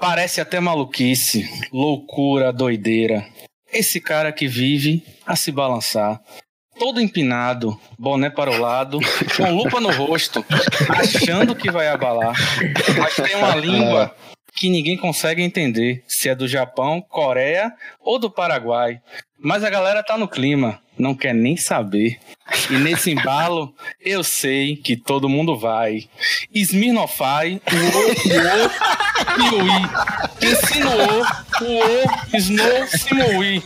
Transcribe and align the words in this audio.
Parece 0.00 0.40
até 0.40 0.60
maluquice, 0.60 1.48
loucura, 1.72 2.52
doideira. 2.52 3.26
Esse 3.72 4.00
cara 4.00 4.32
que 4.32 4.46
vive 4.46 5.04
a 5.26 5.34
se 5.34 5.50
balançar, 5.50 6.20
todo 6.78 7.00
empinado, 7.00 7.78
boné 7.98 8.30
para 8.30 8.50
o 8.50 8.58
lado, 8.58 8.98
com 9.36 9.50
lupa 9.50 9.80
no 9.80 9.90
rosto, 9.90 10.44
achando 10.88 11.54
que 11.54 11.70
vai 11.70 11.88
abalar, 11.88 12.34
mas 12.98 13.16
tem 13.16 13.36
uma 13.36 13.56
língua 13.56 14.14
que 14.58 14.68
ninguém 14.68 14.96
consegue 14.96 15.40
entender 15.40 16.02
se 16.06 16.28
é 16.28 16.34
do 16.34 16.48
Japão, 16.48 17.00
Coreia 17.00 17.72
ou 18.00 18.18
do 18.18 18.28
Paraguai. 18.28 19.00
Mas 19.40 19.62
a 19.62 19.70
galera 19.70 20.02
tá 20.02 20.18
no 20.18 20.26
clima, 20.26 20.80
não 20.98 21.14
quer 21.14 21.32
nem 21.32 21.56
saber. 21.56 22.18
E 22.68 22.72
nesse 22.74 23.12
embalo, 23.12 23.72
eu 24.00 24.24
sei 24.24 24.74
que 24.74 24.96
todo 24.96 25.28
mundo 25.28 25.56
vai. 25.56 26.08
Smirnofai, 26.52 27.60
o 27.70 27.76
o, 27.76 28.10
o, 28.64 28.68
Piuí. 29.36 29.70
Insinuou, 30.50 31.22
o 31.62 31.64
o, 31.64 32.36
Snow, 32.36 32.88
Simui. 32.88 33.62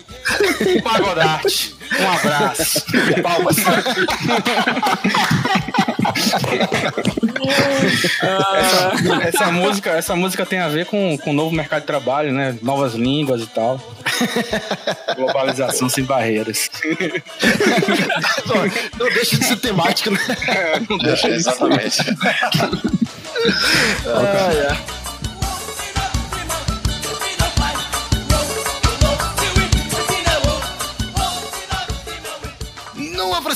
Pagodarte. 0.83 1.74
Um 2.00 2.11
abraço. 2.11 2.84
Palmas. 3.22 3.56
essa, 8.22 9.28
essa, 9.28 9.52
música, 9.52 9.90
essa 9.90 10.16
música 10.16 10.46
tem 10.46 10.58
a 10.58 10.68
ver 10.68 10.86
com, 10.86 11.16
com 11.18 11.30
o 11.30 11.32
novo 11.32 11.54
mercado 11.54 11.80
de 11.80 11.86
trabalho, 11.86 12.32
né? 12.32 12.56
Novas 12.62 12.94
línguas 12.94 13.42
e 13.42 13.46
tal. 13.46 13.80
Globalização 15.16 15.88
sem 15.88 16.04
barreiras. 16.04 16.70
não, 18.46 18.56
não 19.06 19.14
deixa 19.14 19.36
de 19.36 19.44
ser 19.44 19.56
temático, 19.56 20.10
né? 20.10 20.20
É, 20.48 20.80
não 20.88 20.98
deixa 20.98 21.28
é, 21.28 21.34
exatamente. 21.34 22.00
ah, 24.06 24.52
é. 24.98 25.02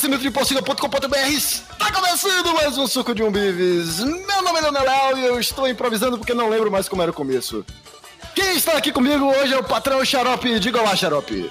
Oferecimento 0.06 0.22
de 0.22 0.28
está 1.36 1.92
começando 1.92 2.54
mais 2.54 2.78
um 2.78 2.86
Suco 2.86 3.14
de 3.14 3.22
Umbives. 3.24 3.98
Meu 3.98 4.42
nome 4.42 4.58
é 4.58 4.62
Leonel 4.62 4.84
Léo 4.84 5.18
e 5.18 5.26
eu 5.26 5.40
estou 5.40 5.68
improvisando 5.68 6.16
porque 6.16 6.32
não 6.32 6.48
lembro 6.48 6.70
mais 6.70 6.88
como 6.88 7.02
era 7.02 7.10
o 7.10 7.14
começo. 7.14 7.64
Quem 8.34 8.56
está 8.56 8.76
aqui 8.76 8.92
comigo 8.92 9.24
hoje 9.24 9.52
é 9.52 9.58
o 9.58 9.64
patrão 9.64 10.04
Xarope. 10.04 10.60
Diga 10.60 10.80
lá, 10.80 10.94
Xarope. 10.94 11.50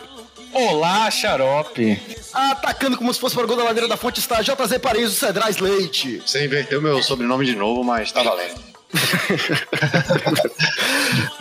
Olá, 0.53 1.11
Xarope. 1.11 1.99
Atacando 2.33 2.97
como 2.97 3.13
se 3.13 3.19
fosse 3.19 3.35
para 3.35 3.43
o 3.43 3.47
gol 3.47 3.57
da 3.57 3.63
ladeira 3.63 3.89
da 3.89 3.97
fonte 3.97 4.19
está 4.19 4.41
JZ 4.41 4.77
Paris, 4.81 5.09
o 5.09 5.15
Cedrais 5.15 5.57
Leite. 5.57 6.21
Você 6.25 6.45
inverteu 6.45 6.81
meu 6.81 7.03
sobrenome 7.03 7.45
de 7.45 7.55
novo, 7.55 7.83
mas 7.83 8.11
tá 8.11 8.23
valendo. 8.23 8.74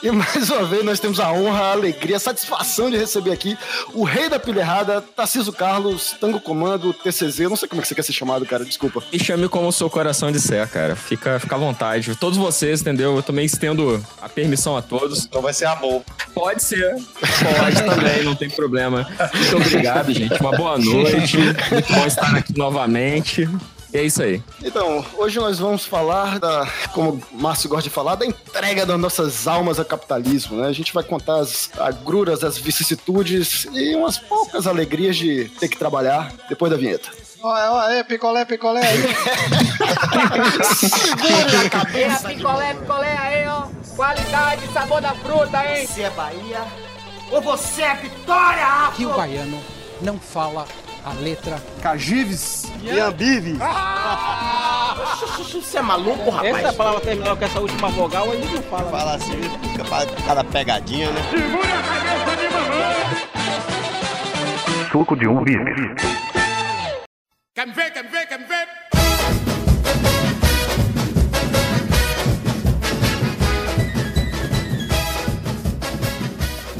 E 0.02 0.10
mais 0.10 0.50
uma 0.50 0.64
vez 0.64 0.84
nós 0.84 1.00
temos 1.00 1.20
a 1.20 1.32
honra, 1.32 1.60
a 1.60 1.72
alegria, 1.72 2.16
a 2.16 2.20
satisfação 2.20 2.90
de 2.90 2.96
receber 2.96 3.32
aqui 3.32 3.56
o 3.92 4.04
rei 4.04 4.28
da 4.28 4.38
pilha 4.38 4.60
errada, 4.60 5.00
Tarciso 5.00 5.52
Carlos, 5.52 6.14
Tango 6.20 6.40
Comando, 6.40 6.92
TCZ. 6.92 7.40
Não 7.40 7.56
sei 7.56 7.68
como 7.68 7.80
é 7.80 7.82
que 7.82 7.88
você 7.88 7.94
quer 7.94 8.02
ser 8.02 8.12
chamado, 8.12 8.44
cara, 8.46 8.64
desculpa. 8.64 9.02
E 9.12 9.18
chame 9.18 9.48
como 9.48 9.68
o 9.68 9.72
seu 9.72 9.88
coração 9.88 10.30
disser, 10.30 10.68
cara. 10.68 10.96
Fica, 10.96 11.38
fica 11.38 11.54
à 11.54 11.58
vontade. 11.58 12.14
Todos 12.16 12.38
vocês, 12.38 12.80
entendeu? 12.80 13.16
Eu 13.16 13.22
também 13.22 13.44
estendo 13.44 14.04
a 14.20 14.28
permissão 14.28 14.76
a 14.76 14.82
todos. 14.82 15.24
Então 15.24 15.42
vai 15.42 15.52
ser 15.52 15.66
amor. 15.66 16.02
Pode 16.34 16.62
ser. 16.62 16.94
Pode 16.94 17.82
também, 17.84 18.24
não 18.24 18.34
tem 18.34 18.50
problema. 18.50 19.08
Muito 19.34 19.56
obrigado, 19.56 20.12
gente. 20.12 20.40
Uma 20.40 20.52
boa 20.52 20.78
noite. 20.78 21.38
Muito 21.38 21.92
bom 21.92 22.06
estar 22.06 22.34
aqui 22.34 22.56
novamente. 22.56 23.48
E 23.94 23.98
é 23.98 24.02
isso 24.02 24.24
aí. 24.24 24.42
Então, 24.60 25.06
hoje 25.16 25.38
nós 25.38 25.60
vamos 25.60 25.86
falar 25.86 26.40
da, 26.40 26.66
como 26.92 27.22
o 27.30 27.40
Márcio 27.40 27.68
gosta 27.68 27.84
de 27.84 27.90
falar, 27.90 28.16
da 28.16 28.26
entrega 28.26 28.84
das 28.84 28.98
nossas 28.98 29.46
almas 29.46 29.78
ao 29.78 29.84
capitalismo, 29.84 30.56
né? 30.56 30.66
A 30.66 30.72
gente 30.72 30.92
vai 30.92 31.04
contar 31.04 31.36
as 31.36 31.70
agruras, 31.78 32.42
as 32.42 32.58
vicissitudes 32.58 33.68
e 33.72 33.94
umas 33.94 34.18
poucas 34.18 34.66
alegrias 34.66 35.16
de 35.16 35.48
ter 35.60 35.68
que 35.68 35.78
trabalhar 35.78 36.32
depois 36.48 36.72
da 36.72 36.76
vinheta. 36.76 37.08
Olha, 37.40 37.70
olha, 37.70 38.04
picolé, 38.04 38.44
picolé 38.44 38.80
aí. 38.84 39.02
Segura 40.74 41.62
na 41.62 41.70
cabeça. 41.70 42.32
É, 42.32 42.34
picolé, 42.34 42.74
picolé 42.74 43.16
aí, 43.16 43.46
ó. 43.46 43.68
Qualidade, 43.94 44.72
sabor 44.72 45.00
da 45.00 45.14
fruta, 45.14 45.64
hein? 45.68 45.86
Você 45.86 46.02
é 46.02 46.10
Bahia 46.10 46.64
ou 47.30 47.40
você 47.40 47.82
é 47.82 47.94
Vitória, 47.94 48.66
Afro? 48.66 48.98
Rio 48.98 49.14
Baiano 49.14 49.60
não 50.02 50.18
fala 50.18 50.66
a 51.04 51.12
letra 51.12 51.62
Cagives 51.82 52.64
e 52.82 52.98
Ambive. 52.98 53.58
Ah! 53.60 54.96
Você 55.52 55.78
é 55.78 55.82
maluco, 55.82 56.30
rapaz? 56.30 56.56
Essa 56.56 56.72
palavra 56.72 57.00
terminal 57.00 57.36
com 57.36 57.44
essa 57.44 57.60
última 57.60 57.88
vogal, 57.88 58.30
a 58.30 58.36
gente 58.36 58.54
não 58.54 58.62
fala. 58.62 58.90
Fala 58.90 59.10
né? 59.10 59.16
assim, 59.16 59.40
fica 59.70 59.84
para 59.84 60.06
cada 60.26 60.44
pegadinha, 60.44 61.10
né? 61.10 61.20
Segura 61.30 61.68
a 61.68 61.82
cabeça 61.82 62.36
de 62.36 62.48
mamãe! 62.54 62.94
Suco 64.90 65.16
de 65.16 65.28
um 65.28 65.42
bife. 65.42 65.94
Quer 67.54 67.66
ver, 67.72 67.90
quer 67.92 68.04
ver, 68.04 68.26
quer 68.26 68.38
ver? 68.38 68.83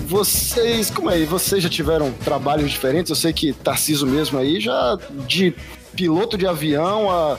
Vocês, 0.06 0.90
como 0.90 1.10
é? 1.10 1.24
Vocês 1.24 1.62
já 1.62 1.68
tiveram 1.68 2.12
trabalhos 2.12 2.70
diferentes? 2.70 3.10
Eu 3.10 3.16
sei 3.16 3.32
que 3.32 3.52
Tarciso 3.52 4.06
mesmo 4.06 4.38
aí 4.38 4.60
já 4.60 4.98
de 5.26 5.54
piloto 5.94 6.36
de 6.36 6.46
avião 6.46 7.10
a 7.10 7.38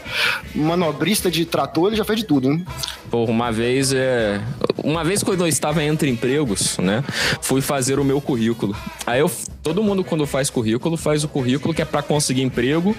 manobrista 0.54 1.30
de 1.30 1.46
trator, 1.46 1.88
ele 1.88 1.96
já 1.96 2.06
fez 2.06 2.20
de 2.20 2.26
tudo, 2.26 2.50
né? 2.50 2.64
Porra, 3.12 3.32
uma 3.32 3.52
vez 3.52 3.94
é. 3.94 4.42
Uma 4.84 5.04
vez 5.04 5.22
quando 5.22 5.42
eu 5.42 5.48
estava 5.48 5.84
entre 5.84 6.10
empregos, 6.10 6.78
né? 6.78 7.04
Fui 7.42 7.62
fazer 7.62 8.00
o 8.00 8.04
meu 8.04 8.20
currículo. 8.20 8.76
Aí 9.06 9.20
eu. 9.20 9.30
Todo 9.62 9.82
mundo, 9.82 10.04
quando 10.04 10.26
faz 10.28 10.50
currículo, 10.50 10.96
faz 10.96 11.24
o 11.24 11.28
currículo 11.28 11.74
que 11.74 11.82
é 11.82 11.86
para 11.86 12.04
conseguir 12.04 12.44
emprego 12.44 12.96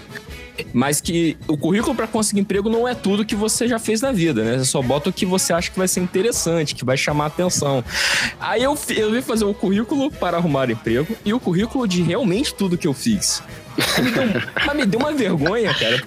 mas 0.73 1.01
que 1.01 1.37
o 1.47 1.57
currículo 1.57 1.95
para 1.95 2.07
conseguir 2.07 2.41
emprego 2.41 2.69
não 2.69 2.87
é 2.87 2.95
tudo 2.95 3.25
que 3.25 3.35
você 3.35 3.69
já 3.69 3.79
fez 3.79 4.01
na 4.01 4.13
vida, 4.13 4.45
né? 4.45 4.59
Você 4.59 4.65
só 4.65 4.83
bota 4.83 5.11
o 5.11 5.13
que 5.13 5.27
você 5.27 5.53
acha 5.53 5.71
que 5.71 5.79
vai 5.79 5.89
ser 5.89 6.01
interessante, 6.01 6.75
que 6.75 6.85
vai 6.85 6.97
chamar 6.97 7.27
atenção. 7.27 7.85
Aí 8.41 8.63
eu, 8.63 8.77
eu 8.97 9.11
vim 9.13 9.23
fazer 9.23 9.45
o 9.45 9.55
currículo 9.55 10.11
para 10.11 10.37
arrumar 10.37 10.71
emprego 10.71 11.17
e 11.25 11.33
o 11.33 11.41
currículo 11.41 11.87
de 11.87 12.03
realmente 12.03 12.55
tudo 12.55 12.79
que 12.79 12.87
eu 12.87 12.95
fiz. 12.95 13.43
Me 14.03 14.11
deu, 14.11 14.43
mas 14.67 14.77
me 14.77 14.87
deu 14.87 15.01
uma 15.01 15.13
vergonha, 15.13 15.75
cara. 15.75 16.03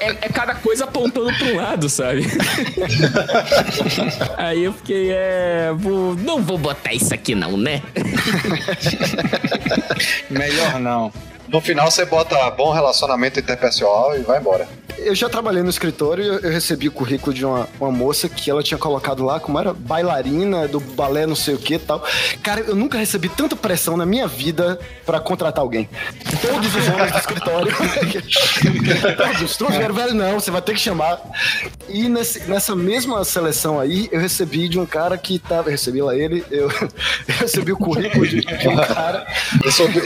É, 0.00 0.06
é, 0.06 0.18
é, 0.22 0.28
cada 0.28 0.54
coisa 0.54 0.84
apontando 0.84 1.32
para 1.38 1.46
um 1.48 1.56
lado, 1.56 1.88
sabe? 1.88 2.26
Aí 4.36 4.64
eu 4.64 4.72
fiquei, 4.72 5.10
é. 5.12 5.72
Vou, 5.76 6.14
não 6.14 6.42
vou 6.42 6.58
botar 6.58 6.92
isso 6.92 7.12
aqui, 7.14 7.34
não, 7.34 7.56
né? 7.56 7.82
Melhor 10.30 10.78
não. 10.80 11.12
No 11.48 11.60
final 11.60 11.90
você 11.90 12.04
bota 12.04 12.50
bom 12.50 12.72
relacionamento 12.72 13.38
interpessoal 13.38 14.16
e 14.16 14.22
vai 14.22 14.38
embora. 14.38 14.66
Eu 14.98 15.14
já 15.14 15.28
trabalhei 15.28 15.62
no 15.62 15.68
escritório 15.68 16.24
e 16.24 16.46
eu 16.46 16.50
recebi 16.50 16.88
o 16.88 16.92
currículo 16.92 17.32
de 17.32 17.44
uma, 17.44 17.68
uma 17.78 17.92
moça 17.92 18.28
que 18.28 18.50
ela 18.50 18.62
tinha 18.62 18.78
colocado 18.78 19.24
lá, 19.24 19.38
como 19.38 19.58
era 19.58 19.74
bailarina 19.74 20.66
do 20.66 20.80
balé, 20.80 21.26
não 21.26 21.36
sei 21.36 21.54
o 21.54 21.58
que 21.58 21.74
e 21.74 21.78
tal. 21.78 22.02
Cara, 22.42 22.60
eu 22.60 22.74
nunca 22.74 22.96
recebi 22.96 23.28
tanta 23.28 23.54
pressão 23.54 23.96
na 23.96 24.06
minha 24.06 24.26
vida 24.26 24.78
para 25.04 25.20
contratar 25.20 25.62
alguém. 25.62 25.88
Todos 26.40 26.74
os 26.74 26.88
homens 26.88 27.12
do 27.12 27.18
escritório. 27.18 27.72
Todos, 29.16 29.56
todos 29.56 29.76
vieram, 29.76 29.94
velho, 29.94 30.14
não, 30.14 30.40
você 30.40 30.50
vai 30.50 30.62
ter 30.62 30.72
que 30.72 30.80
chamar. 30.80 31.20
E 31.88 32.08
nesse, 32.08 32.48
nessa 32.48 32.74
mesma 32.74 33.24
seleção 33.24 33.78
aí, 33.78 34.08
eu 34.10 34.20
recebi 34.20 34.68
de 34.68 34.78
um 34.78 34.86
cara 34.86 35.16
que 35.18 35.38
tava. 35.38 35.68
Eu 35.68 35.72
recebi 35.72 36.00
lá 36.00 36.14
ele, 36.14 36.44
eu, 36.50 36.70
eu 37.28 37.34
recebi 37.40 37.72
o 37.72 37.76
currículo 37.76 38.26
de, 38.26 38.40
de 38.40 38.68
um 38.68 38.76
cara. 38.76 39.26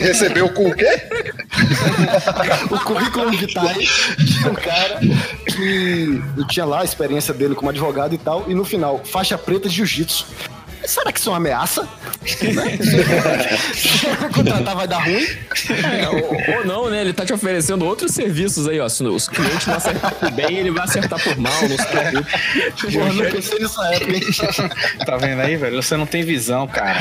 Recebeu 0.00 0.48
com 0.50 0.68
o 0.68 0.74
quê? 0.74 1.29
o 2.70 2.78
currículo 2.80 3.30
vitae 3.30 3.86
de 4.18 4.48
um 4.48 4.54
cara 4.54 5.00
que 5.46 6.20
tinha 6.48 6.64
lá 6.64 6.80
a 6.80 6.84
experiência 6.84 7.34
dele 7.34 7.54
como 7.54 7.70
advogado 7.70 8.14
e 8.14 8.18
tal, 8.18 8.44
e 8.48 8.54
no 8.54 8.64
final, 8.64 9.00
faixa 9.04 9.36
preta 9.36 9.68
de 9.68 9.76
jiu-jitsu. 9.76 10.26
Será 10.84 11.12
que 11.12 11.20
isso 11.20 11.28
é 11.28 11.32
uma 11.32 11.38
ameaça? 11.38 11.88
Contratar 14.34 14.76
vai 14.76 14.88
dar 14.88 14.98
ruim? 14.98 15.22
É, 15.22 16.08
ou, 16.08 16.56
ou, 16.56 16.66
não, 16.66 16.90
né? 16.90 17.00
Ele 17.00 17.12
tá 17.12 17.24
te 17.24 17.32
oferecendo 17.32 17.84
outros 17.84 18.12
serviços 18.12 18.68
aí, 18.68 18.80
ó. 18.80 18.88
Se 18.88 19.04
os 19.04 19.28
clientes 19.28 19.66
não 19.66 19.76
acertar 19.76 20.14
por 20.14 20.30
bem, 20.30 20.58
ele 20.58 20.70
vai 20.70 20.84
acertar 20.84 21.20
por 21.22 21.36
mal, 21.36 21.52
não 21.62 21.76
se 21.76 21.86
preocupe. 21.86 22.30
Porra, 22.92 23.12
não 23.12 23.30
pensei 23.30 23.58
nessa 23.58 23.94
época, 23.94 24.12
hein? 24.12 24.20
Tá 25.06 25.16
vendo 25.16 25.40
aí, 25.40 25.56
velho? 25.56 25.82
Você 25.82 25.96
não 25.96 26.06
tem 26.06 26.22
visão, 26.22 26.66
cara. 26.66 27.00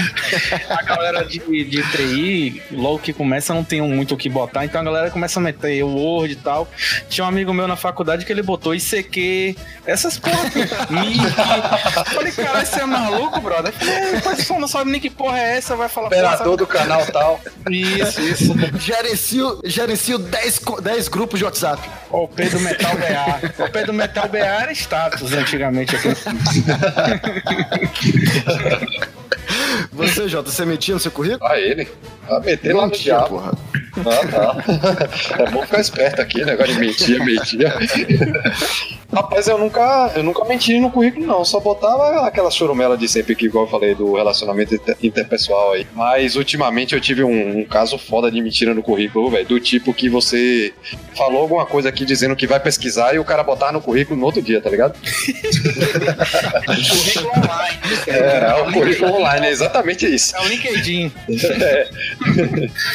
A 0.69 0.81
galera 0.81 1.23
de, 1.23 1.39
de 1.39 1.83
TI, 1.91 2.61
logo 2.71 2.99
que 2.99 3.13
começa, 3.13 3.53
não 3.53 3.63
tem 3.63 3.81
muito 3.81 4.15
o 4.15 4.17
que 4.17 4.29
botar, 4.29 4.65
então 4.65 4.81
a 4.81 4.83
galera 4.83 5.11
começa 5.11 5.39
a 5.39 5.43
meter 5.43 5.83
o 5.83 5.89
Word 5.89 6.33
e 6.33 6.37
tal. 6.37 6.67
Tinha 7.09 7.25
um 7.25 7.27
amigo 7.27 7.53
meu 7.53 7.67
na 7.67 7.75
faculdade 7.75 8.25
que 8.25 8.31
ele 8.31 8.41
botou 8.41 8.73
ICQ, 8.73 9.55
essas 9.85 10.17
porra, 10.17 10.49
Falei, 12.13 12.31
cara, 12.31 12.65
você 12.65 12.81
é 12.81 12.85
maluco, 12.85 13.39
brother? 13.41 13.68
Falei, 13.71 14.59
não 14.61 14.67
sabe 14.67 14.91
nem 14.91 14.99
que 14.99 15.09
porra 15.09 15.37
é 15.39 15.57
essa? 15.57 15.75
Vai 15.75 15.87
falar 15.89 16.07
Operador 16.07 16.57
do 16.57 16.67
canal 16.67 17.05
tal. 17.07 17.39
Isso, 17.69 18.21
isso. 18.21 18.53
Gerencio, 18.79 19.59
gerencio 19.65 20.17
10, 20.17 20.59
co- 20.59 20.81
10 20.81 21.07
grupos 21.07 21.39
de 21.39 21.45
WhatsApp. 21.45 21.81
O 22.09 22.27
P 22.27 22.45
do 22.49 22.59
Metal 22.59 22.91
BA. 22.95 23.65
O 23.65 23.69
P 23.69 23.83
do 23.83 23.93
Metal 23.93 24.27
BA 24.27 24.37
era 24.39 24.71
status 24.71 25.31
antigamente 25.33 25.95
aqui. 25.95 26.09
Você, 29.91 30.27
Jota, 30.27 30.51
você 30.51 30.65
metia 30.65 30.93
no 30.93 30.99
seu 30.99 31.11
currículo? 31.11 31.49
Ah, 31.49 31.57
ele. 31.59 31.87
Ah, 32.29 32.39
meter 32.39 32.73
lá 32.75 32.85
no 32.85 32.91
diabo. 32.91 33.27
porra. 33.29 33.51
Ah, 34.05 34.27
tá. 34.27 35.43
É 35.43 35.49
bom 35.51 35.61
ficar 35.63 35.79
esperto 35.81 36.21
aqui, 36.21 36.43
negócio 36.45 36.73
de 36.73 36.79
mentir, 36.79 37.23
mentir. 37.23 37.67
Rapaz, 39.11 39.47
eu 39.47 39.57
nunca, 39.57 40.11
eu 40.15 40.21
nunca 40.23 40.45
menti 40.45 40.79
no 40.79 40.91
currículo, 40.91 41.25
não. 41.25 41.43
Só 41.43 41.59
botava 41.59 42.27
aquela 42.27 42.51
chorumela 42.51 42.95
de 42.97 43.07
sempre 43.07 43.35
que, 43.35 43.45
igual 43.47 43.65
eu 43.65 43.69
falei, 43.71 43.95
do 43.95 44.13
relacionamento 44.15 44.75
inter- 44.75 44.95
interpessoal 45.01 45.73
aí. 45.73 45.87
Mas 45.93 46.35
ultimamente 46.35 46.93
eu 46.93 47.01
tive 47.01 47.23
um, 47.23 47.59
um 47.59 47.65
caso 47.65 47.97
foda 47.97 48.29
de 48.29 48.39
mentira 48.41 48.73
no 48.73 48.83
currículo, 48.83 49.29
velho. 49.31 49.47
Do 49.47 49.59
tipo 49.59 49.93
que 49.93 50.07
você 50.09 50.71
falou 51.17 51.41
alguma 51.41 51.65
coisa 51.65 51.89
aqui 51.89 52.05
dizendo 52.05 52.35
que 52.35 52.45
vai 52.45 52.59
pesquisar 52.59 53.15
e 53.15 53.19
o 53.19 53.25
cara 53.25 53.41
botar 53.43 53.71
no 53.71 53.81
currículo 53.81 54.19
no 54.19 54.25
outro 54.27 54.41
dia, 54.43 54.61
tá 54.61 54.69
ligado? 54.69 54.93
Currículo 56.65 57.31
online. 57.35 57.79
É, 58.07 58.53
o 58.61 58.71
currículo 58.73 59.13
online, 59.15 59.47
é 59.47 59.49
exatamente 59.49 60.05
isso. 60.05 60.35
É 60.35 60.41
o 60.41 60.47
LinkedIn. 60.47 61.11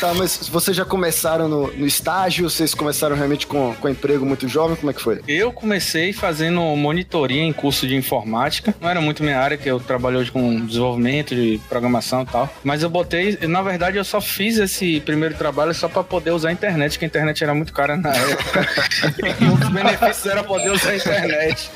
Tá, 0.00 0.14
mas 0.14 0.48
vocês 0.48 0.76
já 0.76 0.84
começaram 0.94 1.48
no, 1.48 1.72
no 1.72 1.84
estágio? 1.84 2.48
Vocês 2.48 2.72
começaram 2.72 3.16
realmente 3.16 3.48
com, 3.48 3.74
com 3.74 3.88
emprego 3.88 4.24
muito 4.24 4.46
jovem? 4.46 4.76
Como 4.76 4.92
é 4.92 4.94
que 4.94 5.02
foi? 5.02 5.20
Eu 5.26 5.50
comecei 5.50 6.12
fazendo 6.12 6.60
monitoria 6.76 7.42
em 7.42 7.52
curso 7.52 7.84
de 7.84 7.96
informática. 7.96 8.72
Não 8.80 8.88
era 8.88 9.00
muito 9.00 9.24
minha 9.24 9.40
área, 9.40 9.56
que 9.56 9.68
eu 9.68 9.80
trabalho 9.80 10.20
hoje 10.20 10.30
com 10.30 10.64
desenvolvimento 10.64 11.34
de 11.34 11.60
programação 11.68 12.22
e 12.22 12.26
tal. 12.26 12.48
Mas 12.62 12.84
eu 12.84 12.88
botei, 12.88 13.36
na 13.48 13.60
verdade, 13.60 13.96
eu 13.96 14.04
só 14.04 14.20
fiz 14.20 14.56
esse 14.56 15.00
primeiro 15.00 15.34
trabalho 15.34 15.74
só 15.74 15.88
para 15.88 16.04
poder 16.04 16.30
usar 16.30 16.50
a 16.50 16.52
internet, 16.52 16.96
que 16.96 17.04
a 17.04 17.08
internet 17.08 17.42
era 17.42 17.54
muito 17.54 17.72
cara 17.72 17.96
na 17.96 18.14
época. 18.14 18.68
e 19.40 19.44
dos 19.56 19.68
benefícios 19.70 20.26
era 20.26 20.44
poder 20.44 20.70
usar 20.70 20.90
a 20.90 20.96
internet. 20.96 21.70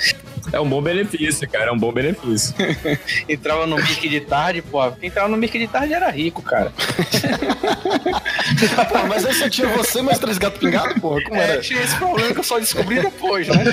É 0.53 0.61
um 0.61 0.69
bom 0.69 0.81
benefício, 0.83 1.49
cara. 1.49 1.71
É 1.71 1.73
um 1.73 1.79
bom 1.79 1.93
benefício. 1.93 2.55
Entrava 3.29 3.67
no 3.67 3.77
mic 3.77 4.09
de 4.09 4.21
tarde, 4.21 4.63
pô. 4.63 4.91
Quem 4.93 5.09
entrava 5.09 5.29
no 5.29 5.37
mic 5.37 5.59
de 5.59 5.67
tarde 5.67 5.93
era 5.93 6.09
rico, 6.11 6.43
cara. 6.43 6.73
Pô, 8.89 9.07
mas 9.09 9.25
aí 9.27 9.35
só 9.35 9.49
tinha 9.49 9.69
você 9.69 10.01
mais 10.03 10.19
três 10.19 10.39
gatos 10.39 10.59
pingados, 10.59 10.99
porra? 11.01 11.21
Como 11.23 11.37
É, 11.37 11.45
era? 11.51 11.61
tinha 11.61 11.81
esse 11.83 11.95
problema 11.97 12.33
que 12.33 12.41
eu 12.41 12.45
só 12.45 12.59
descobri 12.59 13.01
depois, 13.01 13.47
né? 13.49 13.55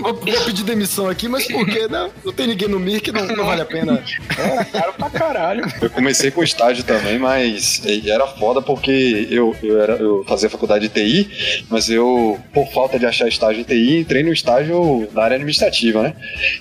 Vou, 0.00 0.14
vou 0.14 0.14
pedir 0.44 0.62
demissão 0.64 1.08
aqui, 1.08 1.28
mas 1.28 1.46
por 1.46 1.64
quê? 1.66 1.86
Não, 1.88 2.10
não 2.24 2.32
tem 2.32 2.46
ninguém 2.46 2.68
no 2.68 2.78
Mir 2.78 3.00
que 3.00 3.10
não, 3.12 3.26
não 3.26 3.44
vale 3.44 3.62
a 3.62 3.64
pena. 3.64 4.02
Era 4.36 4.64
caro 4.64 4.92
pra 4.94 5.10
caralho. 5.10 5.64
Eu 5.80 5.90
comecei 5.90 6.30
com 6.30 6.42
estágio 6.42 6.84
também, 6.84 7.18
mas 7.18 7.82
era 8.06 8.26
foda 8.26 8.60
porque 8.62 9.26
eu, 9.30 9.54
eu, 9.62 9.80
era, 9.80 9.94
eu 9.94 10.24
fazia 10.26 10.45
faculdade 10.50 10.88
de 10.88 10.94
TI, 10.94 11.64
mas 11.68 11.88
eu, 11.88 12.38
por 12.52 12.66
falta 12.72 12.98
de 12.98 13.06
achar 13.06 13.28
estágio 13.28 13.60
em 13.60 13.64
TI, 13.64 13.98
entrei 13.98 14.22
no 14.22 14.32
estágio 14.32 15.08
da 15.12 15.24
área 15.24 15.36
administrativa, 15.36 16.02
né? 16.02 16.14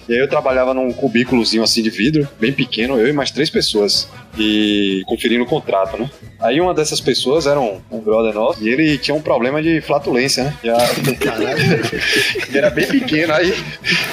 E 0.07 0.13
aí 0.13 0.19
eu 0.19 0.27
trabalhava 0.27 0.73
num 0.73 0.91
cubículozinho 0.91 1.63
assim 1.63 1.81
de 1.81 1.89
vidro, 1.89 2.27
bem 2.39 2.51
pequeno, 2.51 2.97
eu 2.97 3.07
e 3.07 3.13
mais 3.13 3.31
três 3.31 3.49
pessoas, 3.49 4.09
e 4.37 5.01
conferindo 5.05 5.43
o 5.43 5.47
contrato, 5.47 5.97
né? 5.97 6.09
Aí 6.39 6.59
uma 6.59 6.73
dessas 6.73 6.99
pessoas 6.99 7.47
era 7.47 7.59
um, 7.59 7.81
um 7.89 7.99
brother 7.99 8.33
nosso 8.33 8.63
e 8.63 8.69
ele 8.69 8.97
tinha 8.97 9.15
um 9.15 9.21
problema 9.21 9.61
de 9.61 9.79
flatulência, 9.81 10.43
né? 10.43 10.53
E 10.63 10.69
a- 10.69 10.77
ele 12.47 12.57
era 12.57 12.69
bem 12.69 12.87
pequeno, 12.87 13.33
aí 13.33 13.53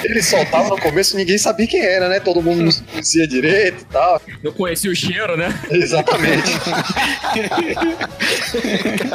ele 0.03 0.21
soltava 0.23 0.69
no 0.69 0.77
começo 0.79 1.17
ninguém 1.17 1.37
sabia 1.37 1.67
quem 1.67 1.83
era, 1.85 2.07
né? 2.09 2.19
Todo 2.19 2.41
mundo 2.41 2.63
não 2.63 2.71
conhecia 2.91 3.27
direito 3.27 3.81
e 3.81 3.85
tal. 3.85 4.21
Eu 4.43 4.53
conheci 4.53 4.87
o 4.89 4.95
cheiro, 4.95 5.35
né? 5.37 5.53
Exatamente. 5.69 6.51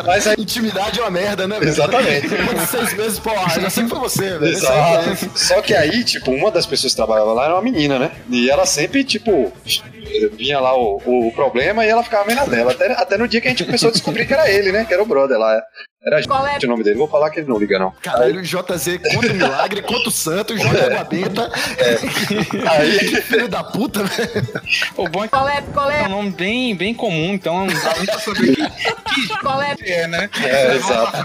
Mas 0.06 0.26
aí. 0.26 0.37
Intimidade 0.38 0.99
é 0.99 1.02
uma 1.02 1.10
merda, 1.10 1.46
né? 1.49 1.58
velho? 1.58 1.70
Exatamente. 1.70 2.28
Seis 2.70 2.94
meses, 2.94 3.19
pô, 3.19 3.31
ah, 3.31 3.49
já 3.60 3.70
sei 3.70 3.84
que 3.84 3.90
foi 3.90 3.99
você, 3.99 4.38
velho. 4.38 4.46
Exato. 4.52 5.31
Só 5.34 5.60
que 5.62 5.75
aí, 5.75 6.05
tipo, 6.05 6.31
uma 6.31 6.50
das 6.50 6.66
pessoas 6.66 6.93
que 6.93 6.96
trabalhava 6.96 7.32
lá 7.32 7.44
era 7.44 7.55
uma 7.55 7.62
menina, 7.62 7.99
né? 7.99 8.10
E 8.31 8.49
ela 8.50 8.66
sempre, 8.66 9.05
tipo, 9.05 9.52
vinha 10.32 10.60
lá 10.60 10.76
o, 10.76 10.96
o 11.05 11.32
problema 11.32 11.84
e 11.84 11.88
ela 11.88 12.02
ficava 12.02 12.25
meio 12.25 12.38
na 12.38 12.46
dela. 12.46 12.72
Até, 12.72 12.93
até 12.93 13.16
no 13.16 13.28
dia 13.28 13.40
que 13.40 13.49
a 13.49 13.50
gente 13.50 13.64
começou 13.64 13.88
a 13.88 13.93
descobrir 13.93 14.26
que 14.26 14.32
era 14.34 14.50
ele, 14.50 14.72
né? 14.72 14.84
Que 14.84 14.94
era 14.94 15.02
o 15.02 15.06
brother 15.06 15.38
lá. 15.38 15.60
Era 16.05 16.22
Qual 16.26 16.46
é? 16.46 16.58
o 16.62 16.66
nome 16.69 16.84
dele. 16.84 16.96
Vou 16.96 17.08
falar 17.08 17.28
que 17.31 17.40
ele 17.40 17.49
não 17.49 17.58
liga, 17.58 17.78
não. 17.78 17.90
Caralho, 18.02 18.40
JZ 18.40 18.99
conta 19.12 19.32
o 19.32 19.34
milagre, 19.34 19.82
conta 19.82 20.08
o 20.08 20.12
santo, 20.12 20.56
joga 20.56 20.87
água 20.87 21.05
benta. 21.05 21.50
Aí, 22.70 22.99
Que 22.99 23.20
filho 23.20 23.49
da 23.49 23.64
puta, 23.64 24.05
velho. 24.05 24.49
O 24.96 25.08
bom 25.08 25.25
é 25.25 25.28
que 25.28 25.31
Qual 25.31 25.49
é? 25.49 25.62
Qual 25.72 25.90
é 25.90 26.02
é? 26.02 26.06
um 26.06 26.10
nome 26.10 26.31
bem, 26.31 26.76
bem 26.76 26.94
comum, 26.94 27.34
então 27.34 27.66
não 27.66 27.75
dá 27.82 27.94
nem 27.96 28.06
pra 28.06 28.19
saber 28.20 28.55
que, 28.55 29.28
Qual 29.43 29.60
é? 29.60 29.75
que 29.75 29.90
é, 29.90 30.06
né? 30.06 30.31
É, 30.44 30.76
exato. 30.76 31.19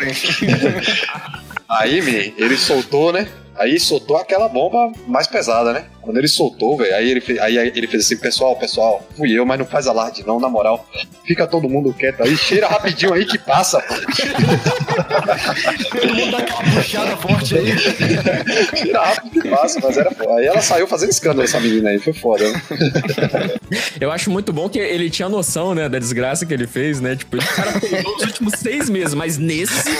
Aí, 1.69 2.01
me, 2.01 2.33
ele 2.38 2.57
soltou, 2.57 3.13
né? 3.13 3.27
Aí 3.56 3.80
soltou 3.80 4.18
aquela 4.18 4.50
bomba 4.50 4.91
mais 5.07 5.27
pesada, 5.27 5.71
né? 5.71 5.85
Quando 6.04 6.18
ele 6.18 6.28
soltou, 6.28 6.76
velho, 6.78 6.94
aí 6.96 7.10
ele, 7.10 7.22
fe- 7.22 7.40
aí 7.40 7.58
ele 7.58 7.88
fez 7.88 8.04
assim, 8.06 8.18
pessoal, 8.18 8.56
pessoal, 8.58 9.02
fui 9.16 9.32
eu, 9.32 9.46
mas 9.46 9.58
não 9.58 9.66
faz 9.66 9.88
alarde 9.88 10.26
não, 10.28 10.38
na 10.40 10.50
moral. 10.50 10.86
Fica 11.26 11.48
todo 11.48 11.70
mundo 11.70 11.94
quieto 11.94 12.22
aí, 12.24 12.36
cheira 12.36 12.68
rapidinho 12.68 13.14
aí 13.14 13.26
que 13.26 13.38
passa. 13.38 13.80
pô. 13.80 13.94
Todo 16.00 16.14
mundo 16.16 16.32
dá 16.32 16.38
aquela 16.40 16.64
puxada 16.64 17.16
forte 17.18 17.58
aí. 17.58 17.78
cheira 18.78 19.02
rápido 19.02 19.42
que 19.42 19.48
passa, 19.50 19.80
mas 19.82 19.98
era 19.98 20.12
foda. 20.12 20.40
Aí 20.40 20.46
ela 20.46 20.62
saiu 20.62 20.88
fazendo 20.88 21.10
escândalo, 21.12 21.44
essa 21.44 21.60
menina 21.60 21.90
aí, 21.92 22.00
foi 22.00 22.14
foda, 22.14 22.50
né? 22.50 22.62
Eu 24.02 24.12
acho 24.12 24.30
muito 24.30 24.52
bom 24.52 24.68
que 24.68 24.80
ele 24.80 25.10
tinha 25.10 25.30
noção, 25.30 25.74
né, 25.74 25.88
da 25.88 26.00
desgraça 26.00 26.46
que 26.46 26.54
ele 26.54 26.68
fez, 26.68 27.00
né? 27.00 27.16
Tipo, 27.16 27.38
o 27.38 27.46
cara 27.46 27.80
peidou 27.80 28.16
os 28.18 28.24
últimos 28.24 28.54
seis 28.60 28.90
meses, 28.90 29.14
mas 29.14 29.38
nesse. 29.38 29.90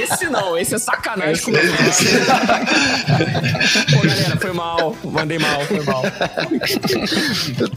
esse 0.00 0.28
não, 0.28 0.56
esse 0.56 0.74
é 0.74 0.78
sacanagem 0.78 1.42
o 1.46 1.50
meu 1.50 1.62
Pô, 3.92 4.06
galera, 4.06 4.36
foi 4.36 4.52
mal, 4.52 4.96
mandei 5.04 5.38
mal, 5.38 5.60
foi 5.62 5.82
mal. 5.82 6.02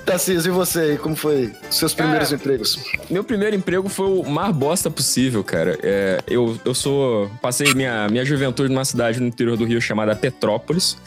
Tarcísio, 0.05 0.51
e 0.51 0.53
você 0.53 0.79
aí? 0.79 0.97
Como 0.97 1.15
foi 1.15 1.53
os 1.69 1.77
seus 1.77 1.93
primeiros 1.93 2.29
Cara, 2.29 2.41
empregos? 2.41 2.79
Meu 3.09 3.23
primeiro 3.23 3.55
emprego 3.55 3.89
foi 3.89 4.07
o 4.07 4.23
mais 4.23 4.55
bosta 4.55 4.89
possível, 4.89 5.43
cara. 5.43 5.77
É, 5.81 6.21
eu, 6.27 6.59
eu 6.65 6.73
sou. 6.73 7.29
Passei 7.41 7.73
minha, 7.73 8.07
minha 8.09 8.25
juventude 8.25 8.69
numa 8.69 8.85
cidade 8.85 9.19
no 9.19 9.27
interior 9.27 9.57
do 9.57 9.65
Rio 9.65 9.81
chamada 9.81 10.15
Petrópolis. 10.15 10.97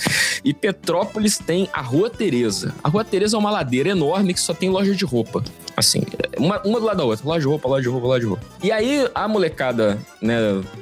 E 0.45 0.53
Petrópolis 0.53 1.39
tem 1.39 1.69
a 1.73 1.81
Rua 1.81 2.11
Tereza. 2.11 2.75
A 2.83 2.89
Rua 2.89 3.05
Tereza 3.05 3.37
é 3.37 3.39
uma 3.39 3.51
ladeira 3.51 3.91
enorme 3.91 4.35
que 4.35 4.41
só 4.41 4.55
tem 4.55 4.71
loja 4.71 4.95
de 4.95 5.05
roupa. 5.05 5.43
Assim, 5.77 6.03
uma, 6.39 6.61
uma 6.63 6.79
do 6.79 6.87
lado 6.87 6.97
da 6.99 7.05
outra. 7.05 7.27
Loja 7.27 7.41
de 7.41 7.47
roupa, 7.47 7.69
loja 7.69 7.83
de 7.83 7.89
roupa, 7.89 8.07
loja 8.07 8.21
de 8.21 8.27
roupa. 8.27 8.43
E 8.63 8.71
aí, 8.71 9.09
a 9.15 9.27
molecada, 9.27 9.99
né, 10.21 10.37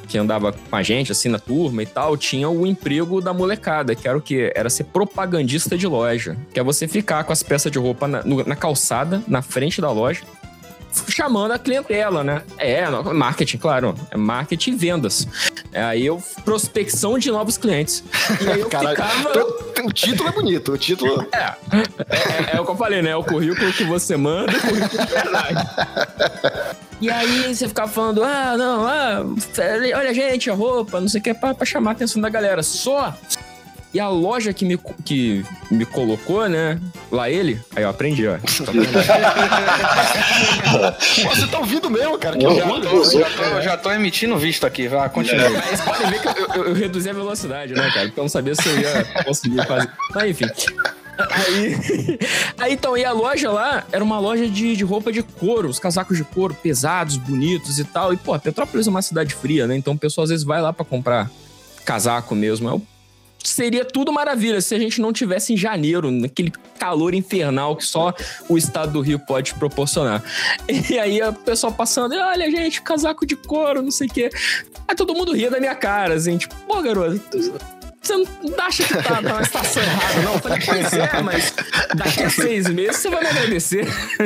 que 0.09 0.19
andava 0.19 0.53
com 0.53 0.77
a 0.77 0.83
gente, 0.83 1.13
assim, 1.13 1.29
na 1.29 1.39
turma 1.39 1.83
e 1.83 1.87
tal, 1.87 2.17
tinha 2.17 2.49
o 2.49 2.67
emprego 2.67 3.21
da 3.21 3.33
molecada, 3.33 3.95
que 3.95 4.09
era 4.09 4.19
o 4.19 4.21
quê? 4.21 4.53
Era 4.55 4.69
ser 4.69 4.85
propagandista 4.85 5.77
de 5.79 5.87
loja. 5.87 6.37
Que 6.53 6.59
é 6.61 6.63
você 6.63 6.89
ficar 6.89 7.23
com 7.25 7.33
as 7.33 7.43
peças 7.43 7.71
de 7.71 7.79
roupa 7.79 8.09
na, 8.09 8.23
no- 8.25 8.45
na 8.45 8.57
calçada, 8.57 9.23
na 9.29 9.43
frente 9.43 9.81
da 9.81 9.91
loja, 9.91 10.23
chamando 11.09 11.53
a 11.53 11.59
clientela, 11.59 12.23
né? 12.25 12.43
É, 12.59 12.89
marketing, 12.89 13.59
claro. 13.59 13.95
É 14.11 14.17
marketing 14.17 14.73
e 14.73 14.75
vendas. 14.75 15.27
É, 15.73 15.83
aí 15.83 16.07
eu, 16.07 16.23
prospecção 16.45 17.19
de 17.19 17.31
novos 17.31 17.57
clientes. 17.57 18.03
E 18.41 18.49
aí 18.49 18.61
eu 18.61 18.69
Caralho, 18.71 18.97
ficava... 18.97 19.31
to- 19.33 19.71
o 19.85 19.93
título 19.93 20.29
é 20.29 20.33
bonito, 20.33 20.73
o 20.73 20.79
título... 20.79 21.27
É, 21.33 21.55
é, 22.53 22.57
é 22.57 22.61
o 22.61 22.65
que 22.65 22.71
eu 22.71 22.77
falei, 22.77 23.01
né? 23.03 23.11
É 23.11 23.17
o 23.17 23.25
currículo 23.25 23.73
que 23.73 23.85
você 23.85 24.17
manda 24.17 24.53
e 24.53 24.57
o 24.57 24.61
currículo 24.61 25.07
de 25.07 25.13
verdade. 25.13 25.69
E 27.01 27.11
aí 27.11 27.55
você 27.55 27.67
ficava 27.69 27.91
falando, 27.91 28.23
ah, 28.23 28.57
não, 28.59 28.87
ah, 28.87 29.23
olha 29.97 30.13
gente, 30.13 30.51
a 30.51 30.55
roupa, 30.55 31.01
não 31.01 31.09
sei 31.09 31.21
o 31.21 31.25
que, 31.25 31.33
pra, 31.33 31.55
pra 31.55 31.65
chamar 31.65 31.91
a 31.91 31.93
atenção 31.93 32.21
da 32.21 32.29
galera. 32.29 32.63
Só. 32.63 33.15
E 33.93 33.99
a 33.99 34.09
loja 34.09 34.53
que 34.53 34.65
me, 34.65 34.79
que 35.05 35.45
me 35.71 35.85
colocou, 35.85 36.49
né? 36.49 36.81
Lá 37.11 37.29
ele. 37.29 37.61
Aí 37.75 37.83
eu 37.83 37.89
aprendi, 37.89 38.25
ó. 38.27 38.37
Tá 38.39 38.41
você 41.35 41.47
tá 41.49 41.59
ouvindo 41.59 41.91
mesmo, 41.91 42.17
cara? 42.19 42.37
Que 42.37 42.45
Eu 42.47 42.55
Já 42.55 42.65
orgulho. 42.67 42.89
tô, 42.89 43.05
já, 43.19 43.31
tô, 43.31 43.61
já 43.63 43.77
tô 43.77 43.91
emitindo 43.91 44.37
visto 44.39 44.65
aqui, 44.67 44.87
vai, 44.89 45.09
continua. 45.11 45.49
Mas 45.51 45.81
podem 45.81 46.11
ver 46.11 46.21
que 46.21 46.29
eu, 46.29 46.35
eu- 46.55 46.65
eu 46.69 46.75
reduzi 46.75 47.11
a 47.11 47.13
velocidade, 47.13 47.75
né, 47.75 47.91
cara? 47.93 48.07
Porque 48.07 48.21
eu 48.21 48.25
não 48.25 48.29
sabia 48.29 48.55
se 48.55 48.69
eu 48.69 48.79
ia 48.79 49.05
conseguir 49.25 49.67
fazer. 49.67 49.91
Mas 50.15 50.31
enfim. 50.31 50.47
Aí, 51.19 51.77
aí 52.59 52.73
então, 52.75 52.97
e 52.97 53.05
a 53.05 53.13
loja 53.13 53.51
lá 53.51 53.85
era 53.93 54.03
uma 54.03 54.19
loja 54.21 54.49
de, 54.49 54.75
de 54.77 54.85
roupa 54.85 55.13
de 55.13 55.23
couro, 55.23 55.69
os 55.69 55.79
casacos 55.79 56.17
de 56.17 56.25
couro 56.25 56.55
pesados, 56.55 57.17
bonitos 57.17 57.79
e 57.79 57.85
tal. 57.85 58.13
E, 58.15 58.17
pô, 58.17 58.39
Petrópolis 58.39 58.87
é 58.87 58.91
uma 58.91 59.03
cidade 59.03 59.35
fria, 59.35 59.67
né? 59.67 59.77
Então 59.77 59.95
o 59.95 59.99
pessoal 59.99 60.23
às 60.25 60.31
vezes 60.31 60.45
vai 60.45 60.63
lá 60.63 60.73
pra 60.73 60.85
comprar 60.85 61.29
casaco 61.85 62.35
mesmo. 62.37 62.69
Eu 62.69 62.83
seria 63.43 63.85
tudo 63.85 64.13
maravilha 64.13 64.61
se 64.61 64.75
a 64.75 64.79
gente 64.79 65.01
não 65.01 65.13
tivesse 65.13 65.53
em 65.53 65.57
janeiro, 65.57 66.11
naquele 66.11 66.53
calor 66.79 67.15
infernal 67.15 67.77
que 67.77 67.85
só 67.85 68.15
o 68.49 68.57
estado 68.57 68.93
do 68.93 69.01
Rio 69.01 69.19
pode 69.19 69.55
proporcionar. 69.55 70.23
E 70.91 70.99
aí 70.99 71.23
o 71.23 71.33
pessoal 71.33 71.73
passando, 71.73 72.15
olha, 72.15 72.51
gente, 72.51 72.83
casaco 72.83 73.25
de 73.25 73.37
couro, 73.37 73.83
não 73.83 73.91
sei 73.91 74.09
o 74.09 74.11
quê. 74.11 74.31
Aí 74.89 74.95
todo 74.95 75.15
mundo 75.15 75.33
ria 75.33 75.51
da 75.51 75.61
minha 75.61 75.75
cara, 75.75 76.15
assim, 76.15 76.37
tipo, 76.37 76.55
pô, 76.67 76.83
garoto, 76.83 77.21
você 78.03 78.17
não 78.17 78.27
acha 78.59 78.83
que 78.83 79.03
tá 79.03 79.21
na 79.21 79.43
estação 79.43 79.83
errada, 79.83 80.23
não? 80.23 80.33
Eu 80.35 80.39
falei, 80.41 80.59
pois 80.65 80.93
é, 80.93 81.23
mas 81.23 81.55
daqui 81.95 82.23
a 82.23 82.31
seis 82.31 82.67
meses 82.69 82.97
você 82.97 83.11
vai 83.11 83.21
me 83.21 83.29
agradecer. 83.29 83.87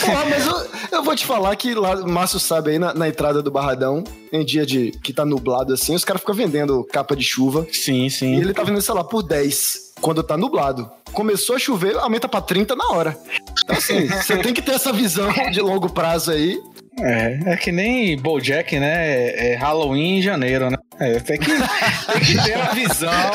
Porra, 0.00 0.24
mas 0.26 0.46
eu, 0.46 0.66
eu 0.92 1.02
vou 1.02 1.16
te 1.16 1.26
falar 1.26 1.56
que 1.56 1.74
lá, 1.74 1.96
o 1.96 2.08
Márcio 2.08 2.38
sabe 2.38 2.70
aí, 2.70 2.78
na, 2.78 2.94
na 2.94 3.08
entrada 3.08 3.42
do 3.42 3.50
Barradão, 3.50 4.04
em 4.32 4.44
dia 4.44 4.64
de 4.64 4.92
que 5.02 5.12
tá 5.12 5.24
nublado 5.24 5.74
assim, 5.74 5.96
os 5.96 6.04
caras 6.04 6.20
ficam 6.20 6.34
vendendo 6.34 6.84
capa 6.84 7.16
de 7.16 7.24
chuva. 7.24 7.66
Sim, 7.72 8.08
sim. 8.08 8.36
E 8.36 8.40
ele 8.40 8.54
tá 8.54 8.62
vendendo, 8.62 8.82
sei 8.82 8.94
lá, 8.94 9.02
por 9.02 9.22
10 9.22 9.90
quando 10.00 10.22
tá 10.22 10.36
nublado. 10.36 10.90
Começou 11.12 11.56
a 11.56 11.58
chover, 11.58 11.96
aumenta 11.98 12.28
pra 12.28 12.40
30 12.40 12.74
na 12.74 12.88
hora. 12.90 13.18
Então, 13.64 13.76
assim, 13.76 14.06
você 14.22 14.36
tem 14.38 14.54
que 14.54 14.62
ter 14.62 14.72
essa 14.72 14.92
visão 14.92 15.30
de 15.50 15.60
longo 15.60 15.90
prazo 15.90 16.30
aí. 16.30 16.60
É, 17.02 17.52
é 17.52 17.56
que 17.56 17.72
nem 17.72 18.16
Bojack, 18.16 18.78
né? 18.78 19.28
É, 19.30 19.56
Halloween 19.56 20.18
em 20.18 20.22
janeiro, 20.22 20.70
né? 20.70 20.76
É, 20.98 21.18
tem, 21.18 21.38
que, 21.38 21.46
tem 21.50 22.20
que 22.20 22.42
ter 22.44 22.56
uma 22.56 22.74
visão 22.74 23.30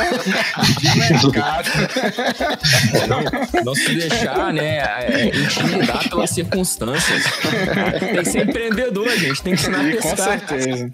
de 0.79 0.99
mercado. 0.99 1.69
Não, 3.07 3.63
não 3.63 3.75
se 3.75 3.95
deixar, 3.95 4.53
né, 4.53 4.77
é, 4.77 5.25
intimidar 5.25 6.07
pelas 6.07 6.29
circunstâncias. 6.29 7.23
Tem 7.99 8.23
que 8.23 8.25
ser 8.25 8.47
empreendedor, 8.47 9.09
gente. 9.17 9.41
Tem 9.41 9.55
que 9.55 9.61
ensinar 9.61 9.79
a 9.79 9.83
Com 9.83 9.91
pescar. 9.91 10.17
certeza. 10.17 10.91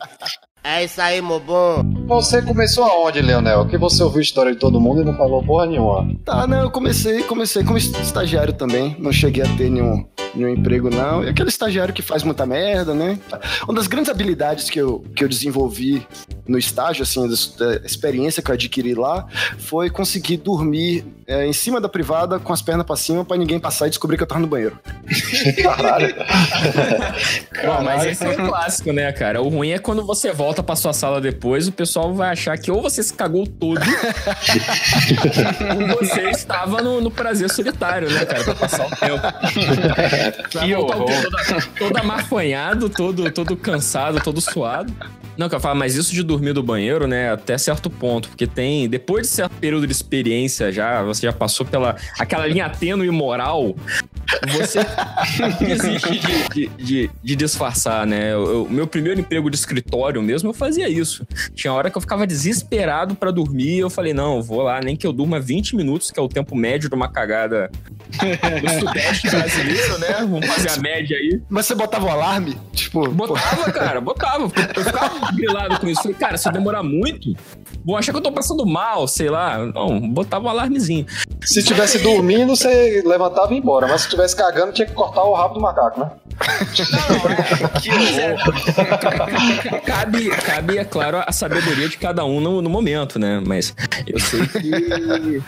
É 0.64 0.84
isso 0.84 1.02
aí, 1.02 1.22
meu 1.22 1.40
bom. 1.40 1.84
Você 2.08 2.40
começou 2.42 2.84
aonde, 2.84 3.20
Leonel? 3.20 3.66
Que 3.68 3.80
você 3.80 4.04
ouviu 4.04 4.20
a 4.20 4.22
história 4.22 4.52
de 4.52 4.60
todo 4.60 4.80
mundo 4.80 5.02
e 5.02 5.06
não 5.06 5.16
falou 5.18 5.44
porra 5.44 5.66
nenhuma. 5.66 6.08
Tá, 6.24 6.46
né? 6.46 6.62
Eu 6.62 6.70
comecei, 6.70 7.24
comecei 7.24 7.64
como 7.64 7.80
estagiário 7.80 8.54
também. 8.54 8.96
Não 9.00 9.12
cheguei 9.12 9.42
a 9.44 9.48
ter 9.58 9.72
nenhum, 9.72 10.06
nenhum 10.36 10.50
emprego, 10.50 10.92
não. 10.92 11.24
E 11.24 11.30
aquele 11.30 11.50
estagiário 11.50 11.92
que 11.94 12.04
faz 12.04 12.22
muita 12.22 12.46
merda, 12.46 12.94
né? 12.94 13.18
Uma 13.64 13.74
das 13.74 13.88
grandes 13.88 14.12
habilidades 14.12 14.70
que 14.70 14.80
eu, 14.80 15.04
que 15.16 15.24
eu 15.24 15.28
desenvolvi 15.28 16.06
no 16.48 16.60
estágio, 16.60 17.02
assim, 17.04 17.28
da, 17.28 17.36
da 17.58 17.86
experiência 17.86 18.44
que 18.44 18.52
eu 18.52 18.54
adquiri 18.54 18.94
lá, 18.94 19.26
foi 19.58 19.90
conseguir 19.90 20.38
dormir 20.38 21.06
é, 21.26 21.46
em 21.46 21.54
cima 21.54 21.80
da 21.80 21.88
privada 21.88 22.40
com 22.40 22.52
as 22.52 22.62
pernas 22.62 22.86
pra 22.86 22.96
cima 22.96 23.24
pra 23.24 23.38
ninguém 23.38 23.60
passar 23.60 23.88
e 23.88 23.90
descobrir 23.90 24.18
que 24.18 24.24
eu 24.24 24.28
tava 24.28 24.42
no 24.42 24.48
banheiro. 24.48 24.78
Caralho. 25.64 26.14
Bom, 27.66 27.84
mas 27.84 28.06
esse 28.06 28.26
é 28.26 28.30
um 28.30 28.48
clássico, 28.48 28.92
né, 28.92 29.12
cara? 29.14 29.42
O 29.42 29.48
ruim 29.48 29.70
é 29.70 29.80
quando 29.80 30.06
você 30.06 30.32
volta 30.34 30.51
pra 30.54 30.76
sua 30.76 30.94
sala 30.94 31.22
depois, 31.22 31.68
o 31.68 31.72
pessoal 31.72 32.14
vai 32.14 32.30
achar 32.32 32.58
que 32.58 32.70
ou 32.72 32.82
você 32.82 33.02
se 33.02 33.14
cagou 33.14 33.48
todo, 33.48 33.80
ou 35.80 35.88
você 35.98 36.30
estava 36.30 36.82
no, 36.82 37.02
no 37.02 37.12
prazer 37.12 37.50
solitário, 37.50 38.10
né, 38.10 38.26
cara? 38.26 38.44
Pra 38.44 38.56
passar 38.56 38.88
o 38.88 38.90
tempo. 38.90 39.22
Que 40.50 40.76
horror. 40.76 41.06
Toda- 41.06 41.62
todo 41.78 41.98
amafanhado, 41.98 42.90
todo, 42.90 43.32
todo 43.32 43.56
cansado, 43.58 44.20
todo 44.22 44.42
suado. 44.42 44.94
Não, 45.38 45.50
que 45.50 45.56
eu 45.56 45.60
falo, 45.60 45.80
mas 45.80 45.96
isso 45.96 46.14
de 46.14 46.24
dormir 46.24 46.54
do 46.54 46.62
banheiro, 46.62 47.08
né, 47.08 47.32
até 47.32 47.58
certo 47.58 47.90
ponto, 47.90 48.30
porque 48.30 48.46
tem, 48.46 48.88
depois 48.88 49.24
de 49.24 49.34
certo 49.34 49.54
período 49.54 49.88
de 49.88 49.92
experiência 49.92 50.72
já, 50.72 51.02
você 51.04 51.28
já 51.28 51.34
passou 51.34 51.66
pela 51.66 51.96
aquela 52.20 52.46
linha 52.46 52.70
tênue 52.70 53.08
e 53.08 53.12
moral, 53.12 53.76
você 54.52 54.80
desiste 55.60 56.20
de, 56.20 56.50
de, 56.50 56.68
de, 56.84 57.10
de 57.24 57.36
disfarçar, 57.36 58.06
né? 58.06 58.36
O 58.36 58.68
meu 58.70 58.88
primeiro 58.88 59.20
emprego 59.20 59.50
de 59.50 59.56
escritório 59.56 60.22
mesmo, 60.22 60.50
eu 60.50 60.54
fazia 60.54 60.88
isso. 60.88 61.26
Tinha 61.54 61.74
hora 61.74 61.90
que 61.90 61.98
eu 61.98 62.02
ficava 62.02 62.28
desesperado 62.28 63.16
pra 63.16 63.32
dormir, 63.32 63.80
eu 63.80 63.90
falei, 63.90 64.14
não, 64.14 64.42
vou 64.42 64.62
lá, 64.62 64.80
nem 64.82 64.96
que 64.96 65.06
eu 65.06 65.14
durma 65.14 65.40
20 65.40 65.76
minutos, 65.76 66.12
que 66.12 66.20
é 66.20 66.24
o 66.24 66.30
tempo 66.30 66.56
médio 66.56 66.90
de 66.90 66.96
uma 66.96 67.10
cagada 67.10 67.72
do 68.12 68.80
sudeste 68.80 69.30
brasileiro, 69.30 69.98
né? 69.98 70.08
Vamos 70.20 70.46
fazer 70.46 70.72
a 70.72 70.78
média 70.78 71.18
aí. 71.18 71.42
Mas 71.50 71.66
você 71.66 71.76
botava 71.76 72.06
o 72.06 72.10
alarme? 72.10 72.58
Tipo, 72.74 73.10
pô, 73.10 73.28
Botava, 73.28 73.72
cara, 73.72 74.02
botava. 74.02 74.52
Eu 74.76 74.84
ficava 74.84 75.31
grilado 75.36 75.80
com 75.80 75.88
isso. 75.88 76.02
Falei, 76.02 76.18
cara, 76.18 76.38
se 76.38 76.48
eu 76.48 76.52
demorar 76.52 76.84
muito, 76.84 77.34
vou 77.86 77.98
achar 77.98 78.12
que 78.12 78.18
eu 78.18 78.24
tô 78.24 78.32
passando 78.32 78.66
mal, 78.66 79.08
sei 79.08 79.30
lá. 79.30 79.58
Não, 79.66 80.00
botava 80.00 80.46
um 80.46 80.50
alarmezinho. 80.50 81.06
Se 81.44 81.64
tivesse 81.64 82.00
dormindo, 82.00 82.56
você 82.56 83.02
levantava 83.06 83.52
e 83.52 83.56
ia 83.56 83.60
embora. 83.60 83.88
Mas 83.88 84.02
se 84.02 84.10
tivesse 84.10 84.36
cagando, 84.36 84.74
tinha 84.74 84.88
que 84.88 84.94
cortar 84.94 85.24
o 85.24 85.34
rabo 85.34 85.56
do 85.56 85.62
macaco, 85.62 86.00
né? 86.00 86.12
Mas 86.42 88.18
é, 88.18 88.36
cabe, 89.86 90.30
cabe, 90.30 90.78
é 90.78 90.84
claro, 90.84 91.24
a 91.26 91.32
sabedoria 91.32 91.88
de 91.88 91.98
cada 91.98 92.26
um 92.26 92.40
no, 92.40 92.62
no 92.62 92.70
momento, 92.70 93.20
né? 93.20 93.42
Mas 93.46 93.76
eu 94.08 94.20
sei 94.20 94.48
que. 94.48 95.44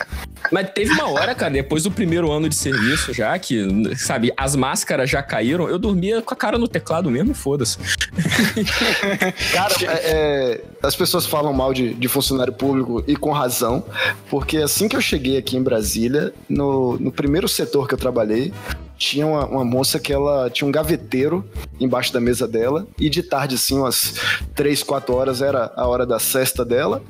Mas 0.50 0.70
teve 0.70 0.92
uma 0.92 1.10
hora, 1.10 1.34
cara, 1.34 1.52
depois 1.52 1.82
do 1.82 1.90
primeiro 1.90 2.30
ano 2.30 2.48
de 2.48 2.54
serviço 2.54 3.12
já, 3.12 3.38
que, 3.38 3.66
sabe, 3.96 4.32
as 4.36 4.54
máscaras 4.54 5.08
já 5.08 5.22
caíram, 5.22 5.68
eu 5.68 5.78
dormia 5.78 6.20
com 6.22 6.34
a 6.34 6.36
cara 6.36 6.58
no 6.58 6.68
teclado 6.68 7.10
mesmo 7.10 7.32
e 7.32 7.34
foda-se. 7.34 7.78
Cara, 9.52 9.74
é, 9.82 9.86
é, 9.86 10.64
as 10.82 10.94
pessoas 10.94 11.26
falam 11.26 11.52
mal 11.52 11.72
de, 11.72 11.94
de 11.94 12.08
funcionário 12.08 12.52
público 12.52 13.02
e 13.06 13.16
com 13.16 13.30
razão, 13.30 13.84
porque 14.28 14.58
assim 14.58 14.88
que 14.88 14.96
eu 14.96 15.00
cheguei 15.00 15.36
aqui 15.36 15.56
em 15.56 15.62
Brasília, 15.62 16.32
no, 16.48 16.98
no 16.98 17.10
primeiro 17.10 17.48
setor 17.48 17.88
que 17.88 17.94
eu 17.94 17.98
trabalhei, 17.98 18.52
tinha 18.96 19.26
uma, 19.26 19.44
uma 19.46 19.64
moça 19.64 19.98
que 19.98 20.12
ela 20.12 20.48
tinha 20.50 20.66
um 20.66 20.72
gaveteiro 20.72 21.44
embaixo 21.80 22.12
da 22.12 22.20
mesa 22.20 22.46
dela, 22.46 22.86
e 22.98 23.10
de 23.10 23.22
tarde, 23.22 23.56
assim, 23.56 23.78
umas 23.78 24.14
3, 24.54 24.82
4 24.82 25.14
horas 25.14 25.42
era 25.42 25.72
a 25.76 25.86
hora 25.86 26.06
da 26.06 26.18
cesta 26.18 26.64
dela. 26.64 27.02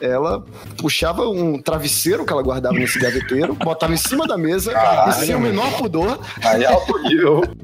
Ela 0.00 0.44
puxava 0.78 1.28
um 1.28 1.60
travesseiro 1.60 2.24
que 2.24 2.32
ela 2.32 2.42
guardava 2.42 2.74
nesse 2.74 2.98
gaveteiro, 2.98 3.54
botava 3.62 3.94
em 3.94 3.96
cima 3.96 4.26
da 4.26 4.36
mesa, 4.36 4.72
e 5.08 5.12
sem 5.12 5.34
o 5.34 5.40
menor 5.40 5.72
pudor, 5.78 6.18
Aí 6.44 6.64
é 6.64 6.66
alto 6.66 6.98
nível. 7.02 7.42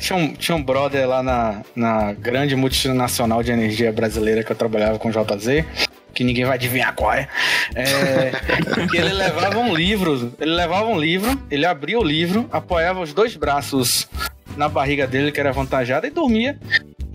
Tinha 0.00 0.18
um, 0.18 0.34
tinha 0.34 0.56
um 0.56 0.62
brother 0.62 1.08
lá 1.08 1.22
na, 1.22 1.62
na 1.74 2.12
grande 2.12 2.56
multinacional 2.56 3.42
de 3.42 3.52
energia 3.52 3.92
brasileira 3.92 4.42
que 4.42 4.50
eu 4.50 4.56
trabalhava 4.56 4.98
com 4.98 5.10
JZ, 5.10 5.64
que 6.12 6.24
ninguém 6.24 6.44
vai 6.44 6.54
adivinhar 6.54 6.94
qual 6.94 7.12
é. 7.12 7.28
é 7.74 8.32
que 8.90 8.96
ele 8.96 9.12
levava 9.12 9.58
um 9.58 9.74
livro, 9.74 10.32
ele 10.40 10.54
levava 10.54 10.86
um 10.86 10.98
livro, 10.98 11.40
ele 11.50 11.64
abria 11.64 11.98
o 11.98 12.02
livro, 12.02 12.48
apoiava 12.50 13.00
os 13.00 13.12
dois 13.12 13.36
braços 13.36 14.08
na 14.56 14.68
barriga 14.68 15.06
dele, 15.06 15.30
que 15.30 15.38
era 15.38 15.50
avantajada, 15.50 16.06
e 16.06 16.10
dormia. 16.10 16.58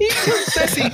E 0.02 0.30
eu 0.30 0.46
disse 0.46 0.60
assim, 0.60 0.92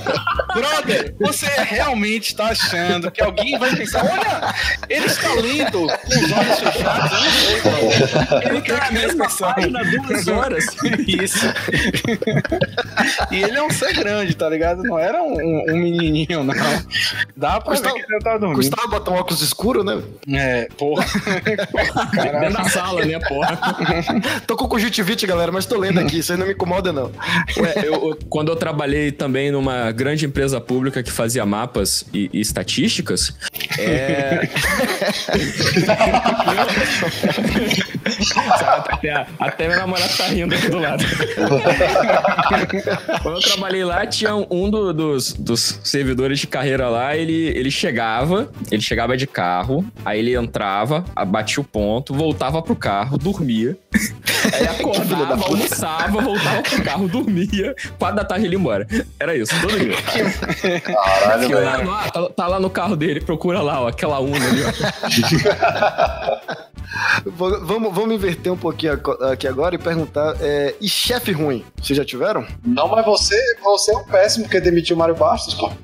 brother, 0.54 1.14
você 1.18 1.46
realmente 1.46 2.28
está 2.28 2.48
achando 2.48 3.10
que 3.10 3.22
alguém 3.22 3.58
vai 3.58 3.74
pensar, 3.74 4.04
olha, 4.04 4.54
ele 4.88 5.06
está 5.06 5.32
lendo 5.32 5.86
com 5.86 6.08
os 6.08 6.32
olhos 6.32 6.60
fechados, 6.60 7.12
eu 7.12 7.20
não 7.20 7.30
sei, 7.30 7.60
brother. 7.62 8.50
Ele 8.50 8.60
tá 8.60 8.76
na 8.84 8.90
mesma 8.90 9.28
página 9.30 9.80
duas 9.84 10.28
horas. 10.28 10.66
Isso. 11.06 11.46
e 13.30 13.42
ele 13.42 13.56
é 13.56 13.62
um 13.62 13.70
ser 13.70 13.94
grande, 13.94 14.34
tá 14.34 14.48
ligado? 14.48 14.82
Não 14.82 14.98
era 14.98 15.22
um, 15.22 15.32
um- 15.34 15.64
menininho, 15.78 16.44
não. 16.44 16.54
Dá 17.36 17.60
pra 17.60 17.72
Custava- 17.72 17.94
ver 17.94 18.04
que 18.04 18.12
ele 18.12 18.20
tava 18.22 18.38
dormindo. 18.40 18.56
custava 18.56 18.88
botar 18.88 19.10
um 19.10 19.14
óculos 19.14 19.40
escuro, 19.40 19.82
né? 19.82 20.02
É, 20.34 20.68
porra. 20.76 21.04
Dentro 22.12 22.52
da 22.52 22.64
sala, 22.68 23.04
né, 23.04 23.18
porra? 23.20 23.58
Tô 24.46 24.56
com 24.56 24.68
conjuntivite, 24.68 25.26
galera, 25.26 25.50
mas 25.52 25.64
tô 25.66 25.78
lendo 25.78 25.98
aqui, 26.00 26.18
isso 26.18 26.32
aí 26.32 26.38
não 26.38 26.46
me 26.46 26.52
incomoda, 26.52 26.92
não. 26.92 27.10
Ué, 27.56 27.72
eu- 27.78 27.94
eu- 28.10 28.18
quando 28.28 28.48
eu 28.50 28.56
trabalhei 28.56 28.97
também 29.12 29.50
numa 29.50 29.90
grande 29.92 30.26
empresa 30.26 30.60
pública 30.60 31.02
que 31.02 31.10
fazia 31.10 31.46
mapas 31.46 32.04
e, 32.12 32.28
e 32.32 32.40
estatísticas, 32.40 33.32
é... 33.78 34.46
Até, 38.92 39.10
a- 39.16 39.26
até 39.38 39.66
minha 39.66 39.78
namorada 39.78 40.08
tá 40.16 40.24
rindo 40.26 40.54
aqui 40.54 40.68
do 40.68 40.78
lado. 40.78 41.04
Quando 43.22 43.36
eu 43.36 43.40
trabalhei 43.42 43.84
lá, 43.84 44.06
tinha 44.06 44.34
um 44.34 44.70
do- 44.70 44.92
dos, 44.92 45.32
dos 45.32 45.80
servidores 45.84 46.38
de 46.38 46.46
carreira 46.46 46.88
lá, 46.88 47.16
ele, 47.16 47.32
ele 47.56 47.70
chegava, 47.70 48.50
ele 48.70 48.82
chegava 48.82 49.16
de 49.16 49.26
carro, 49.26 49.84
aí 50.04 50.18
ele 50.18 50.34
entrava, 50.36 51.04
batia 51.26 51.60
o 51.60 51.64
ponto, 51.64 52.14
voltava 52.14 52.60
pro 52.62 52.76
carro, 52.76 53.16
dormia, 53.18 53.76
aí 54.52 54.66
acordava, 54.66 55.44
almoçava, 55.44 56.20
voltava 56.20 56.62
pro 56.62 56.82
carro, 56.82 57.08
dormia, 57.08 57.74
quatro 57.98 58.16
da 58.16 58.24
tarde 58.24 58.46
ele 58.46 58.56
ia 58.56 58.60
embora. 58.60 58.77
Era 59.18 59.36
isso, 59.36 59.52
todo 59.60 59.78
dia. 59.78 59.96
Caralho, 60.80 61.48
velho. 61.48 61.90
ah, 61.90 62.10
tá, 62.10 62.28
tá 62.30 62.46
lá 62.46 62.58
no 62.60 62.70
carro 62.70 62.96
dele, 62.96 63.20
procura 63.20 63.60
lá, 63.60 63.82
ó, 63.82 63.88
aquela 63.88 64.20
una 64.20 64.46
ali, 64.46 64.62
ó. 64.64 64.68
Vamos, 67.26 67.94
vamos 67.94 68.14
inverter 68.14 68.52
um 68.52 68.56
pouquinho 68.56 69.00
aqui 69.30 69.46
agora 69.46 69.74
e 69.74 69.78
perguntar: 69.78 70.36
é, 70.40 70.74
e 70.80 70.88
chefe 70.88 71.32
ruim? 71.32 71.64
Vocês 71.80 71.96
já 71.96 72.04
tiveram? 72.04 72.46
Não, 72.64 72.88
mas 72.88 73.04
você, 73.04 73.36
você 73.62 73.92
é 73.92 73.96
um 73.96 74.04
péssimo 74.04 74.44
porque 74.44 74.60
demitiu 74.60 74.96
o 74.96 74.98
Mário 74.98 75.14
Bastos, 75.14 75.54
pô. 75.54 75.70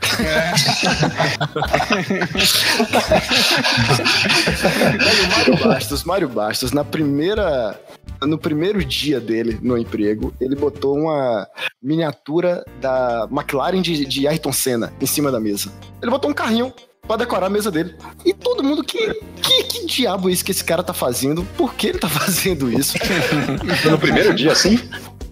Mário 5.37 5.65
Bastos, 5.65 6.05
Mário 6.05 6.29
Bastos, 6.29 6.73
na 6.73 6.85
primeira. 6.85 7.79
No 8.23 8.39
primeiro 8.39 8.85
dia 8.85 9.21
dele 9.21 9.59
no 9.63 9.77
emprego, 9.77 10.33
ele 10.41 10.55
botou 10.55 10.97
uma 10.97 11.47
miniatura 11.83 12.65
da 12.81 13.29
McLaren 13.31 13.83
de, 13.83 14.05
de 14.05 14.27
Ayrton 14.27 14.53
Senna 14.53 14.93
em 15.01 15.07
cima 15.07 15.31
da 15.31 15.41
mesa. 15.41 15.73
Ele 16.01 16.11
botou 16.11 16.31
um 16.31 16.35
carrinho 16.35 16.73
pra 17.07 17.17
decorar 17.17 17.47
a 17.47 17.51
mesa 17.51 17.71
dele. 17.71 17.95
E 18.25 18.33
todo 18.33 18.63
mundo, 18.63 18.83
que, 18.83 19.15
que, 19.43 19.65
que 19.65 19.87
diabo 19.87 20.29
é 20.29 20.33
isso 20.33 20.45
que 20.45 20.51
esse 20.51 20.65
cara 20.65 20.83
tá 20.83 20.93
fazendo? 20.93 21.45
Por 21.57 21.75
que 21.75 21.89
ele 21.89 21.99
tá 21.99 22.09
fazendo 22.11 22.71
isso? 22.71 22.97
no 23.89 23.99
primeiro 23.99 24.35
dia, 24.35 24.53
assim? 24.53 24.79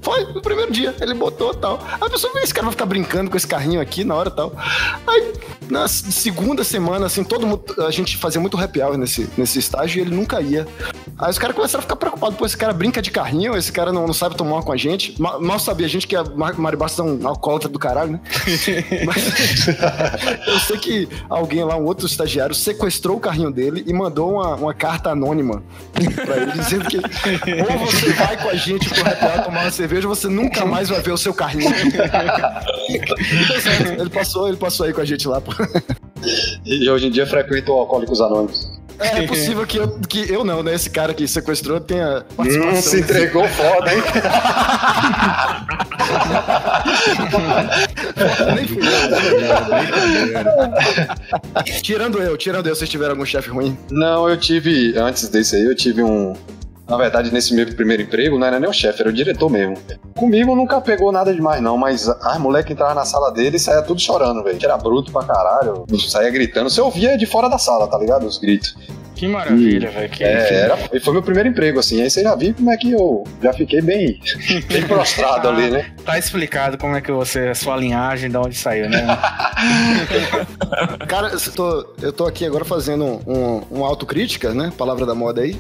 Foi, 0.03 0.25
no 0.33 0.43
primeiro 0.43 0.73
dia. 0.73 0.95
Ele 1.01 1.15
botou 1.15 1.55
tal. 1.55 1.81
A 2.01 2.11
pessoa 2.11 2.33
vê 2.35 2.41
esse 2.41 2.53
cara 2.53 2.65
vai 2.65 2.73
ficar 2.73 2.87
brincando 2.87 3.31
com 3.31 3.37
esse 3.37 3.47
carrinho 3.47 3.81
aqui 3.81 4.05
na 4.05 4.15
hora 4.15 4.31
tal. 4.31 4.53
Aí, 5.07 5.33
na 5.71 5.87
segunda 5.87 6.65
semana, 6.65 7.07
assim, 7.07 7.23
todo 7.23 7.47
mundo. 7.47 7.63
A 7.87 7.91
gente 7.91 8.17
fazia 8.17 8.41
muito 8.41 8.59
happy 8.59 8.83
hour 8.83 8.99
nesse, 8.99 9.29
nesse 9.39 9.59
estágio 9.61 10.01
e 10.01 10.03
ele 10.03 10.15
nunca 10.15 10.41
ia. 10.41 10.67
Aí 11.23 11.31
os 11.31 11.39
caras 11.39 11.55
começaram 11.55 11.79
a 11.79 11.83
ficar 11.83 11.95
preocupados. 11.95 12.37
Pô, 12.37 12.45
esse 12.45 12.57
cara 12.57 12.73
brinca 12.73 13.01
de 13.01 13.09
carrinho, 13.13 13.57
esse 13.57 13.71
cara 13.71 13.93
não, 13.93 14.09
não 14.09 14.13
sabe 14.13 14.37
tomar 14.37 14.55
uma 14.55 14.63
com 14.65 14.73
a 14.73 14.77
gente. 14.77 15.15
Mal, 15.23 15.41
mal 15.41 15.57
sabia 15.61 15.87
a 15.87 15.89
gente 15.89 16.05
que 16.05 16.17
a 16.17 16.25
Mário 16.25 16.77
Bastos 16.77 16.99
é 16.99 17.03
um 17.09 17.29
alcoólatra 17.29 17.69
do 17.69 17.79
caralho, 17.79 18.11
né? 18.11 18.21
Mas 19.07 19.69
eu 20.49 20.59
sei 20.59 20.79
que 20.79 21.09
alguém 21.31 21.63
lá, 21.63 21.77
um 21.77 21.85
outro 21.85 22.07
estagiário, 22.07 22.57
sequestrou 22.57 23.19
o 23.19 23.21
carrinho 23.21 23.53
dele 23.53 23.85
e 23.87 23.93
mandou 23.93 24.33
uma, 24.33 24.57
uma 24.57 24.75
carta 24.75 25.11
anônima 25.11 25.63
pra 26.25 26.39
ele, 26.39 26.53
dizendo 26.53 26.87
que 26.87 26.97
ou 26.97 27.79
você 27.87 28.13
vai 28.15 28.43
com 28.43 28.49
a 28.49 28.57
gente 28.57 28.89
pro 28.89 29.07
happy 29.07 29.45
tomar 29.45 29.61
uma 29.63 29.71
cerveja, 29.71 30.09
você 30.09 30.27
nunca 30.27 30.67
mais 30.67 30.89
vai 30.89 31.01
ver 31.01 31.13
o 31.13 31.17
seu 31.17 31.33
carrinho. 31.33 31.73
ele 33.97 34.11
passou, 34.11 34.49
ele 34.49 34.57
passou 34.57 34.87
aí 34.87 34.93
com 34.93 35.01
a 35.01 35.05
gente 35.05 35.29
lá, 35.29 35.41
pô. 35.41 35.53
E 36.67 36.91
hoje 36.91 37.07
em 37.07 37.11
dia 37.11 37.27
frequenta 37.27 37.71
o 37.71 37.75
Alcoólicos 37.75 38.21
Anônimos. 38.21 38.82
É, 38.99 39.27
possível 39.27 39.67
que 39.67 39.79
eu, 39.79 39.99
que 40.09 40.31
eu 40.31 40.45
não, 40.45 40.63
né? 40.63 40.75
Esse 40.75 40.91
cara 40.91 41.15
que 41.15 41.27
sequestrou 41.27 41.81
tenha 41.81 42.25
Hum, 42.39 42.77
se 42.77 43.01
entregou 43.01 43.49
foda, 43.49 43.95
hein? 43.95 44.03
Nem 48.55 48.67
fui 48.67 48.83
eu. 51.65 51.83
tirando 51.83 52.19
eu, 52.19 52.37
tirando 52.37 52.67
eu, 52.69 52.75
vocês 52.75 52.91
tiveram 52.91 53.13
algum 53.13 53.25
chefe 53.25 53.49
ruim? 53.51 53.79
Não, 53.91 54.29
eu 54.29 54.37
tive, 54.37 54.97
antes 54.99 55.29
desse 55.29 55.57
aí, 55.57 55.65
eu 55.65 55.75
tive 55.75 56.03
um. 56.03 56.35
Na 56.93 56.99
verdade, 56.99 57.33
nesse 57.33 57.55
meu 57.55 57.67
primeiro 57.75 58.03
emprego, 58.03 58.39
não 58.39 58.47
era 58.47 58.61
nem 58.61 58.69
o 58.69 58.73
chefe, 58.73 59.01
era 59.01 59.09
o 59.09 59.13
diretor 59.15 59.49
mesmo. 59.49 59.79
Comigo 60.15 60.55
nunca 60.55 60.79
pegou 60.79 61.11
nada 61.11 61.33
demais, 61.33 61.63
não, 61.63 61.79
mas 61.79 62.07
as 62.07 62.39
moleques 62.39 62.71
entravam 62.71 62.95
na 62.95 63.07
sala 63.07 63.33
dele 63.33 63.57
e 63.57 63.59
saia 63.59 63.81
tudo 63.81 63.99
chorando, 63.99 64.45
velho. 64.45 64.59
Era 64.63 64.77
bruto 64.77 65.11
pra 65.11 65.25
caralho, 65.25 65.87
saía 65.99 66.29
gritando. 66.29 66.69
Você 66.69 66.83
ouvia 66.83 67.17
de 67.17 67.25
fora 67.25 67.49
da 67.49 67.57
sala, 67.57 67.89
tá 67.89 67.97
ligado? 67.97 68.27
Os 68.27 68.37
gritos. 68.37 68.77
Que 69.15 69.27
maravilha, 69.27 69.91
velho. 69.91 70.11
É, 70.21 70.55
era, 70.65 70.79
e 70.93 71.01
foi 71.01 71.15
meu 71.15 71.23
primeiro 71.23 71.49
emprego, 71.49 71.81
assim. 71.81 72.03
Aí 72.03 72.11
você 72.11 72.23
já 72.23 72.35
viu 72.35 72.53
como 72.53 72.71
é 72.71 72.77
que 72.77 72.91
eu 72.91 73.25
já 73.43 73.55
fiquei 73.55 73.81
bem, 73.81 74.21
bem 74.69 74.83
prostrado 74.87 75.49
ali, 75.49 75.71
né? 75.71 75.95
Tá 76.05 76.19
explicado 76.19 76.77
como 76.77 76.95
é 76.95 77.01
que 77.01 77.11
você, 77.11 77.49
a 77.49 77.55
sua 77.55 77.77
linhagem, 77.77 78.29
de 78.29 78.37
onde 78.37 78.55
saiu, 78.55 78.91
né? 78.91 79.07
Cara, 81.09 81.29
eu 81.29 81.53
tô, 81.53 81.87
eu 82.03 82.13
tô 82.13 82.27
aqui 82.27 82.45
agora 82.45 82.67
fazendo 82.67 83.21
um, 83.27 83.63
um 83.71 83.85
autocrítica, 83.85 84.53
né? 84.53 84.71
Palavra 84.77 85.07
da 85.07 85.15
moda 85.15 85.41
aí. 85.41 85.57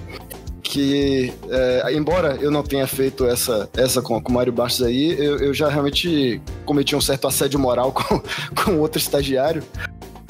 Que, 0.72 1.30
é, 1.50 1.92
embora 1.92 2.38
eu 2.40 2.50
não 2.50 2.62
tenha 2.62 2.86
feito 2.86 3.26
essa, 3.26 3.68
essa 3.76 4.00
com, 4.00 4.18
com 4.22 4.32
o 4.32 4.34
Mário 4.34 4.50
Bastos 4.50 4.86
aí, 4.86 5.12
eu, 5.22 5.38
eu 5.38 5.52
já 5.52 5.68
realmente 5.68 6.40
cometi 6.64 6.96
um 6.96 7.00
certo 7.00 7.28
assédio 7.28 7.60
moral 7.60 7.92
com, 7.92 8.22
com 8.54 8.78
outro 8.78 8.98
estagiário, 8.98 9.62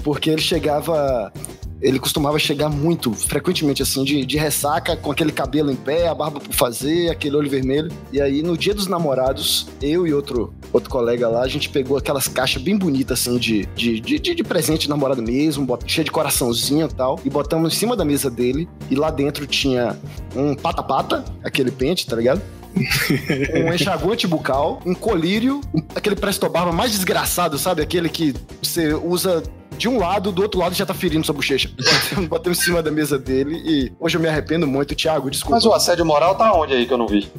porque 0.02 0.30
ele 0.30 0.42
chegava 0.42 1.32
ele 1.82 1.98
costumava 1.98 2.38
chegar 2.38 2.68
muito, 2.68 3.12
frequentemente 3.12 3.82
assim, 3.82 4.04
de, 4.04 4.24
de 4.24 4.38
ressaca, 4.38 4.96
com 4.96 5.10
aquele 5.10 5.32
cabelo 5.32 5.70
em 5.70 5.76
pé, 5.76 6.06
a 6.06 6.14
barba 6.14 6.38
por 6.40 6.54
fazer, 6.54 7.10
aquele 7.10 7.36
olho 7.36 7.50
vermelho. 7.50 7.90
E 8.12 8.20
aí, 8.20 8.42
no 8.42 8.56
dia 8.56 8.72
dos 8.72 8.86
namorados, 8.86 9.66
eu 9.82 10.06
e 10.06 10.14
outro, 10.14 10.54
outro 10.72 10.88
colega 10.88 11.28
lá, 11.28 11.42
a 11.42 11.48
gente 11.48 11.68
pegou 11.68 11.96
aquelas 11.96 12.28
caixas 12.28 12.62
bem 12.62 12.78
bonitas, 12.78 13.20
assim, 13.20 13.36
de, 13.36 13.66
de, 13.74 14.00
de, 14.00 14.18
de- 14.18 14.44
presente 14.44 14.82
de 14.82 14.88
namorado 14.88 15.22
mesmo, 15.22 15.66
cheio 15.86 16.04
de 16.04 16.10
coraçãozinho 16.10 16.86
e 16.86 16.94
tal, 16.94 17.18
e 17.24 17.30
botamos 17.30 17.74
em 17.74 17.76
cima 17.76 17.96
da 17.96 18.04
mesa 18.04 18.30
dele, 18.30 18.68
e 18.90 18.94
lá 18.94 19.10
dentro 19.10 19.46
tinha 19.46 19.96
um 20.36 20.54
pata-pata, 20.54 21.24
aquele 21.42 21.70
pente, 21.70 22.06
tá 22.06 22.14
ligado? 22.16 22.40
um 23.54 23.72
enxaguante 23.72 24.26
bucal, 24.26 24.80
um 24.86 24.94
colírio, 24.94 25.60
um- 25.74 25.82
aquele 25.94 26.16
presto 26.16 26.48
barba 26.48 26.72
mais 26.72 26.92
desgraçado, 26.92 27.58
sabe? 27.58 27.82
Aquele 27.82 28.08
que 28.08 28.34
você 28.62 28.94
usa 28.94 29.42
de 29.82 29.88
um 29.88 29.98
lado, 29.98 30.30
do 30.30 30.42
outro 30.42 30.60
lado 30.60 30.76
já 30.76 30.86
tá 30.86 30.94
ferindo 30.94 31.26
sua 31.26 31.34
bochecha. 31.34 31.68
Botei- 31.76 32.28
Botei 32.28 32.52
em 32.52 32.54
cima 32.54 32.80
da 32.80 32.92
mesa 32.92 33.18
dele 33.18 33.60
e 33.64 33.92
hoje 33.98 34.16
eu 34.16 34.20
me 34.20 34.28
arrependo 34.28 34.64
muito, 34.64 34.94
Thiago, 34.94 35.28
desculpa. 35.28 35.56
Mas 35.56 35.66
o 35.66 35.72
assédio 35.72 36.06
moral 36.06 36.36
tá 36.36 36.52
onde 36.52 36.72
aí 36.74 36.86
que 36.86 36.92
eu 36.92 36.98
não 36.98 37.08
vi? 37.08 37.28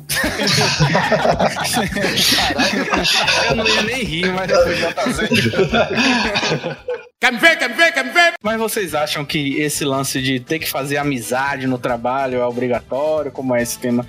Eu 3.50 3.56
não 3.56 3.66
ia 3.68 3.82
nem 3.84 4.04
rir, 4.04 4.32
mas 4.34 4.48
depois 4.48 4.78
já 4.78 4.92
tá 4.94 5.04
Quer 7.24 7.32
me 7.32 7.38
ver, 7.40 7.56
quer 7.58 7.70
me 7.70 7.76
ver, 7.76 7.94
quer 7.94 8.04
me 8.04 8.12
ver? 8.12 8.34
Mas 8.44 8.60
vocês 8.60 8.94
acham 8.94 9.24
que 9.24 9.62
esse 9.62 9.86
lance 9.86 10.22
de 10.22 10.42
ter 10.42 10.60
que 10.60 10.70
fazer 10.70 10.98
amizade 10.98 11.66
no 11.66 11.78
trabalho 11.78 12.40
é 12.40 12.46
obrigatório? 12.46 13.32
Como 13.32 13.56
é 13.56 13.64
esse 13.64 13.80
tema? 13.80 14.06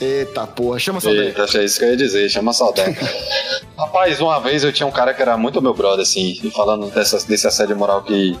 Eita 0.00 0.46
porra, 0.46 0.78
chama 0.78 1.00
saudade. 1.00 1.34
Eita, 1.36 1.58
é 1.58 1.64
isso 1.64 1.80
que 1.80 1.84
eu 1.84 1.90
ia 1.90 1.96
dizer, 1.96 2.28
chama 2.28 2.52
saudade. 2.52 2.96
Rapaz, 3.76 4.20
uma 4.20 4.38
vez 4.38 4.62
eu 4.62 4.72
tinha 4.72 4.86
um 4.86 4.92
cara 4.92 5.12
que 5.12 5.20
era 5.20 5.36
muito 5.36 5.60
meu 5.60 5.74
brother, 5.74 6.02
assim, 6.02 6.48
falando 6.54 6.88
dessa, 6.92 7.18
desse 7.26 7.44
assédio 7.44 7.76
moral 7.76 8.04
que, 8.04 8.38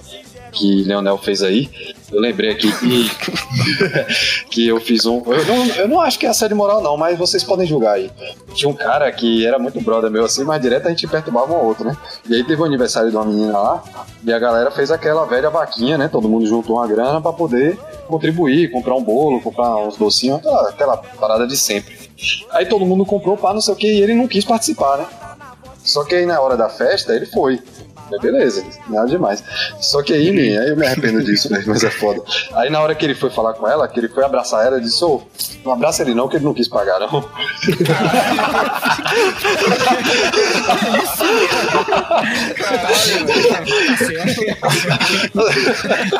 que 0.54 0.84
Leonel 0.84 1.18
fez 1.18 1.42
aí, 1.42 1.68
eu 2.12 2.20
lembrei 2.20 2.52
aqui 2.52 2.72
que, 2.78 3.10
que 4.50 4.68
eu 4.68 4.80
fiz 4.80 5.04
um. 5.04 5.22
Eu 5.26 5.44
não, 5.44 5.66
eu 5.66 5.88
não 5.88 6.00
acho 6.00 6.18
que 6.18 6.26
é 6.26 6.28
assédio 6.28 6.56
moral, 6.56 6.80
não, 6.80 6.96
mas 6.96 7.18
vocês 7.18 7.42
podem 7.42 7.66
julgar 7.66 7.94
aí. 7.94 8.10
Tinha 8.54 8.68
um 8.68 8.74
cara 8.74 9.10
que 9.10 9.44
era 9.46 9.58
muito 9.58 9.80
brother 9.80 10.10
meu, 10.10 10.24
assim, 10.24 10.44
mas 10.44 10.62
direto 10.62 10.86
a 10.86 10.90
gente 10.90 11.06
perturbava 11.06 11.52
um 11.52 11.64
outro, 11.64 11.84
né? 11.84 11.96
E 12.28 12.34
aí 12.34 12.44
teve 12.44 12.62
o 12.62 12.64
aniversário 12.64 13.10
de 13.10 13.16
uma 13.16 13.24
menina 13.24 13.58
lá, 13.58 13.82
e 14.22 14.32
a 14.32 14.38
galera 14.38 14.70
fez 14.70 14.90
aquela 14.90 15.26
velha 15.26 15.50
vaquinha, 15.50 15.98
né? 15.98 16.08
Todo 16.08 16.28
mundo 16.28 16.46
juntou 16.46 16.76
uma 16.76 16.86
grana 16.86 17.20
pra 17.20 17.32
poder 17.32 17.76
contribuir, 18.06 18.70
comprar 18.70 18.94
um 18.94 19.02
bolo, 19.02 19.40
comprar 19.40 19.76
uns 19.76 19.96
docinhos, 19.96 20.38
aquela, 20.38 20.68
aquela 20.68 20.96
parada 20.96 21.46
de 21.46 21.56
sempre. 21.56 22.10
Aí 22.50 22.66
todo 22.66 22.86
mundo 22.86 23.04
comprou 23.04 23.36
pá, 23.36 23.52
não 23.52 23.60
sei 23.60 23.74
o 23.74 23.76
que, 23.76 23.86
e 23.86 24.02
ele 24.02 24.14
não 24.14 24.28
quis 24.28 24.44
participar, 24.44 24.98
né? 24.98 25.06
Só 25.84 26.02
que 26.04 26.14
aí 26.14 26.24
na 26.24 26.40
hora 26.40 26.56
da 26.56 26.68
festa 26.68 27.14
ele 27.14 27.26
foi. 27.26 27.60
Mas 28.10 28.20
beleza, 28.20 28.64
nada 28.88 29.08
demais. 29.08 29.42
Só 29.80 30.02
que 30.02 30.12
aí, 30.12 30.30
menino, 30.30 30.60
aí 30.60 30.68
eu 30.68 30.76
me 30.76 30.86
arrependo 30.86 31.22
disso, 31.22 31.48
velho, 31.48 31.64
mas 31.66 31.82
é 31.82 31.90
foda. 31.90 32.22
Aí 32.52 32.70
na 32.70 32.80
hora 32.80 32.94
que 32.94 33.04
ele 33.04 33.14
foi 33.14 33.30
falar 33.30 33.54
com 33.54 33.66
ela, 33.68 33.88
que 33.88 33.98
ele 33.98 34.08
foi 34.08 34.24
abraçar 34.24 34.66
ela, 34.66 34.76
ele 34.76 34.84
disse, 34.84 35.04
ô, 35.04 35.22
não 35.64 35.72
abraça 35.72 36.02
ele 36.02 36.14
não, 36.14 36.28
que 36.28 36.36
ele 36.36 36.44
não 36.44 36.54
quis 36.54 36.68
pagar, 36.68 37.00
não. 37.00 37.28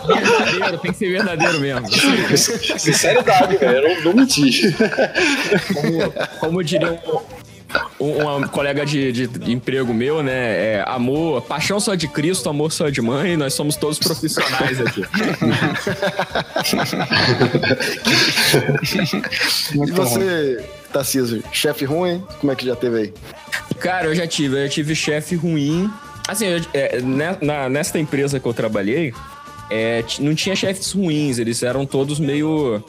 verdadeiro, 0.07 0.79
tem 0.79 0.92
que 0.92 0.99
ser 0.99 1.11
verdadeiro 1.11 1.61
mesmo. 1.61 1.88
Sinceridade, 2.79 3.57
velho, 3.57 3.88
eu 3.88 3.97
não, 3.97 4.05
não 4.05 4.14
menti. 4.14 4.75
Como, 5.75 6.12
como 6.40 6.64
diria 6.64 7.01
um, 8.04 8.36
um- 8.38 8.42
colega 8.48 8.84
de, 8.86 9.12
de- 9.12 9.26
de 9.26 9.52
emprego 9.52 9.92
meu, 9.94 10.22
né? 10.22 10.32
É, 10.76 10.84
amor, 10.86 11.42
paixão 11.42 11.78
só 11.80 11.94
de 11.94 12.08
Cristo, 12.08 12.48
amor 12.48 12.72
só 12.72 12.88
de 12.88 13.00
mãe, 13.02 13.36
nós 13.36 13.52
somos 13.54 13.76
todos 13.76 13.98
profissionais 13.98 14.80
aqui. 14.80 15.04
e 19.74 19.90
você, 19.92 20.64
Tarcísio, 20.92 21.42
chefe 21.52 21.84
ruim? 21.84 22.22
Como 22.40 22.52
é 22.52 22.56
que 22.56 22.66
já 22.66 22.76
teve 22.76 22.98
aí? 22.98 23.14
Cara, 23.80 24.06
eu 24.06 24.14
já 24.14 24.26
tive, 24.26 24.56
eu 24.56 24.66
já 24.66 24.72
tive 24.72 24.94
chefe 24.94 25.34
ruim. 25.34 25.90
Assim, 26.28 26.46
eu- 26.46 26.62
é, 26.72 27.00
né, 27.00 27.36
na, 27.42 27.68
nesta 27.68 27.98
empresa 27.98 28.40
que 28.40 28.46
eu 28.46 28.54
trabalhei, 28.54 29.12
é, 29.70 30.05
não 30.20 30.35
tinha 30.35 30.55
chefes 30.55 30.92
ruins, 30.92 31.38
eles 31.38 31.62
eram 31.62 31.85
todos 31.87 32.18
meio. 32.20 32.83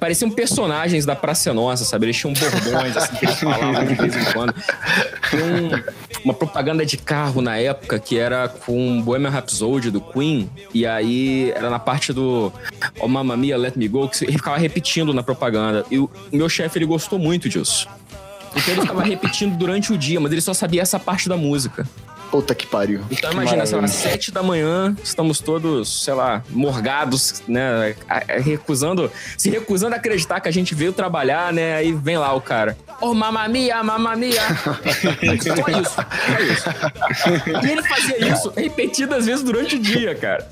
Pareciam 0.00 0.30
personagens 0.30 1.04
da 1.04 1.14
Praça 1.14 1.52
Nossa, 1.52 1.84
sabe? 1.84 2.06
Eles 2.06 2.16
tinham 2.16 2.32
bordões, 2.34 2.96
assim, 2.96 3.16
que 3.16 3.26
eles 3.26 3.38
falavam 3.40 3.84
de 3.86 3.94
vez 3.94 4.16
em 4.16 4.32
quando. 4.32 4.54
Tinha 5.30 5.44
um- 5.44 6.02
uma 6.24 6.34
propaganda 6.34 6.86
de 6.86 6.96
carro 6.96 7.40
na 7.42 7.56
época 7.58 7.98
que 7.98 8.16
era 8.18 8.48
com 8.48 9.00
Bohemian 9.02 9.30
Rhapsody 9.30 9.90
do 9.90 10.00
Queen, 10.00 10.48
e 10.72 10.86
aí 10.86 11.50
era 11.50 11.68
na 11.68 11.78
parte 11.78 12.12
do 12.12 12.52
Oh 13.00 13.08
Mamma 13.08 13.36
Mia, 13.36 13.56
Let 13.56 13.76
Me 13.76 13.88
Go, 13.88 14.08
que 14.08 14.24
ele 14.24 14.32
ficava 14.38 14.56
repetindo 14.56 15.12
na 15.12 15.22
propaganda. 15.22 15.84
E 15.90 15.98
o 15.98 16.08
meu 16.32 16.48
chefe, 16.48 16.78
ele 16.78 16.86
gostou 16.86 17.18
muito 17.18 17.48
disso. 17.48 17.88
Então 18.54 18.74
ele 18.74 18.82
ficava 18.82 19.02
repetindo 19.02 19.56
durante 19.56 19.92
o 19.92 19.98
dia, 19.98 20.20
mas 20.20 20.30
ele 20.30 20.40
só 20.42 20.52
sabia 20.54 20.82
essa 20.82 20.98
parte 20.98 21.28
da 21.28 21.36
música. 21.36 21.86
Puta 22.32 22.54
que 22.54 22.66
pariu. 22.66 23.02
Então 23.10 23.28
Que 23.28 23.36
imagina, 23.36 23.66
sei 23.66 23.76
lá, 23.76 23.82
maravilha. 23.82 24.10
sete 24.10 24.32
da 24.32 24.42
manhã, 24.42 24.96
estamos 25.04 25.38
todos, 25.38 26.02
sei 26.02 26.14
lá, 26.14 26.42
morgados, 26.48 27.42
né? 27.46 27.94
Recusando, 28.42 29.12
se 29.36 29.50
recusando 29.50 29.94
a 29.94 29.98
acreditar 29.98 30.40
que 30.40 30.48
a 30.48 30.50
gente 30.50 30.74
veio 30.74 30.94
trabalhar, 30.94 31.52
né? 31.52 31.74
Aí 31.74 31.92
vem 31.92 32.16
lá 32.16 32.32
o 32.32 32.40
cara. 32.40 32.74
Ô, 33.02 33.08
oh, 33.08 33.14
mamamia, 33.14 33.82
mamamia. 33.82 34.40
só 34.40 35.78
isso, 35.78 35.94
só 35.94 37.30
isso. 37.30 37.66
E 37.66 37.70
ele 37.70 37.82
fazia 37.82 38.32
isso 38.32 38.52
repetidas 38.56 39.26
vezes 39.26 39.44
durante 39.44 39.76
o 39.76 39.78
dia, 39.78 40.14
cara. 40.14 40.48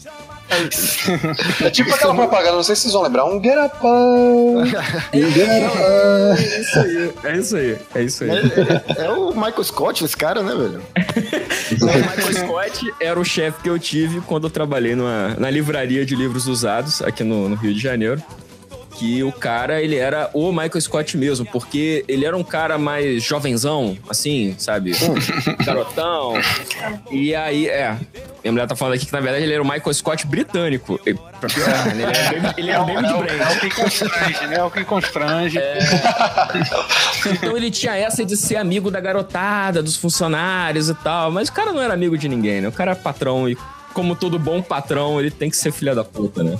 É 1.64 1.70
tipo 1.70 1.92
aquela 1.94 2.14
propaganda, 2.14 2.52
não 2.56 2.62
sei 2.62 2.74
se 2.74 2.82
vocês 2.82 2.94
vão 2.94 3.02
lembrar, 3.02 3.24
um 3.24 3.42
get 3.42 3.56
up, 3.58 3.76
um 3.86 4.64
get 4.66 5.64
up. 5.64 6.42
É 6.42 6.60
isso 6.60 6.78
aí, 6.78 7.12
é 7.24 7.36
isso 7.36 7.56
aí, 7.56 7.78
é 7.94 8.02
isso 8.02 8.24
aí. 8.24 8.30
É, 8.30 9.02
é- 9.02 9.06
é 9.06 9.10
o 9.10 9.28
Michael 9.34 9.64
Scott, 9.64 10.04
esse 10.04 10.16
cara, 10.16 10.42
né, 10.42 10.54
velho? 10.54 10.82
O 11.70 11.84
Michael 11.86 12.34
Scott 12.34 12.94
era 13.00 13.20
o 13.20 13.24
chefe 13.24 13.62
que 13.62 13.70
eu 13.70 13.78
tive 13.78 14.20
quando 14.22 14.44
eu 14.48 14.50
trabalhei 14.50 14.96
numa, 14.96 15.36
na 15.38 15.48
livraria 15.48 16.04
de 16.04 16.16
livros 16.16 16.48
usados 16.48 17.00
aqui 17.00 17.22
no, 17.22 17.48
no 17.48 17.54
Rio 17.54 17.72
de 17.72 17.80
Janeiro. 17.80 18.20
Que 19.00 19.24
o 19.24 19.32
cara, 19.32 19.80
ele 19.80 19.96
era 19.96 20.28
o 20.34 20.52
Michael 20.52 20.78
Scott 20.78 21.16
mesmo, 21.16 21.46
porque 21.46 22.04
ele 22.06 22.26
era 22.26 22.36
um 22.36 22.44
cara 22.44 22.76
mais 22.76 23.22
jovenzão, 23.22 23.96
assim, 24.10 24.54
sabe? 24.58 24.92
Garotão. 25.64 26.34
E 27.10 27.34
aí, 27.34 27.66
é. 27.66 27.96
Minha 28.44 28.52
mulher 28.52 28.66
tá 28.66 28.76
falando 28.76 28.96
aqui 28.96 29.06
que, 29.06 29.12
na 29.14 29.20
verdade, 29.20 29.44
ele 29.44 29.54
era 29.54 29.62
o 29.62 29.66
Michael 29.66 29.94
Scott 29.94 30.26
britânico. 30.26 31.00
Né? 31.06 31.16
Ele 31.92 32.02
era 32.02 32.12
David, 32.12 32.54
ele 32.58 32.70
era 32.70 32.84
David 32.84 33.08
É 33.40 33.56
o 33.56 33.60
que 33.60 33.70
constrange, 33.70 34.46
né? 34.46 34.56
É 34.56 34.62
o 34.64 34.70
que 34.70 34.84
constrange. 34.84 35.58
Então 37.32 37.56
ele 37.56 37.70
tinha 37.70 37.96
essa 37.96 38.22
de 38.22 38.36
ser 38.36 38.56
amigo 38.56 38.90
da 38.90 39.00
garotada, 39.00 39.82
dos 39.82 39.96
funcionários 39.96 40.90
e 40.90 40.94
tal. 40.94 41.30
Mas 41.30 41.48
o 41.48 41.52
cara 41.52 41.72
não 41.72 41.80
era 41.80 41.94
amigo 41.94 42.18
de 42.18 42.28
ninguém, 42.28 42.60
né? 42.60 42.68
O 42.68 42.72
cara 42.72 42.92
é 42.92 42.94
patrão 42.94 43.48
e, 43.48 43.56
como 43.94 44.14
todo 44.16 44.38
bom 44.38 44.60
patrão, 44.62 45.18
ele 45.20 45.30
tem 45.30 45.50
que 45.50 45.56
ser 45.56 45.72
filha 45.72 45.94
da 45.94 46.04
puta, 46.04 46.42
né? 46.42 46.56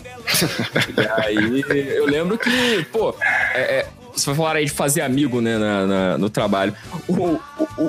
e 0.96 1.22
aí 1.22 1.64
eu 1.96 2.06
lembro 2.06 2.36
que, 2.38 2.84
pô, 2.92 3.14
é, 3.54 3.60
é, 3.60 3.86
você 4.14 4.26
vai 4.26 4.34
falar 4.34 4.56
aí 4.56 4.64
de 4.64 4.70
fazer 4.72 5.02
amigo, 5.02 5.40
né, 5.40 5.56
na- 5.56 5.86
na- 5.86 6.18
no 6.18 6.28
trabalho. 6.28 6.74
O, 7.08 7.14
o- 7.14 7.40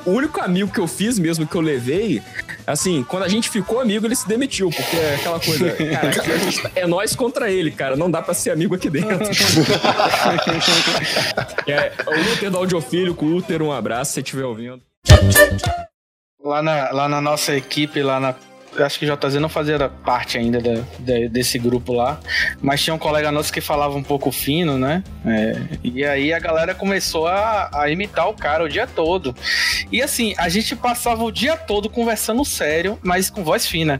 o 0.06 0.12
único 0.12 0.39
amigo 0.39 0.71
que 0.71 0.80
eu 0.80 0.88
fiz 0.88 1.17
mesmo, 1.17 1.47
que 1.47 1.56
eu 1.56 1.62
levei, 1.62 2.21
assim, 2.67 3.04
quando 3.04 3.23
a 3.23 3.27
gente 3.27 3.49
ficou 3.49 3.80
amigo, 3.82 4.06
ele 4.06 4.15
se 4.15 4.27
demitiu, 4.27 4.69
porque 4.69 4.95
é 4.95 5.15
aquela 5.15 5.39
coisa, 5.39 5.71
cara, 5.71 6.13
tá- 6.62 6.71
é 6.75 6.86
nós 6.88 7.15
contra 7.15 7.49
ele, 7.49 7.71
cara, 7.71 7.95
não 7.95 8.10
dá 8.10 8.21
pra 8.21 8.34
ser 8.36 8.51
amigo 8.51 8.75
aqui 8.75 8.89
dentro. 8.89 9.17
é, 11.67 11.91
o 12.08 12.30
Luther 12.30 12.51
do 12.51 12.60
o 13.25 13.25
Luther, 13.30 13.62
um 13.62 13.71
abraço 13.71 14.12
se 14.12 14.13
você 14.15 14.19
estiver 14.21 14.45
ouvindo. 14.45 14.82
Lá 16.43 16.62
na, 16.62 16.91
lá 16.91 17.08
na 17.10 17.21
nossa 17.21 17.56
equipe, 17.56 18.01
lá 18.01 18.19
na. 18.19 18.36
Eu 18.75 18.86
Acho 18.86 18.97
que 18.99 19.05
o 19.05 19.17
JZ 19.17 19.36
não 19.36 19.49
fazia 19.49 19.89
parte 19.89 20.38
ainda 20.38 20.60
da- 20.62 20.81
da- 20.99 21.27
desse 21.29 21.60
grupo 21.60 21.93
lá, 21.93 22.19
mas 22.62 22.81
tinha 22.81 22.93
um 22.93 22.97
colega 22.97 23.31
nosso 23.31 23.51
que 23.51 23.60
falava 23.62 23.95
um 23.97 24.03
pouco 24.03 24.31
fino, 24.31 24.77
né? 24.77 25.03
É, 25.25 25.55
e 25.84 26.03
aí 26.05 26.34
a 26.34 26.39
galera 26.39 26.73
começou 26.73 27.27
a, 27.27 27.69
a 27.73 27.89
imitar 27.89 28.29
o 28.29 28.34
cara 28.34 28.63
o 28.63 28.69
dia 28.69 28.88
todo. 28.88 29.36
E 29.91 30.01
assim, 30.01 30.34
a 30.38 30.47
gente 30.49 30.75
passava 30.75 31.23
o 31.23 31.31
dia 31.31 31.55
todo 31.57 31.89
conversando 31.89 32.43
sério, 32.45 32.97
mas 33.03 33.29
com 33.29 33.43
voz 33.43 33.65
fina. 33.67 33.99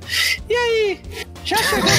E 0.50 0.54
aí? 0.56 1.02
Já 1.44 1.58
chegou 1.58 1.90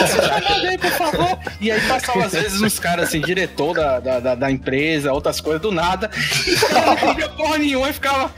Essa 0.00 0.22
chamada 0.22 0.68
aí, 0.68 0.78
por 0.78 0.90
favor. 0.92 1.38
E 1.60 1.70
aí 1.70 1.80
passava 1.88 2.24
às 2.26 2.32
vezes 2.32 2.60
uns 2.60 2.78
caras 2.78 3.08
assim, 3.08 3.20
diretor 3.20 3.74
da, 3.74 3.98
da, 4.00 4.20
da- 4.20 4.34
da 4.34 4.50
empresa, 4.50 5.12
outras 5.12 5.40
coisas 5.40 5.60
do 5.62 5.72
nada. 5.72 6.10
E 6.46 6.54
o 6.54 6.60
cara 6.68 6.86
não 6.86 6.92
entendia 6.94 7.28
porra 7.30 7.58
nenhuma 7.58 7.88
e 7.90 7.92
ficava. 7.92 8.30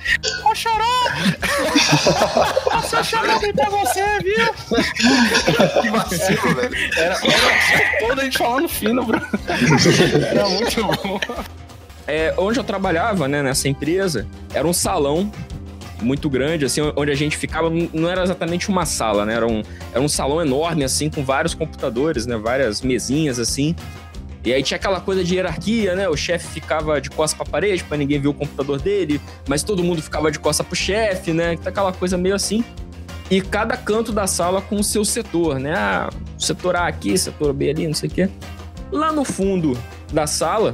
Ô! 0.45 0.55
Passou 2.71 2.99
a 2.99 3.03
chamada 3.03 3.45
aí 3.47 3.53
pra 3.53 3.69
você, 3.71 4.03
viu? 4.21 4.55
Que 5.83 5.91
vacilo, 5.91 6.55
velho. 6.55 6.77
Era, 6.97 7.15
era 7.15 7.99
toda 8.09 8.23
a 8.23 8.25
gente 8.25 8.39
falando 8.39 8.69
fino, 8.69 9.05
bro. 9.05 9.21
Era 10.31 10.49
muito 10.49 10.85
bom. 10.85 11.21
É, 12.07 12.33
onde 12.39 12.59
eu 12.59 12.65
trabalhava, 12.65 13.29
né, 13.29 13.43
nessa 13.43 13.69
empresa, 13.69 14.27
era 14.55 14.67
um 14.67 14.73
salão 14.73 15.31
muito 16.01 16.29
grande, 16.31 16.65
assim, 16.65 16.81
onde 16.97 17.11
a 17.11 17.15
gente 17.15 17.37
ficava, 17.37 17.69
não 17.93 18.09
era 18.09 18.23
exatamente 18.23 18.69
uma 18.69 18.87
sala, 18.87 19.25
né, 19.25 19.35
era 19.35 19.47
um, 19.47 19.63
era 19.93 20.01
um 20.01 20.09
salão 20.09 20.41
enorme, 20.41 20.85
assim, 20.85 21.11
com 21.11 21.25
vários 21.25 21.55
computadores, 21.55 22.27
né, 22.27 22.37
várias 22.37 22.83
mesinhas, 22.83 23.39
assim, 23.39 23.75
e 24.45 24.53
aí 24.53 24.63
tinha 24.63 24.77
aquela 24.77 25.01
coisa 25.01 25.25
de 25.25 25.35
hierarquia, 25.35 25.95
né, 25.95 26.09
o 26.09 26.17
chefe 26.17 26.47
ficava 26.49 27.01
de 27.01 27.11
costas 27.11 27.37
pra 27.37 27.47
parede, 27.47 27.83
pra 27.85 27.97
ninguém 27.97 28.21
ver 28.21 28.29
o 28.29 28.35
computador 28.35 28.81
dele, 28.81 29.21
mas 29.49 29.63
todo 29.63 29.83
mundo 29.83 30.01
ficava 30.01 30.31
de 30.31 30.39
costas 30.39 30.67
pro 30.67 30.77
chefe, 30.77 31.33
né, 31.33 31.57
tá 31.57 31.71
aquela 31.71 31.93
coisa 31.93 32.17
meio 32.17 32.35
assim, 32.35 32.65
e 33.31 33.41
cada 33.43 33.77
canto 33.77 34.11
da 34.13 34.27
sala 34.27 34.63
com 34.63 34.77
o 34.77 34.85
seu 34.85 35.05
setor, 35.05 35.59
né, 35.59 35.75
ah, 35.75 36.09
setor 36.39 36.77
A 36.77 36.87
aqui, 36.87 37.19
setor 37.19 37.53
B 37.53 37.71
ali, 37.71 37.87
não 37.87 37.95
sei 37.95 38.09
o 38.09 38.13
quê. 38.13 38.31
Lá 38.91 39.13
no 39.13 39.23
fundo 39.23 39.77
da 40.13 40.27
sala, 40.27 40.73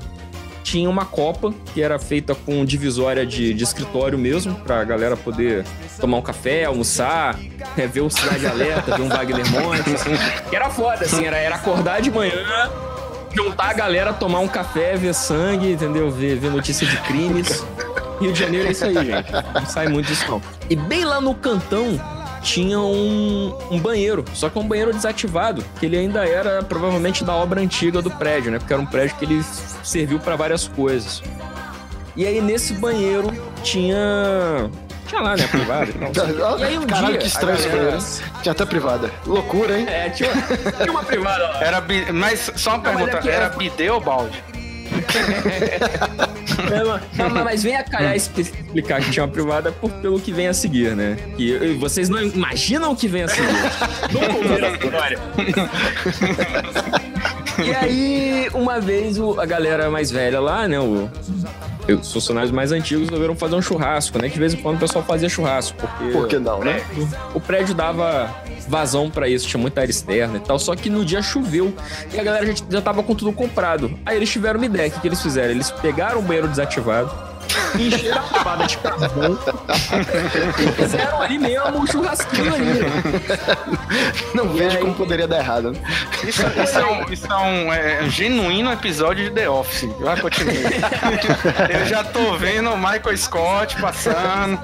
tinha 0.65 0.89
uma 0.89 1.05
copa 1.05 1.53
que 1.75 1.83
era 1.83 1.99
feita 1.99 2.35
com 2.35 2.65
divisória 2.65 3.25
de, 3.25 3.53
de 3.53 3.63
escritório 3.63 4.19
mesmo, 4.19 4.55
pra 4.55 4.83
galera 4.83 5.15
poder 5.15 5.65
tomar 6.01 6.17
um 6.17 6.23
café, 6.23 6.65
almoçar, 6.65 7.39
né, 7.77 7.87
ver 7.87 8.01
o 8.01 8.11
Cidade 8.11 8.47
Alerta, 8.47 8.97
ver 8.97 9.03
um 9.03 9.09
Wagner 9.09 9.49
Montes. 9.51 10.03
Que 10.49 10.57
era 10.57 10.71
foda, 10.71 11.05
assim, 11.05 11.27
era, 11.27 11.37
era 11.37 11.57
acordar 11.57 12.01
de 12.01 12.11
manhã, 12.11 12.33
juntar 13.35 13.71
a 13.71 13.73
galera, 13.75 14.13
tomar 14.13 14.39
um 14.41 14.49
café, 14.49 14.97
ver 14.97 15.15
sangue, 15.15 15.73
entendeu? 15.73 16.11
Ver, 16.11 16.37
ver 16.39 16.51
notícia 16.51 16.87
de 16.87 16.97
crimes. 17.03 17.65
Rio 18.21 18.33
de 18.33 18.39
Janeiro 18.39 18.69
é 18.69 18.71
isso 18.71 18.85
aí, 18.85 18.95
gente. 18.95 19.33
Não 19.33 19.67
sai 19.67 19.89
muito 19.89 20.07
disso, 20.07 20.25
não. 20.29 20.41
E 20.71 20.77
bem 20.77 21.05
lá 21.05 21.21
no 21.21 21.35
cantão 21.35 22.01
tinha 22.45 22.79
um, 22.79 23.57
um 23.71 23.79
banheiro, 23.81 24.23
só 24.35 24.51
que 24.51 24.59
um 24.59 24.69
banheiro 24.69 24.93
desativado, 24.93 25.65
que 25.81 25.87
ele 25.87 25.97
ainda 25.97 26.25
era 26.29 26.63
provavelmente 26.63 27.25
da 27.25 27.35
obra 27.35 27.61
antiga 27.61 28.03
do 28.03 28.11
prédio, 28.11 28.53
né? 28.53 28.59
Porque 28.59 28.73
era 28.73 28.81
um 28.83 28.87
prédio 28.87 29.17
que 29.17 29.25
ele 29.25 29.43
serviu 29.83 30.21
para 30.21 30.37
várias 30.37 30.69
coisas. 30.69 31.23
E 32.15 32.27
aí 32.27 32.41
nesse 32.41 32.75
banheiro 32.75 33.33
tinha. 33.63 34.71
Tinha 35.07 35.21
lá, 35.21 35.37
né? 35.37 35.47
Privado 35.47 35.91
e 35.91 35.95
tal. 35.95 36.13
E 36.61 36.65
aí 36.65 36.79
um 36.79 36.87
Caralho, 36.87 37.09
dia, 37.13 37.19
que 37.19 37.27
estranho 37.27 37.57
galera- 37.59 37.77
banheiro. 37.77 38.05
Tinha 38.43 38.53
até 38.53 38.65
privada. 38.67 39.11
Loucura, 39.27 39.79
hein? 39.79 39.87
É, 39.89 40.11
tinha, 40.11 40.31
tinha 40.79 40.91
uma 40.91 41.03
privada 41.03 41.43
lá. 41.49 41.65
Era 41.65 41.85
Mas 42.13 42.53
só 42.57 42.71
uma 42.75 42.79
mas 42.79 42.97
pergunta: 42.97 43.17
é 43.29 43.33
era 43.33 43.45
era- 43.47 43.57
bidê 43.57 43.91
ou 43.91 44.01
balde? 44.01 44.43
Não, 47.17 47.31
não, 47.31 47.45
mas 47.45 47.63
vem 47.63 47.77
a 47.77 47.83
calhar 47.83 48.15
expli- 48.17 48.43
explicar 48.43 49.01
que 49.03 49.11
tinha 49.11 49.25
uma 49.25 49.31
privada 49.33 49.73
por, 49.73 49.91
pelo 49.93 50.19
que 50.21 50.33
vem 50.33 50.49
a 50.49 50.55
seguir, 50.55 50.95
né? 50.97 51.17
E, 51.39 51.51
e 51.53 51.75
vocês 51.75 52.09
não 52.09 52.23
imaginam 52.23 52.93
o 52.93 52.97
que 52.97 53.09
vem 53.09 53.23
a 53.25 53.29
seguir. 53.29 53.49
E 57.65 57.73
aí, 57.75 58.49
uma 58.53 58.81
vez, 58.81 59.19
o- 59.19 59.39
a 59.41 59.47
galera 59.47 59.89
mais 59.91 60.11
velha 60.11 60.41
lá, 60.41 60.67
né? 60.67 60.79
O, 60.81 61.09
os 61.89 62.13
funcionários 62.13 62.51
mais 62.51 62.73
antigos 62.73 63.09
resolveram 63.09 63.37
fazer 63.37 63.55
um 63.55 63.63
churrasco, 63.63 64.19
né? 64.21 64.29
Que 64.29 64.35
de 64.35 64.41
vez 64.41 64.55
em 64.55 64.57
quando 64.57 64.77
o 64.77 64.81
pessoal 64.81 65.05
fazia 65.05 65.29
churrasco, 65.29 65.77
porque... 65.79 66.13
Por 66.13 66.27
que 66.27 66.39
não, 66.39 66.61
né? 66.61 66.83
O 67.33 67.41
prédio 67.41 67.75
dava 67.75 68.29
vazão 68.69 69.11
pra 69.11 69.29
isso, 69.29 69.47
tinha 69.47 69.61
muita 69.61 69.81
área 69.81 69.91
externa 69.91 70.37
e 70.37 70.41
tal. 70.41 70.59
Só 70.59 70.75
que 70.75 70.89
no 70.91 71.05
dia 71.05 71.23
choveu 71.23 71.75
e 72.13 72.19
a 72.19 72.23
galera 72.23 72.47
já, 72.47 72.65
já 72.69 72.81
tava 72.81 73.03
com 73.03 73.15
tudo 73.15 73.33
comprado. 73.33 73.99
Aí 74.05 74.17
eles 74.17 74.31
tiveram 74.31 74.59
uma 74.59 74.67
ideia: 74.67 74.89
o 74.89 74.93
que, 74.93 75.01
que 75.01 75.09
eles 75.09 75.23
fizeram? 75.23 75.51
Eles 75.51 75.71
pegaram 75.71 76.21
o 76.21 76.23
banheiro 76.23 76.49
desativado, 76.49 77.11
encheram 77.79 78.19
a 78.19 78.23
privada 78.23 78.67
de 78.67 78.77
carvão 78.79 79.39
e 80.59 80.73
fizeram 80.73 81.21
ali 81.23 81.39
mesmo 81.39 81.79
um 81.79 81.87
churrasquinho 81.87 82.55
ali. 82.55 82.81
Não 84.35 84.49
vejo 84.51 84.77
aí? 84.77 84.83
como 84.83 84.95
poderia 84.95 85.27
dar 85.29 85.39
errado. 85.39 85.73
né? 85.73 85.79
Isso, 86.27 86.43
isso 86.63 86.79
é 86.79 86.85
um, 86.87 87.13
isso 87.13 87.27
é 87.33 87.37
um, 87.37 87.73
é, 87.73 88.03
um 88.03 88.11
genuíno 88.11 88.73
episódio 88.73 89.25
de 89.25 89.31
The 89.31 89.49
Office. 89.49 89.89
Vai, 90.01 90.21
continue. 90.21 90.55
Eu 91.71 91.87
já 91.87 92.03
tô 92.05 92.37
vendo 92.37 92.71
o 92.71 92.77
Michael 92.77 93.17
Scott 93.17 93.81
passando. 93.81 94.59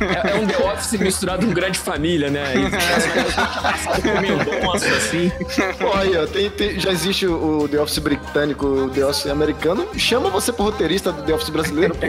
É, 0.00 0.30
é 0.32 0.34
um 0.34 0.46
The 0.46 0.56
Office 0.58 0.92
misturado 1.00 1.46
com 1.46 1.52
grande 1.52 1.78
família, 1.78 2.30
né? 2.30 2.52
E 2.54 4.20
Mendonça, 4.20 4.86
assim. 4.88 5.30
Olha, 5.80 6.26
tem- 6.26 6.50
tem- 6.50 6.78
já 6.78 6.90
existe 6.90 7.26
o 7.26 7.46
o 7.46 7.68
The 7.68 7.80
Office 7.80 7.98
britânico, 7.98 8.66
o 8.66 8.90
The 8.90 9.04
Office 9.06 9.26
americano. 9.26 9.86
Chama 9.96 10.28
você 10.30 10.52
pro 10.52 10.64
roteirista 10.64 11.12
do 11.12 11.22
The 11.22 11.32
Office 11.34 11.48
brasileiro, 11.48 11.94
pô. 11.94 12.06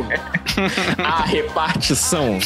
A 1.03 1.23
repartição. 1.23 2.39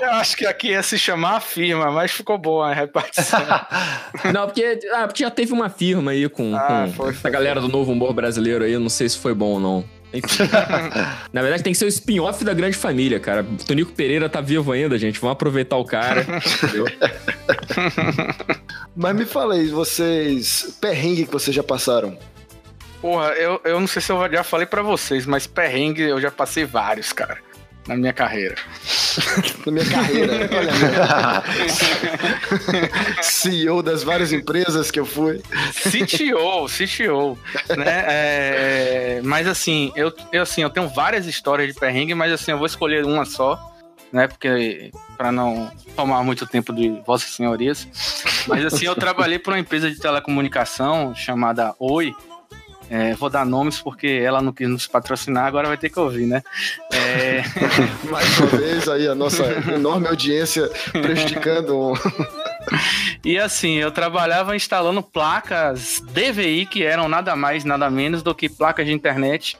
Eu 0.00 0.10
acho 0.12 0.36
que 0.36 0.46
aqui 0.46 0.68
ia 0.68 0.82
se 0.82 0.98
chamar 0.98 1.36
a 1.36 1.40
firma, 1.40 1.90
mas 1.90 2.10
ficou 2.10 2.36
boa 2.36 2.70
a 2.70 2.74
repartição. 2.74 3.40
Não, 4.32 4.46
porque, 4.46 4.78
ah, 4.94 5.06
porque 5.06 5.22
já 5.22 5.30
teve 5.30 5.52
uma 5.52 5.68
firma 5.68 6.10
aí 6.10 6.28
com, 6.28 6.54
Ah, 6.56 6.86
com 6.86 6.92
foi, 6.92 7.12
foi, 7.12 7.30
a 7.30 7.32
galera 7.32 7.60
do 7.60 7.68
novo 7.68 7.92
humor 7.92 8.12
brasileiro 8.12 8.64
aí, 8.64 8.76
não 8.76 8.88
sei 8.88 9.08
se 9.08 9.18
foi 9.18 9.34
bom 9.34 9.52
ou 9.52 9.60
não. 9.60 9.84
Enfim. 10.12 10.42
Na 11.32 11.40
verdade, 11.40 11.62
tem 11.62 11.72
que 11.72 11.78
ser 11.78 11.86
o 11.86 11.88
spin-off 11.88 12.44
da 12.44 12.52
grande 12.52 12.76
família, 12.76 13.18
cara. 13.18 13.46
Tonico 13.66 13.92
Pereira 13.92 14.28
tá 14.28 14.40
vivo 14.40 14.72
ainda, 14.72 14.98
gente. 14.98 15.18
Vamos 15.18 15.32
aproveitar 15.32 15.76
o 15.76 15.84
cara. 15.84 16.26
Mas 18.94 19.16
me 19.16 19.24
fala 19.24 19.54
aí, 19.54 19.68
vocês. 19.68 20.76
Perrengue 20.80 21.24
que 21.24 21.32
vocês 21.32 21.54
já 21.54 21.62
passaram. 21.62 22.18
Porra, 23.02 23.30
eu, 23.30 23.60
eu 23.64 23.80
não 23.80 23.88
sei 23.88 24.00
se 24.00 24.12
eu 24.12 24.30
já 24.30 24.44
falei 24.44 24.64
pra 24.64 24.80
vocês, 24.80 25.26
mas 25.26 25.44
perrengue 25.44 26.02
eu 26.02 26.20
já 26.20 26.30
passei 26.30 26.64
vários, 26.64 27.12
cara, 27.12 27.38
na 27.88 27.96
minha 27.96 28.12
carreira. 28.12 28.54
Na 29.66 29.72
minha 29.72 29.84
carreira. 29.84 30.48
Olha, 30.56 30.72
meu. 32.62 32.92
CEO 33.20 33.82
das 33.82 34.04
várias 34.04 34.32
empresas 34.32 34.88
que 34.92 35.00
eu 35.00 35.04
fui. 35.04 35.42
CTO, 35.72 36.68
CTO, 36.68 37.36
né? 37.76 38.04
É, 38.06 39.20
mas 39.24 39.48
assim, 39.48 39.92
eu, 39.96 40.14
eu 40.32 40.42
assim, 40.42 40.62
eu 40.62 40.70
tenho 40.70 40.88
várias 40.88 41.26
histórias 41.26 41.74
de 41.74 41.78
perrengue, 41.78 42.14
mas 42.14 42.32
assim, 42.32 42.52
eu 42.52 42.58
vou 42.58 42.66
escolher 42.66 43.04
uma 43.04 43.24
só, 43.24 43.58
né? 44.12 44.28
Porque 44.28 44.92
para 45.16 45.32
não 45.32 45.68
tomar 45.96 46.22
muito 46.22 46.46
tempo 46.46 46.72
de 46.72 46.88
vossas 47.04 47.30
senhorias. 47.30 47.88
Mas 48.46 48.64
assim, 48.64 48.86
eu 48.86 48.94
trabalhei 48.94 49.40
para 49.40 49.54
uma 49.54 49.58
empresa 49.58 49.90
de 49.90 49.98
telecomunicação 49.98 51.12
chamada 51.16 51.74
Oi. 51.80 52.14
É, 52.94 53.14
vou 53.14 53.30
dar 53.30 53.46
nomes 53.46 53.80
porque 53.80 54.06
ela 54.06 54.42
não 54.42 54.52
quis 54.52 54.68
nos 54.68 54.86
patrocinar, 54.86 55.46
agora 55.46 55.66
vai 55.66 55.78
ter 55.78 55.88
que 55.88 55.98
ouvir, 55.98 56.26
né? 56.26 56.42
É... 56.92 57.42
Mais 58.10 58.38
uma 58.38 58.48
vez 58.48 58.86
aí 58.86 59.08
a 59.08 59.14
nossa 59.14 59.44
enorme 59.72 60.08
audiência 60.08 60.68
prejudicando. 60.92 61.94
E 63.24 63.38
assim, 63.38 63.74
eu 63.74 63.90
trabalhava 63.90 64.54
instalando 64.54 65.02
placas 65.02 66.00
DVI 66.12 66.64
que 66.64 66.84
eram 66.84 67.08
nada 67.08 67.34
mais, 67.34 67.64
nada 67.64 67.90
menos 67.90 68.22
do 68.22 68.32
que 68.32 68.48
placas 68.48 68.86
de 68.86 68.92
internet, 68.92 69.56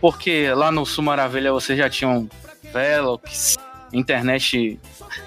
porque 0.00 0.52
lá 0.54 0.70
no 0.70 0.86
Sul 0.86 1.02
Maravilha 1.02 1.52
você 1.52 1.76
já 1.76 1.90
tinham 1.90 2.28
Velox, 2.72 3.56
internet, 3.94 4.78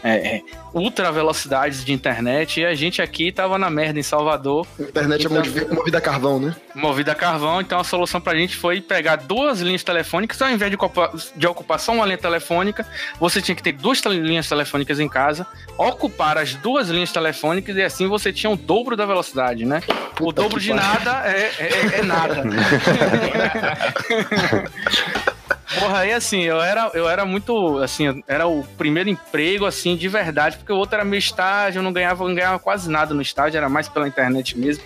é, 0.03 0.38
é, 0.38 0.41
ultra 0.73 1.12
velocidades 1.12 1.84
de 1.84 1.93
internet, 1.93 2.60
e 2.60 2.65
a 2.65 2.75
gente 2.75 3.01
aqui 3.01 3.32
tava 3.32 3.58
na 3.58 3.69
merda 3.69 3.99
em 3.99 4.03
Salvador. 4.03 4.67
Internet 4.80 5.25
Então- 5.25 5.38
é 5.38 5.39
movi- 5.45 5.67
movida 5.73 5.97
a 5.97 6.01
carvão, 6.01 6.39
né? 6.39 6.56
Movida 6.75 7.12
a 7.13 7.15
carvão, 7.15 7.62
então 7.62 7.80
a 7.80 7.84
solução 7.84 8.21
pra 8.21 8.36
gente 8.36 8.56
foi 8.56 8.80
pegar 8.82 9.15
duas 9.15 9.62
linhas 9.62 9.84
telefônicas, 9.84 10.39
ao 10.41 10.49
invés 10.49 10.69
de, 10.69 10.75
ocupa- 10.75 11.12
de 11.36 11.47
ocupar 11.47 11.80
só 11.80 11.91
uma 11.93 12.06
linha 12.06 12.17
telefônica, 12.17 12.86
você 13.19 13.41
tinha 13.41 13.56
que 13.56 13.63
ter 13.63 13.71
duas 13.71 13.99
linhas 14.01 14.47
telefônicas 14.47 14.99
em 14.99 15.08
casa, 15.10 15.47
ocupar 15.77 16.38
as 16.38 16.53
duas 16.56 16.89
linhas 16.89 17.12
telefônicas 17.12 17.75
e 17.75 17.82
assim 17.82 18.08
você 18.08 18.32
tinha 18.34 18.49
o 18.51 18.56
dobro 18.56 18.95
da 18.95 19.06
velocidade, 19.06 19.65
né? 19.65 19.82
o 20.19 20.32
dobro 20.32 20.60
de 20.60 20.69
pariu. 20.69 20.84
nada 20.84 21.23
é, 21.27 21.51
é- 21.60 21.99
é 21.99 22.03
nada. 22.03 22.43
Porra, 25.80 26.00
aí 26.00 26.13
assim, 26.13 26.42
eu 26.42 26.62
era, 26.62 26.92
eu 26.94 27.10
era 27.10 27.26
muito, 27.26 27.78
assim, 27.80 28.24
era 28.28 28.48
o 28.48 28.63
primeiro 28.78 29.10
emprego, 29.10 29.66
assim, 29.66 29.96
de 29.96 30.08
verdade, 30.08 30.58
porque 30.58 30.72
o 30.72 30.78
outro 30.78 30.96
era 30.96 31.06
meio 31.06 31.20
estágio, 31.20 31.80
eu 31.80 31.84
não 31.84 31.94
ganhava, 31.94 32.28
não 32.28 32.36
ganhava 32.36 32.60
quase 32.60 32.90
nada 32.90 33.13
no 33.13 33.22
estágio, 33.22 33.58
era 33.58 33.70
mais 33.70 33.88
pela 33.88 34.08
internet 34.08 34.58
mesmo. 34.58 34.84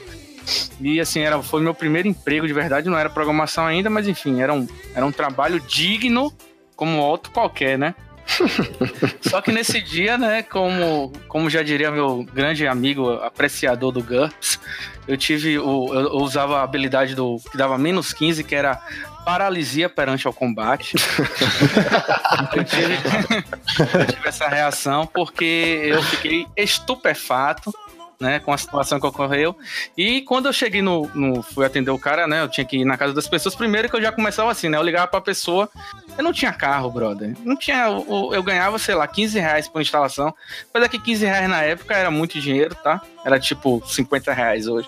E 0.79 0.99
assim, 0.99 1.21
era, 1.21 1.41
foi 1.41 1.61
meu 1.61 1.73
primeiro 1.73 2.07
emprego 2.07 2.47
de 2.47 2.53
verdade, 2.53 2.89
não 2.89 2.97
era 2.97 3.09
programação 3.09 3.65
ainda, 3.65 3.89
mas 3.89 4.07
enfim, 4.07 4.41
era 4.41 4.53
um, 4.53 4.67
era 4.95 5.05
um 5.05 5.11
trabalho 5.11 5.59
digno 5.59 6.33
como 6.75 6.97
outro 6.99 7.31
qualquer, 7.31 7.77
né? 7.77 7.93
Só 9.21 9.41
que 9.41 9.51
nesse 9.51 9.81
dia, 9.81 10.17
né, 10.17 10.41
como, 10.41 11.11
como 11.27 11.49
já 11.49 11.61
diria 11.61 11.91
meu 11.91 12.23
grande 12.33 12.65
amigo 12.65 13.11
apreciador 13.13 13.91
do 13.91 14.01
GURPS, 14.01 14.59
eu 15.07 15.17
tive 15.17 15.59
o, 15.59 15.93
eu, 15.93 16.01
eu 16.01 16.17
usava 16.17 16.59
a 16.59 16.63
habilidade 16.63 17.15
do 17.15 17.37
que 17.51 17.57
dava 17.57 17.77
menos 17.77 18.13
15, 18.13 18.43
que 18.43 18.55
era 18.55 18.81
paralisia 19.25 19.89
perante 19.89 20.27
ao 20.27 20.33
combate. 20.33 20.95
eu, 22.55 22.63
tive, 22.63 22.93
eu 23.99 24.05
tive 24.05 24.27
essa 24.27 24.47
reação 24.47 25.07
porque 25.07 25.81
eu 25.83 26.01
fiquei 26.03 26.47
estupefato 26.55 27.73
né, 28.21 28.39
com 28.39 28.53
a 28.53 28.57
situação 28.57 28.99
que 28.99 29.05
ocorreu. 29.07 29.55
E 29.97 30.21
quando 30.21 30.45
eu 30.45 30.53
cheguei 30.53 30.81
no, 30.81 31.09
no- 31.13 31.41
fui 31.41 31.65
atender 31.65 31.91
o 31.91 31.99
cara, 31.99 32.27
né, 32.27 32.41
eu 32.43 32.47
tinha 32.47 32.63
que 32.63 32.77
ir 32.77 32.85
na 32.85 32.95
casa 32.97 33.13
das 33.13 33.27
pessoas, 33.27 33.55
primeiro 33.55 33.89
que 33.89 33.95
eu 33.95 34.01
já 34.01 34.11
começava 34.11 34.51
assim, 34.51 34.69
né, 34.69 34.77
eu 34.77 34.83
ligava 34.83 35.07
pra 35.07 35.19
pessoa, 35.19 35.67
eu 36.17 36.23
não 36.23 36.31
tinha 36.31 36.53
carro, 36.53 36.89
brother, 36.91 37.35
não 37.43 37.57
tinha, 37.57 37.87
eu, 37.87 38.29
eu 38.33 38.43
ganhava, 38.43 38.77
sei 38.79 38.95
lá, 38.95 39.07
15 39.07 39.39
reais 39.39 39.67
por 39.67 39.81
instalação, 39.81 40.33
mas 40.73 40.83
é 40.83 40.87
que 40.87 40.99
15 40.99 41.25
reais 41.25 41.49
na 41.49 41.61
época 41.63 41.93
era 41.95 42.11
muito 42.11 42.39
dinheiro, 42.39 42.75
tá? 42.75 43.01
Era 43.25 43.39
tipo 43.39 43.81
50 43.85 44.31
reais 44.33 44.67
hoje. 44.67 44.87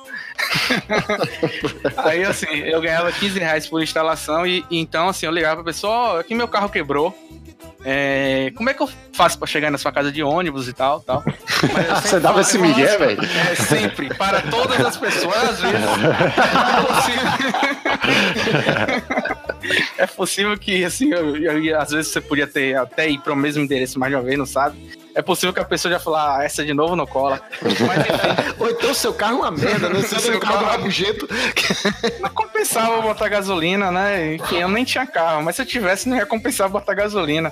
Aí, 1.98 2.24
assim, 2.24 2.48
eu 2.60 2.82
ganhava 2.82 3.12
15 3.12 3.40
reais 3.40 3.68
por 3.68 3.82
instalação 3.82 4.46
e, 4.46 4.66
e 4.70 4.80
então, 4.80 5.10
assim, 5.10 5.26
eu 5.26 5.32
ligava 5.32 5.56
pra 5.58 5.66
pessoa, 5.66 5.94
ó, 5.94 6.20
aqui 6.20 6.36
meu 6.36 6.48
carro 6.48 6.70
quebrou, 6.70 7.16
é, 7.86 8.52
como 8.56 8.70
é 8.70 8.74
que 8.74 8.82
eu 8.82 8.90
faço 9.14 9.38
pra 9.38 9.48
chegar 9.48 9.70
na 9.72 9.78
sua 9.78 9.92
casa 9.92 10.12
de 10.12 10.24
ônibus 10.24 10.68
e 10.68 10.74
tal, 10.74 11.00
tal? 11.02 11.24
Você 12.04 12.20
dava 12.20 12.42
esse 12.42 12.58
migué, 12.58 12.98
velho? 12.98 13.22
É, 13.24 13.56
sempre, 13.56 14.14
para 14.16 14.42
todas 14.42 14.80
as 14.86 14.98
pessoas, 14.98 15.36
às 15.44 15.62
vezes. 15.62 15.80
É 16.76 16.82
possível, 16.94 17.32
é 19.98 20.08
possível 20.08 20.58
que, 20.58 20.84
assim, 20.84 21.12
eu, 21.14 21.36
eu- 21.38 21.80
às 21.80 21.92
vezes 21.92 22.12
você 22.12 22.20
podia 22.22 22.48
ter 22.48 22.76
até 22.78 23.10
ir 23.10 23.20
para 23.20 23.34
o 23.34 23.36
mesmo 23.36 23.64
endereço 23.64 24.00
mais 24.00 24.12
de 24.12 24.16
uma 24.16 24.24
vez, 24.24 24.38
não 24.38 24.46
sabe? 24.46 24.92
É 25.16 25.22
possível 25.22 25.54
que 25.54 25.60
a 25.60 25.66
pessoa 25.66 25.92
já 25.94 26.00
falar, 26.00 26.40
ah, 26.40 26.44
essa 26.44 26.66
de 26.66 26.74
novo 26.74 26.96
não 26.96 27.06
cola. 27.06 27.40
Mas 27.62 27.80
enfim, 28.00 28.56
Ou 28.60 28.70
então 28.72 28.92
seu 28.96 29.14
carro 29.14 29.38
é 29.38 29.42
uma 29.42 29.52
merda, 29.52 29.88
né? 29.90 30.02
Seu, 30.02 30.20
seu 30.20 30.40
carro 30.40 30.64
é 30.64 30.64
um 30.64 30.70
rabugento. 30.72 31.28
não 32.20 32.30
compensava 32.64 33.02
botar 33.02 33.28
gasolina, 33.28 33.92
né? 33.92 34.36
Enfim, 34.36 34.56
eu 34.56 34.70
nem 34.70 34.86
tinha 34.86 35.06
carro, 35.06 35.44
mas 35.44 35.58
se 35.58 35.62
eu 35.62 35.66
tivesse, 35.66 36.08
não 36.08 36.16
ia 36.16 36.26
compensar 36.26 36.70
botar 36.70 36.94
gasolina. 36.94 37.52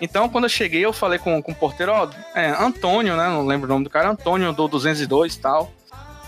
Então, 0.00 0.28
quando 0.28 0.44
eu 0.44 0.48
cheguei, 0.50 0.84
eu 0.84 0.92
falei 0.92 1.18
com, 1.18 1.42
com 1.42 1.52
o 1.52 1.54
porteiro, 1.54 1.92
ó, 1.92 2.08
é, 2.34 2.50
Antônio, 2.50 3.16
né? 3.16 3.28
Não 3.28 3.44
lembro 3.44 3.66
o 3.66 3.72
nome 3.72 3.84
do 3.84 3.90
cara, 3.90 4.10
Antônio 4.10 4.52
do 4.52 4.68
202 4.68 5.34
e 5.34 5.38
tal. 5.40 5.72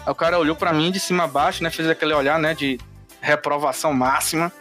Aí 0.05 0.11
o 0.11 0.15
cara 0.15 0.39
olhou 0.39 0.57
pra 0.57 0.73
mim 0.73 0.91
de 0.91 0.99
cima 0.99 1.25
a 1.25 1.29
baixo, 1.29 1.63
né? 1.63 1.71
Fez 1.71 1.89
aquele 1.89 2.13
olhar, 2.13 2.39
né? 2.39 2.55
De 2.55 2.79
reprovação 3.21 3.93
máxima. 3.93 4.53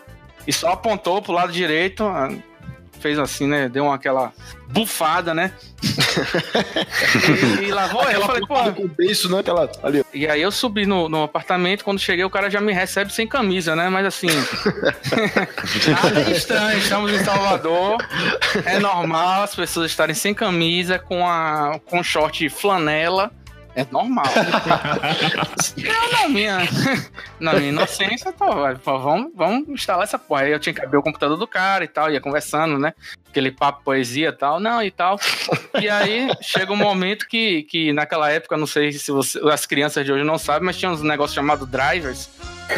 E 0.45 0.53
só 0.53 0.73
apontou 0.73 1.21
pro 1.21 1.33
lado 1.33 1.51
direito, 1.51 2.03
fez 3.03 3.19
assim, 3.19 3.47
né? 3.47 3.67
Deu 3.67 3.83
uma, 3.83 3.95
aquela 3.95 4.31
bufada, 4.69 5.33
né? 5.33 5.51
e, 7.61 7.65
e 7.67 7.71
lá 7.71 7.87
vou 7.87 8.01
eu. 8.09 8.21
Falei, 8.21 8.41
pô, 8.47 8.73
com 8.73 8.85
o 8.85 8.87
beiço, 8.87 9.29
né? 9.29 9.39
Aquela, 9.39 9.69
ali. 9.83 10.05
e 10.13 10.25
aí 10.25 10.41
eu 10.41 10.49
subi 10.49 10.85
no, 10.85 11.09
no 11.09 11.23
apartamento, 11.23 11.83
quando 11.83 11.99
cheguei 11.99 12.23
o 12.23 12.29
cara 12.29 12.49
já 12.49 12.61
me 12.61 12.71
recebe 12.71 13.13
sem 13.13 13.27
camisa, 13.27 13.75
né? 13.75 13.89
Mas 13.89 14.05
assim, 14.05 14.27
nada 15.91 16.23
de 16.23 16.31
estranho, 16.31 16.77
estamos 16.77 17.11
em 17.11 17.21
Salvador, 17.25 17.97
é 18.65 18.79
normal 18.79 19.43
as 19.43 19.53
pessoas 19.53 19.91
estarem 19.91 20.15
sem 20.15 20.33
camisa, 20.33 20.97
com, 20.97 21.27
a, 21.27 21.77
com 21.85 22.01
short 22.01 22.47
flanela, 22.47 23.31
é 23.75 23.85
normal. 23.91 24.25
eu, 25.77 26.11
na 26.11 26.29
minha, 26.29 26.57
na 27.39 27.53
minha 27.53 27.69
inocência, 27.69 28.31
pô, 28.31 28.45
vamos, 28.83 29.31
vamos 29.35 29.69
instalar 29.69 30.03
essa 30.03 30.19
porra. 30.19 30.43
Aí 30.43 30.51
eu 30.51 30.59
tinha 30.59 30.73
que 30.73 30.83
abrir 30.83 30.97
o 30.97 31.03
computador 31.03 31.37
do 31.37 31.47
cara 31.47 31.83
e 31.83 31.87
tal, 31.87 32.11
ia 32.11 32.21
conversando, 32.21 32.77
né? 32.77 32.93
Aquele 33.33 33.49
papo 33.49 33.81
poesia 33.83 34.31
tal, 34.31 34.59
não, 34.59 34.79
e 34.83 34.91
tal. 34.91 35.19
E 35.81 35.89
aí 35.89 36.29
chega 36.39 36.71
um 36.71 36.75
momento 36.75 37.27
que, 37.27 37.63
que 37.63 37.91
naquela 37.91 38.29
época, 38.29 38.55
não 38.55 38.67
sei 38.67 38.91
se 38.91 39.11
você, 39.11 39.39
as 39.49 39.65
crianças 39.65 40.05
de 40.05 40.11
hoje 40.11 40.23
não 40.23 40.37
sabem, 40.37 40.67
mas 40.67 40.77
tinha 40.77 40.91
uns 40.91 41.01
negócios 41.01 41.33
chamados 41.33 41.67
drivers. 41.67 42.29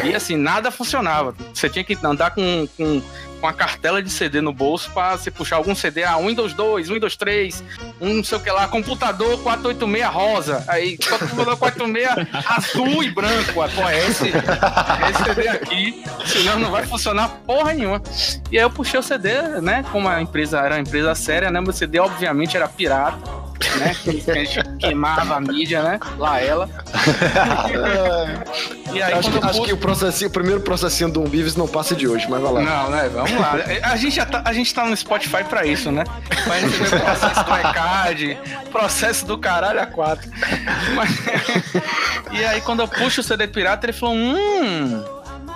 E 0.04 0.16
assim, 0.16 0.38
nada 0.38 0.72
funcionava. 0.72 1.36
Você 1.54 1.70
tinha 1.70 1.84
que 1.84 1.98
andar 2.04 2.32
com, 2.32 2.68
com, 2.78 3.02
com 3.40 3.48
a 3.48 3.54
cartela 3.54 4.02
de 4.02 4.10
CD 4.10 4.42
no 4.42 4.52
bolso 4.52 4.90
pra 4.92 5.18
você 5.18 5.30
puxar 5.30 5.58
algum 5.58 5.76
CD, 5.76 6.04
ah, 6.04 6.18
Windows 6.18 6.54
2, 6.54 6.90
Windows 6.90 7.16
3, 7.16 7.64
um 8.02 8.16
não 8.16 8.24
sei 8.24 8.38
o 8.38 8.42
que 8.42 8.50
lá, 8.50 8.68
computador 8.68 9.40
486 9.42 10.06
rosa. 10.14 10.64
Aí, 10.68 10.98
computador 10.98 11.58
486 11.58 12.46
azul 12.46 13.04
e 13.04 13.12
branco. 13.12 13.62
Ah, 13.62 13.70
Pô, 13.76 13.88
é 13.88 14.08
esse, 14.08 14.30
esse 14.30 15.24
CD 15.24 15.48
aqui, 15.48 16.04
senão 16.26 16.60
não 16.60 16.72
vai 16.72 16.86
funcionar 16.86 17.30
porra 17.46 17.74
nenhuma. 17.74 18.02
E 18.52 18.58
aí 18.58 18.64
eu 18.64 18.70
puxei 18.70 19.00
o 19.00 19.04
CD, 19.04 19.42
né? 19.62 19.84
Como 19.92 20.08
a 20.08 20.22
empresa 20.22 20.45
era 20.54 20.76
uma 20.76 20.82
empresa 20.82 21.14
séria, 21.16 21.50
né? 21.52 21.62
Meu 21.62 21.74
CD 21.74 22.00
obviamente 22.00 22.58
era 22.58 22.68
pirata. 22.68 23.46
Né? 23.80 23.96
Que 24.04 24.32
a 24.32 24.36
gente 24.36 24.64
queimava 24.80 25.36
a 25.36 25.40
mídia, 25.40 25.82
né? 25.82 26.00
Lá 26.18 26.40
ela. 26.42 26.70
E 28.94 29.02
aí, 29.02 29.14
acho 29.14 29.46
acho 29.46 29.62
que 29.64 29.74
o, 29.74 29.78
processinho, 29.78 30.30
o 30.30 30.34
primeiro 30.34 30.62
processinho 30.62 31.12
do 31.12 31.22
Umbives 31.22 31.56
não 31.56 31.68
passa 31.68 31.94
de 31.94 32.08
hoje, 32.08 32.26
mas 32.30 32.42
vai 32.42 32.52
lá. 32.54 32.62
Não, 32.62 32.90
né? 32.90 33.10
Vamos 33.14 33.32
lá. 33.34 33.56
A 33.84 33.98
gente, 33.98 34.16
já 34.16 34.26
tá, 34.26 34.42
a 34.46 34.54
gente 34.54 34.74
tá 34.74 34.86
no 34.86 34.96
Spotify 34.96 35.44
pra 35.44 35.66
isso, 35.66 35.92
né? 35.92 36.06
Pra 36.46 36.56
receber 36.56 36.96
o 36.96 37.00
processo 37.02 37.44
do 37.44 37.56
ECAD, 37.58 38.38
processo 38.72 39.26
do 39.26 39.38
caralho 39.38 39.82
a 39.82 39.86
quatro. 39.86 40.30
Mas- 40.96 41.10
E 42.32 42.46
aí, 42.46 42.62
quando 42.62 42.82
eu 42.82 42.88
puxo 42.88 43.20
o 43.20 43.24
CD 43.24 43.48
pirata, 43.48 43.86
ele 43.86 43.94
falou: 43.94 44.16
Hum, 44.16 45.04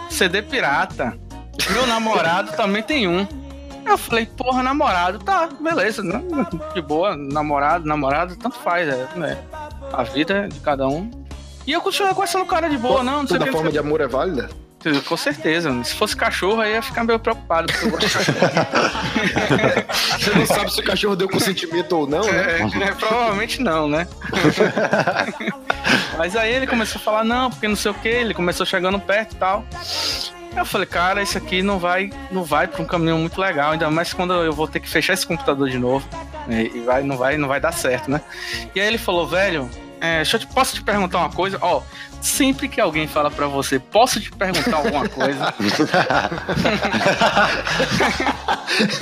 CD 0.09 0.41
pirata. 0.41 1.17
Meu 1.71 1.87
namorado 1.87 2.51
também 2.53 2.83
tem 2.83 3.07
um. 3.07 3.25
Eu 3.89 3.97
falei, 3.97 4.25
porra, 4.25 4.61
namorado, 4.61 5.19
tá, 5.19 5.49
beleza, 5.59 6.03
né? 6.03 6.21
de 6.73 6.81
boa, 6.81 7.15
namorado, 7.15 7.85
namorado, 7.85 8.35
tanto 8.35 8.57
faz, 8.57 8.87
é, 8.87 9.07
né? 9.15 9.37
A 9.91 10.03
vida 10.03 10.45
é 10.45 10.47
de 10.47 10.59
cada 10.59 10.87
um. 10.87 11.09
E 11.65 11.71
eu 11.71 11.81
continuei 11.81 12.13
conversando 12.13 12.41
com 12.41 12.47
o 12.47 12.49
cara 12.49 12.69
de 12.69 12.77
boa, 12.77 13.03
não, 13.03 13.21
não 13.21 13.27
sei 13.27 13.37
o 13.37 13.39
Toda 13.39 13.51
que. 13.51 13.57
forma 13.57 13.71
de 13.71 13.77
amor 13.77 14.01
é 14.01 14.07
válida? 14.07 14.49
Com 15.05 15.17
certeza. 15.17 15.83
Se 15.83 15.93
fosse 15.93 16.15
cachorro, 16.15 16.61
aí 16.61 16.71
ia 16.71 16.81
ficar 16.81 17.03
meio 17.03 17.19
preocupado. 17.19 17.67
porque 17.71 17.85
eu 17.85 17.91
gosto 17.91 18.07
de 18.07 18.13
cachorro. 18.13 18.37
Você 20.17 20.31
não 20.31 20.45
sabe 20.45 20.73
se 20.73 20.79
o 20.79 20.83
cachorro 20.83 21.15
deu 21.17 21.27
consentimento 21.27 21.91
ou 21.97 22.07
não, 22.07 22.21
né? 22.21 22.61
É, 22.61 22.83
é, 22.83 22.91
provavelmente 22.93 23.61
não, 23.61 23.89
né? 23.89 24.07
Mas 26.17 26.35
aí 26.35 26.53
ele 26.53 26.65
começou 26.65 26.99
a 26.99 27.03
falar, 27.03 27.23
não, 27.25 27.49
porque 27.49 27.67
não 27.67 27.75
sei 27.75 27.91
o 27.91 27.93
que, 27.93 28.07
ele 28.07 28.33
começou 28.33 28.65
chegando 28.65 28.99
perto 28.99 29.33
e 29.33 29.35
tal. 29.35 29.65
Eu 30.55 30.65
falei, 30.65 30.87
cara, 30.87 31.21
isso 31.21 31.37
aqui 31.37 31.61
não 31.61 31.79
vai, 31.79 32.11
não 32.31 32.43
vai 32.43 32.67
para 32.67 32.81
um 32.81 32.85
caminho 32.85 33.17
muito 33.17 33.39
legal, 33.39 33.71
ainda 33.71 33.89
mais 33.89 34.13
quando 34.13 34.33
eu 34.33 34.51
vou 34.51 34.67
ter 34.67 34.79
que 34.79 34.89
fechar 34.89 35.13
esse 35.13 35.25
computador 35.25 35.69
de 35.69 35.77
novo, 35.77 36.07
E, 36.49 36.77
e 36.77 36.81
vai, 36.81 37.03
não, 37.03 37.17
vai, 37.17 37.37
não 37.37 37.47
vai 37.47 37.59
dar 37.59 37.71
certo, 37.71 38.09
né? 38.09 38.21
E 38.73 38.79
aí 38.79 38.87
ele 38.87 38.97
falou, 38.97 39.27
velho, 39.27 39.69
é, 40.01 40.17
deixa 40.17 40.37
eu 40.37 40.41
te, 40.41 40.47
posso 40.47 40.75
te 40.75 40.81
perguntar 40.81 41.19
uma 41.19 41.31
coisa? 41.31 41.57
Ó, 41.61 41.81
sempre 42.21 42.67
que 42.67 42.81
alguém 42.81 43.07
fala 43.07 43.29
pra 43.29 43.47
você, 43.47 43.79
posso 43.79 44.19
te 44.19 44.31
perguntar 44.31 44.77
alguma 44.77 45.07
coisa? 45.07 45.53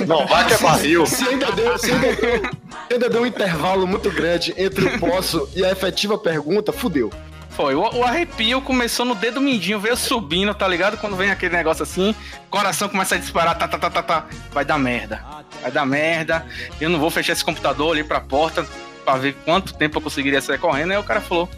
Não, 0.06 0.26
vai 0.26 0.46
que 0.46 0.54
é 0.54 0.58
barril. 0.58 1.06
Se 1.06 1.28
ainda 1.28 1.52
deu, 1.52 1.78
se 1.78 1.92
ainda 1.92 2.16
deu, 2.16 2.42
ainda 2.90 3.08
deu 3.08 3.22
um 3.22 3.26
intervalo 3.26 3.86
muito 3.86 4.10
grande 4.10 4.52
entre 4.56 4.84
o 4.84 4.98
posso 4.98 5.48
e 5.54 5.64
a 5.64 5.70
efetiva 5.70 6.18
pergunta, 6.18 6.72
fudeu. 6.72 7.12
Foi, 7.58 7.74
o, 7.74 7.80
o 7.80 8.04
arrepio 8.04 8.62
começou 8.62 9.04
no 9.04 9.16
dedo 9.16 9.40
mindinho, 9.40 9.80
veio 9.80 9.96
subindo, 9.96 10.54
tá 10.54 10.68
ligado? 10.68 10.96
Quando 10.96 11.16
vem 11.16 11.28
aquele 11.28 11.56
negócio 11.56 11.82
assim, 11.82 12.14
coração 12.48 12.88
começa 12.88 13.16
a 13.16 13.18
disparar, 13.18 13.58
tá, 13.58 13.66
tá, 13.66 13.76
tá, 13.76 13.90
tá, 13.90 14.00
tá, 14.00 14.26
vai 14.52 14.64
dar 14.64 14.78
merda. 14.78 15.24
Vai 15.60 15.72
dar 15.72 15.84
merda, 15.84 16.46
eu 16.80 16.88
não 16.88 17.00
vou 17.00 17.10
fechar 17.10 17.32
esse 17.32 17.44
computador 17.44 17.90
ali 17.90 18.04
pra 18.04 18.20
porta 18.20 18.64
pra 19.04 19.16
ver 19.16 19.34
quanto 19.44 19.74
tempo 19.74 19.98
eu 19.98 20.00
conseguiria 20.00 20.40
sair 20.40 20.58
correndo. 20.58 20.92
Aí 20.92 20.98
o 20.98 21.02
cara 21.02 21.20
falou, 21.20 21.48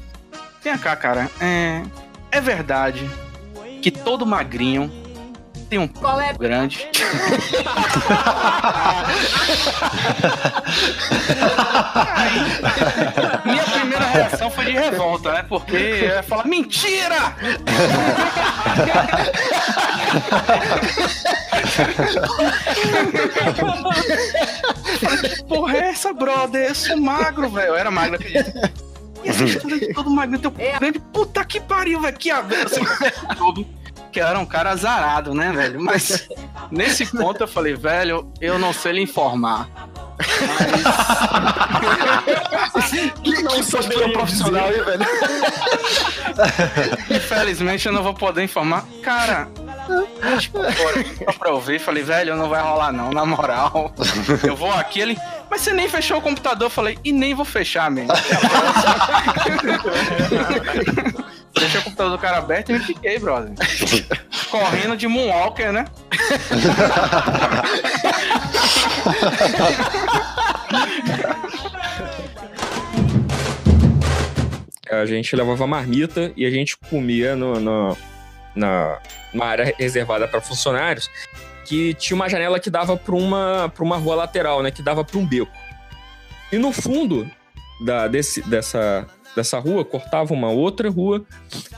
vem 0.64 0.78
cá, 0.78 0.96
cara, 0.96 1.30
é, 1.38 1.82
é 2.30 2.40
verdade 2.40 3.06
que 3.82 3.90
todo 3.90 4.24
magrinho 4.24 4.90
tem 5.70 5.78
um 5.78 5.86
p 5.86 6.00
grande. 6.36 6.88
Aí, 12.16 12.40
minha 13.46 13.62
primeira 13.62 14.04
reação 14.06 14.50
foi 14.50 14.64
de 14.64 14.72
revolta, 14.72 15.32
né? 15.32 15.44
Porque 15.48 15.76
eu 15.76 16.06
ia 16.06 16.22
falar, 16.24 16.44
mentira! 16.44 17.36
Que 25.28 25.44
porra 25.44 25.76
é 25.76 25.88
essa, 25.90 26.12
brother? 26.12 26.68
Eu 26.68 26.74
sou 26.74 27.00
magro, 27.00 27.48
velho. 27.48 27.68
Eu 27.68 27.76
era 27.76 27.92
magro, 27.92 28.16
acredito. 28.16 28.52
E 29.22 29.28
essa 29.28 29.44
história 29.44 29.78
de 29.78 29.94
todo 29.94 30.10
magro 30.10 30.36
tem 30.36 30.50
um 30.50 30.54
p 30.54 30.72
grande, 30.78 30.98
puta 30.98 31.44
que 31.44 31.60
pariu, 31.60 32.00
velho. 32.00 32.16
Que 32.16 32.32
aberto, 32.32 32.80
tudo 33.36 33.64
que 34.10 34.20
eu 34.20 34.26
era 34.26 34.38
um 34.38 34.46
cara 34.46 34.70
azarado, 34.70 35.34
né, 35.34 35.52
velho? 35.52 35.80
Mas 35.80 36.28
nesse 36.70 37.06
ponto 37.06 37.42
eu 37.42 37.48
falei, 37.48 37.74
velho, 37.74 38.30
eu 38.40 38.58
não 38.58 38.72
sei 38.72 38.92
lhe 38.92 39.02
informar. 39.02 39.68
Mas... 42.74 42.90
que 43.22 43.42
não 43.42 43.62
sou 43.62 43.80
profissional 44.12 44.66
aí, 44.66 44.80
velho. 44.82 45.06
Infelizmente 47.10 47.86
eu 47.86 47.92
não 47.92 48.02
vou 48.02 48.14
poder 48.14 48.42
informar. 48.42 48.84
Cara, 49.02 49.48
tipo, 50.38 50.58
só 51.24 51.32
pra 51.38 51.50
eu 51.50 51.60
ver, 51.60 51.78
falei, 51.78 52.02
velho, 52.02 52.36
não 52.36 52.48
vai 52.48 52.62
rolar 52.62 52.92
não, 52.92 53.10
na 53.10 53.24
moral. 53.24 53.92
Eu 54.46 54.56
vou 54.56 54.72
aqui, 54.72 55.00
ele. 55.00 55.18
Mas 55.50 55.62
você 55.62 55.72
nem 55.72 55.88
fechou 55.88 56.18
o 56.18 56.22
computador? 56.22 56.66
Eu 56.66 56.70
falei, 56.70 56.98
e 57.04 57.12
nem 57.12 57.34
vou 57.34 57.44
fechar, 57.44 57.90
mesmo. 57.90 58.12
Deixei 61.60 61.80
o 61.80 61.84
computador 61.84 62.12
do 62.12 62.18
cara 62.18 62.38
aberto 62.38 62.70
e 62.70 62.72
me 62.72 62.80
fiquei, 62.80 63.18
brother. 63.18 63.52
Correndo 64.50 64.96
de 64.96 65.06
Moonwalker, 65.06 65.72
né? 65.72 65.84
A 74.90 75.06
gente 75.06 75.36
levava 75.36 75.66
marmita 75.68 76.32
e 76.36 76.44
a 76.44 76.50
gente 76.50 76.76
comia 76.76 77.36
no, 77.36 77.60
no 77.60 77.96
na, 78.56 78.98
numa 79.32 79.46
área 79.46 79.72
reservada 79.78 80.26
para 80.26 80.40
funcionários 80.40 81.08
que 81.64 81.94
tinha 81.94 82.16
uma 82.16 82.28
janela 82.28 82.58
que 82.58 82.68
dava 82.68 82.96
para 82.96 83.14
uma, 83.14 83.70
pra 83.72 83.84
uma 83.84 83.96
rua 83.96 84.16
lateral, 84.16 84.62
né? 84.62 84.72
Que 84.72 84.82
dava 84.82 85.04
para 85.04 85.16
um 85.16 85.24
beco. 85.24 85.52
E 86.50 86.58
no 86.58 86.72
fundo 86.72 87.30
da, 87.84 88.08
desse, 88.08 88.42
dessa, 88.42 89.06
dessa 89.34 89.58
rua, 89.58 89.84
cortava 89.84 90.34
uma 90.34 90.50
outra 90.50 90.90
rua, 90.90 91.24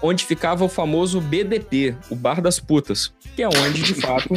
onde 0.02 0.24
ficava 0.24 0.64
o 0.64 0.68
famoso 0.68 1.20
BDP, 1.20 1.94
o 2.10 2.14
Bar 2.14 2.40
das 2.40 2.58
Putas, 2.58 3.12
que 3.36 3.42
é 3.42 3.48
onde, 3.48 3.82
de 3.82 3.94
fato, 3.94 4.34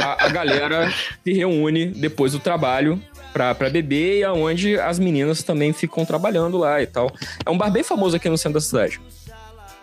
a, 0.00 0.26
a 0.26 0.28
galera 0.28 0.92
se 1.24 1.32
reúne 1.32 1.86
depois 1.86 2.32
do 2.32 2.38
trabalho 2.38 3.00
pra, 3.32 3.54
pra 3.54 3.68
beber 3.68 4.18
e 4.18 4.24
aonde 4.24 4.78
as 4.78 4.98
meninas 4.98 5.42
também 5.42 5.72
ficam 5.72 6.04
trabalhando 6.04 6.56
lá 6.58 6.80
e 6.80 6.86
tal. 6.86 7.10
É 7.44 7.50
um 7.50 7.58
bar 7.58 7.70
bem 7.70 7.82
famoso 7.82 8.16
aqui 8.16 8.28
no 8.28 8.38
centro 8.38 8.54
da 8.54 8.60
cidade. 8.60 9.00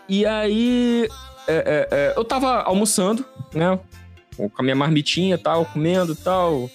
E 0.10 0.26
aí, 0.26 1.08
é, 1.48 1.54
é, 1.54 1.88
é, 1.92 2.14
eu 2.16 2.24
tava 2.24 2.62
almoçando, 2.62 3.26
né, 3.54 3.80
com 4.36 4.50
a 4.58 4.64
minha 4.64 4.76
marmitinha 4.76 5.36
e 5.36 5.38
tal, 5.38 5.66
comendo 5.66 6.14
e 6.14 6.16
tal, 6.16 6.70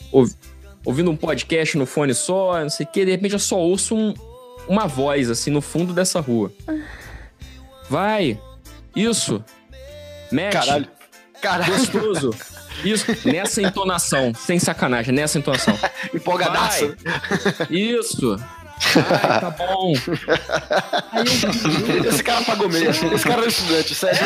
ouvindo 0.84 1.10
um 1.10 1.16
podcast 1.16 1.76
no 1.76 1.84
fone 1.84 2.14
só, 2.14 2.60
não 2.60 2.70
sei 2.70 2.86
o 2.86 2.88
que, 2.88 3.04
de 3.04 3.10
repente 3.10 3.32
eu 3.32 3.38
só 3.38 3.58
ouço 3.58 3.96
um, 3.96 4.14
uma 4.68 4.86
voz, 4.86 5.30
assim, 5.30 5.50
no 5.50 5.60
fundo 5.60 5.92
dessa 5.92 6.20
rua. 6.20 6.52
Vai! 7.88 8.38
Isso! 8.94 9.42
Mexe! 10.30 10.58
Caralho! 10.58 10.88
Caralho! 11.40 11.72
Gostoso! 11.72 12.30
Isso, 12.84 13.06
nessa 13.28 13.60
entonação, 13.60 14.32
sem 14.34 14.58
sacanagem, 14.58 15.12
nessa 15.12 15.38
entonação. 15.38 15.76
Empolgadaço! 16.14 16.94
Vai. 17.02 17.66
Isso! 17.70 18.36
Ai, 18.96 19.40
tá 19.40 19.50
bom. 19.50 19.92
Eu... 20.06 22.04
Esse 22.08 22.22
cara 22.22 22.44
pagou 22.44 22.68
meia. 22.68 22.90
Esse 22.90 23.24
cara 23.24 23.44
é 23.44 23.48
estudante, 23.48 23.94
sério. 23.94 24.18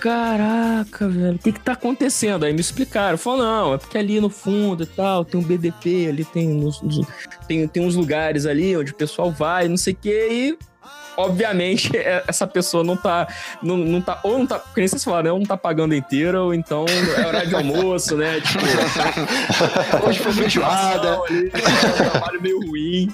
Caraca, 0.00 1.08
velho, 1.08 1.36
o 1.36 1.38
que 1.38 1.52
que 1.52 1.60
tá 1.60 1.72
acontecendo? 1.72 2.44
Aí 2.44 2.52
me 2.52 2.60
explicaram. 2.60 3.16
Falou, 3.16 3.38
não, 3.38 3.74
é 3.74 3.78
porque 3.78 3.98
ali 3.98 4.20
no 4.20 4.30
fundo 4.30 4.82
e 4.82 4.86
tal, 4.86 5.24
tem 5.24 5.40
um 5.40 5.44
BDP, 5.44 6.08
ali 6.08 6.24
tem, 6.24 6.60
tem, 7.46 7.68
tem 7.68 7.86
uns 7.86 7.94
lugares 7.94 8.46
ali 8.46 8.76
onde 8.76 8.92
o 8.92 8.94
pessoal 8.94 9.30
vai, 9.30 9.68
não 9.68 9.76
sei 9.76 9.92
o 9.92 9.96
que, 9.96 10.28
e 10.30 10.58
obviamente, 11.16 11.90
essa 12.26 12.46
pessoa 12.46 12.84
não 12.84 12.96
tá, 12.96 13.26
não, 13.62 13.76
não 13.76 14.00
tá, 14.00 14.20
ou 14.22 14.38
não 14.38 14.46
tá, 14.46 14.58
como 14.58 14.88
vocês 14.88 15.02
falaram, 15.04 15.24
né, 15.24 15.32
ou 15.32 15.38
não 15.38 15.46
tá 15.46 15.56
pagando 15.56 15.94
inteira, 15.94 16.42
ou 16.42 16.54
então 16.54 16.84
é 17.16 17.26
horário 17.26 17.48
de 17.48 17.54
almoço, 17.54 18.16
né, 18.16 18.40
tipo... 18.40 18.64
Hoje 20.06 20.18
foi 20.18 20.32
feijoada. 20.32 21.20
Um 21.20 22.10
trabalho 22.10 22.42
meio 22.42 22.60
ruim. 22.66 23.12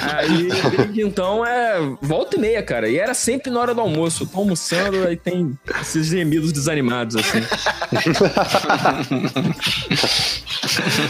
Aí, 0.00 0.48
desde 0.76 1.02
então, 1.02 1.44
é 1.44 1.78
volta 2.00 2.36
e 2.36 2.40
meia, 2.40 2.62
cara. 2.62 2.88
E 2.88 2.98
era 2.98 3.14
sempre 3.14 3.50
na 3.50 3.60
hora 3.60 3.74
do 3.74 3.80
almoço. 3.80 4.24
Eu 4.24 4.28
tô 4.28 4.38
almoçando, 4.38 5.06
aí 5.06 5.16
tem 5.16 5.58
esses 5.80 6.06
gemidos 6.06 6.52
desanimados, 6.52 7.16
assim. 7.16 7.42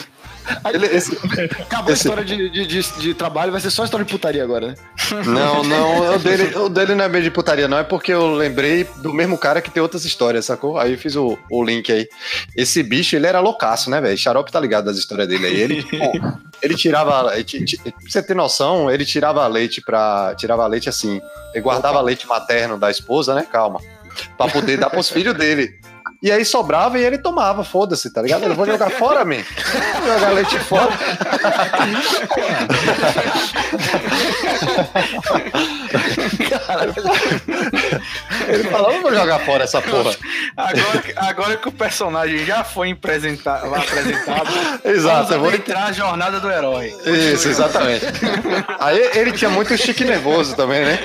Ele, 0.72 0.86
esse, 0.86 1.16
Acabou 1.60 1.92
esse... 1.92 2.08
a 2.08 2.10
história 2.10 2.24
de, 2.24 2.50
de, 2.50 2.66
de, 2.66 2.82
de, 3.00 3.14
trabalho, 3.14 3.52
vai 3.52 3.60
ser 3.60 3.70
só 3.70 3.84
história 3.84 4.04
de 4.04 4.12
putaria 4.12 4.42
agora, 4.42 4.68
né? 4.68 4.74
Não, 5.24 5.64
não, 5.64 6.14
o 6.14 6.18
dele, 6.18 6.56
o 6.56 6.68
dele 6.68 6.94
não 6.94 7.04
é 7.04 7.08
meio 7.08 7.24
de 7.24 7.30
putaria, 7.30 7.66
não. 7.66 7.78
É 7.78 7.84
porque 7.84 8.12
eu 8.12 8.34
lembrei 8.34 8.84
do 8.98 9.12
mesmo 9.12 9.36
cara 9.36 9.60
que 9.60 9.70
tem 9.70 9.82
outras 9.82 10.04
histórias, 10.04 10.44
sacou? 10.44 10.78
Aí 10.78 10.92
eu 10.92 10.98
fiz 10.98 11.16
o, 11.16 11.38
o 11.50 11.64
link 11.64 11.90
aí. 11.90 12.08
Esse 12.56 12.82
bicho, 12.82 13.16
ele 13.16 13.26
era 13.26 13.40
loucaço, 13.40 13.90
né, 13.90 14.00
velho? 14.00 14.16
Xarope 14.16 14.52
tá 14.52 14.60
ligado 14.60 14.84
das 14.84 14.96
histórias 14.96 15.28
dele 15.28 15.46
aí. 15.46 15.60
Ele, 15.60 15.86
ele 16.62 16.74
tirava. 16.74 17.24
Pra 17.24 17.92
você 18.06 18.22
ter 18.22 18.34
noção, 18.34 18.90
ele 18.90 19.04
tirava 19.04 19.46
leite 19.46 19.80
pra. 19.80 20.34
Tirava 20.36 20.66
leite 20.66 20.88
assim. 20.88 21.20
Ele 21.52 21.62
guardava 21.62 21.98
Opa. 21.98 22.06
leite 22.06 22.26
materno 22.26 22.78
da 22.78 22.90
esposa, 22.90 23.34
né? 23.34 23.46
Calma. 23.50 23.80
Pra 24.36 24.48
poder 24.48 24.78
dar 24.78 24.90
pros 24.90 25.10
filhos 25.10 25.34
dele. 25.34 25.78
E 26.26 26.32
aí 26.32 26.44
sobrava 26.44 26.98
e 26.98 27.04
ele 27.04 27.18
tomava, 27.18 27.62
foda-se, 27.62 28.10
tá 28.10 28.20
ligado? 28.20 28.46
Eu 28.46 28.54
vou 28.56 28.66
jogar 28.66 28.90
fora, 28.90 29.24
man. 29.24 29.44
Vou 30.00 30.12
jogar 30.12 30.30
leite 30.30 30.58
fora. 30.58 30.90
Ele 38.48 38.64
falou, 38.64 39.00
vou 39.02 39.14
jogar 39.14 39.38
fora 39.40 39.62
essa 39.62 39.80
porra. 39.80 40.16
Agora, 40.56 41.02
agora 41.16 41.56
que 41.58 41.68
o 41.68 41.72
personagem 41.72 42.44
já 42.44 42.64
foi 42.64 42.90
apresentado, 42.90 43.70
Exato, 44.84 45.34
eu 45.34 45.40
vou 45.40 45.54
entrar 45.54 45.84
a 45.84 45.92
jornada 45.92 46.40
do 46.40 46.50
herói. 46.50 46.92
Isso, 47.04 47.48
exatamente. 47.48 48.04
Aí 48.80 49.10
ele 49.14 49.30
tinha 49.30 49.50
muito 49.50 49.76
chique 49.76 50.04
nervoso 50.04 50.56
também, 50.56 50.84
né? 50.84 50.98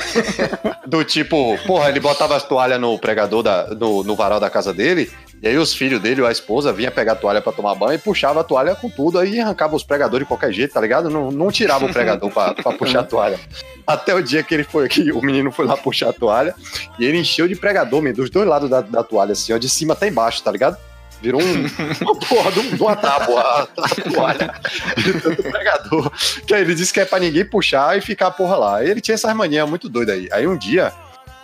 Do 0.88 1.03
tipo, 1.03 1.60
porra, 1.67 1.89
ele 1.89 1.99
botava 1.99 2.36
as 2.36 2.43
toalhas 2.43 2.79
no 2.79 2.97
pregador, 2.97 3.43
da, 3.43 3.67
no, 3.67 4.03
no 4.03 4.15
varal 4.15 4.39
da 4.39 4.49
casa 4.49 4.73
dele, 4.73 5.11
e 5.41 5.47
aí 5.47 5.58
os 5.58 5.73
filhos 5.73 5.99
dele 5.99 6.21
ou 6.21 6.27
a 6.27 6.32
esposa 6.32 6.71
vinha 6.71 6.91
pegar 6.91 7.13
a 7.13 7.15
toalha 7.15 7.41
para 7.41 7.51
tomar 7.51 7.73
banho 7.73 7.95
e 7.95 7.97
puxava 7.97 8.41
a 8.41 8.43
toalha 8.43 8.75
com 8.75 8.88
tudo, 8.88 9.17
aí 9.17 9.39
arrancava 9.39 9.75
os 9.75 9.84
pregadores 9.84 10.23
de 10.23 10.27
qualquer 10.27 10.54
jeito, 10.54 10.73
tá 10.73 10.80
ligado? 10.80 11.10
Não, 11.10 11.32
não 11.32 11.51
tirava 11.51 11.86
o 11.86 11.91
pregador 11.91 12.30
pra, 12.30 12.54
pra 12.54 12.73
puxar 12.77 12.99
a 12.99 13.04
toalha. 13.04 13.39
Até 13.88 14.13
o 14.13 14.21
dia 14.21 14.43
que 14.43 14.54
ele 14.54 14.63
foi 14.63 14.86
aqui, 14.86 15.12
o 15.12 15.19
menino 15.19 15.51
foi 15.51 15.65
lá 15.65 15.75
puxar 15.75 16.10
a 16.10 16.13
toalha 16.13 16.54
e 16.99 17.06
ele 17.06 17.17
encheu 17.17 17.47
de 17.47 17.56
pregador, 17.56 18.04
dos 18.13 18.30
dois 18.30 18.47
lados 18.47 18.69
da, 18.69 18.82
da 18.82 19.04
toalha, 19.04 19.32
assim, 19.32 19.51
ó, 19.51 19.58
de 19.58 19.67
cima 19.67 19.93
até 19.93 20.08
embaixo, 20.08 20.43
tá 20.43 20.51
ligado? 20.51 20.77
Virou 21.19 21.41
um, 21.41 21.65
uma 22.01 22.19
porra 22.19 22.51
de, 22.51 22.60
uma 22.80 22.95
tábua 22.95 23.41
a, 23.41 23.62
a 23.63 24.12
toalha 24.12 24.54
de 24.95 25.21
tanto 25.21 25.41
pregador. 25.41 26.12
Que 26.45 26.54
aí 26.54 26.62
ele 26.62 26.75
disse 26.75 26.93
que 26.93 26.99
é 26.99 27.06
pra 27.06 27.17
ninguém 27.17 27.45
puxar 27.45 27.97
e 27.97 28.01
ficar 28.01 28.27
a 28.27 28.32
porra 28.32 28.58
lá. 28.58 28.84
E 28.84 28.91
ele 28.91 29.01
tinha 29.01 29.15
essas 29.15 29.36
manias 29.36 29.67
muito 29.67 29.89
doidas 29.89 30.15
aí. 30.15 30.30
Aí 30.32 30.47
um 30.47 30.56
dia 30.56 30.93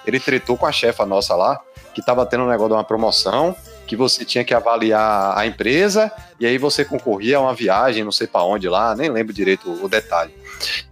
ele 0.06 0.20
tretou 0.20 0.56
com 0.56 0.68
a 0.68 0.72
chefa 0.72 1.04
nossa 1.04 1.36
lá, 1.36 1.60
que 1.96 2.06
tava 2.06 2.26
tendo 2.28 2.44
um 2.44 2.48
negócio 2.48 2.70
de 2.70 2.76
uma 2.76 2.84
promoção 2.84 3.56
que 3.88 3.96
você 3.96 4.24
tinha 4.26 4.44
que 4.44 4.54
avaliar 4.54 5.36
a 5.36 5.48
empresa 5.48 6.12
e 6.40 6.46
aí 6.46 6.58
você 6.58 6.86
concorria 6.86 7.38
a 7.38 7.42
uma 7.42 7.54
viagem, 7.56 8.04
não 8.04 8.12
sei 8.12 8.28
para 8.28 8.44
onde 8.44 8.68
lá, 8.68 8.94
nem 8.96 9.10
lembro 9.10 9.34
direito 9.34 9.72
o 9.84 9.88
detalhe. 9.88 10.34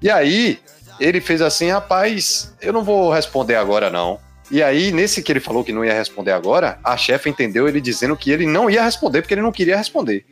E 0.02 0.10
aí 0.10 0.60
ele 1.00 1.20
fez 1.20 1.42
assim, 1.42 1.70
rapaz, 1.70 2.56
eu 2.62 2.74
não 2.74 2.84
vou 2.84 3.12
responder 3.12 3.56
agora 3.56 3.90
não. 3.90 4.20
E 4.50 4.62
aí, 4.62 4.92
nesse 4.92 5.24
que 5.24 5.32
ele 5.32 5.40
falou 5.40 5.64
que 5.64 5.74
não 5.74 5.84
ia 5.84 5.94
responder 5.94 6.32
agora, 6.32 6.80
a 6.84 6.96
chefe 6.96 7.30
entendeu 7.30 7.68
ele 7.68 7.82
dizendo 7.82 8.16
que 8.16 8.32
ele 8.32 8.46
não 8.46 8.70
ia 8.70 8.84
responder 8.84 9.22
porque 9.22 9.34
ele 9.34 9.42
não 9.42 9.52
queria 9.52 9.76
responder. 9.76 10.24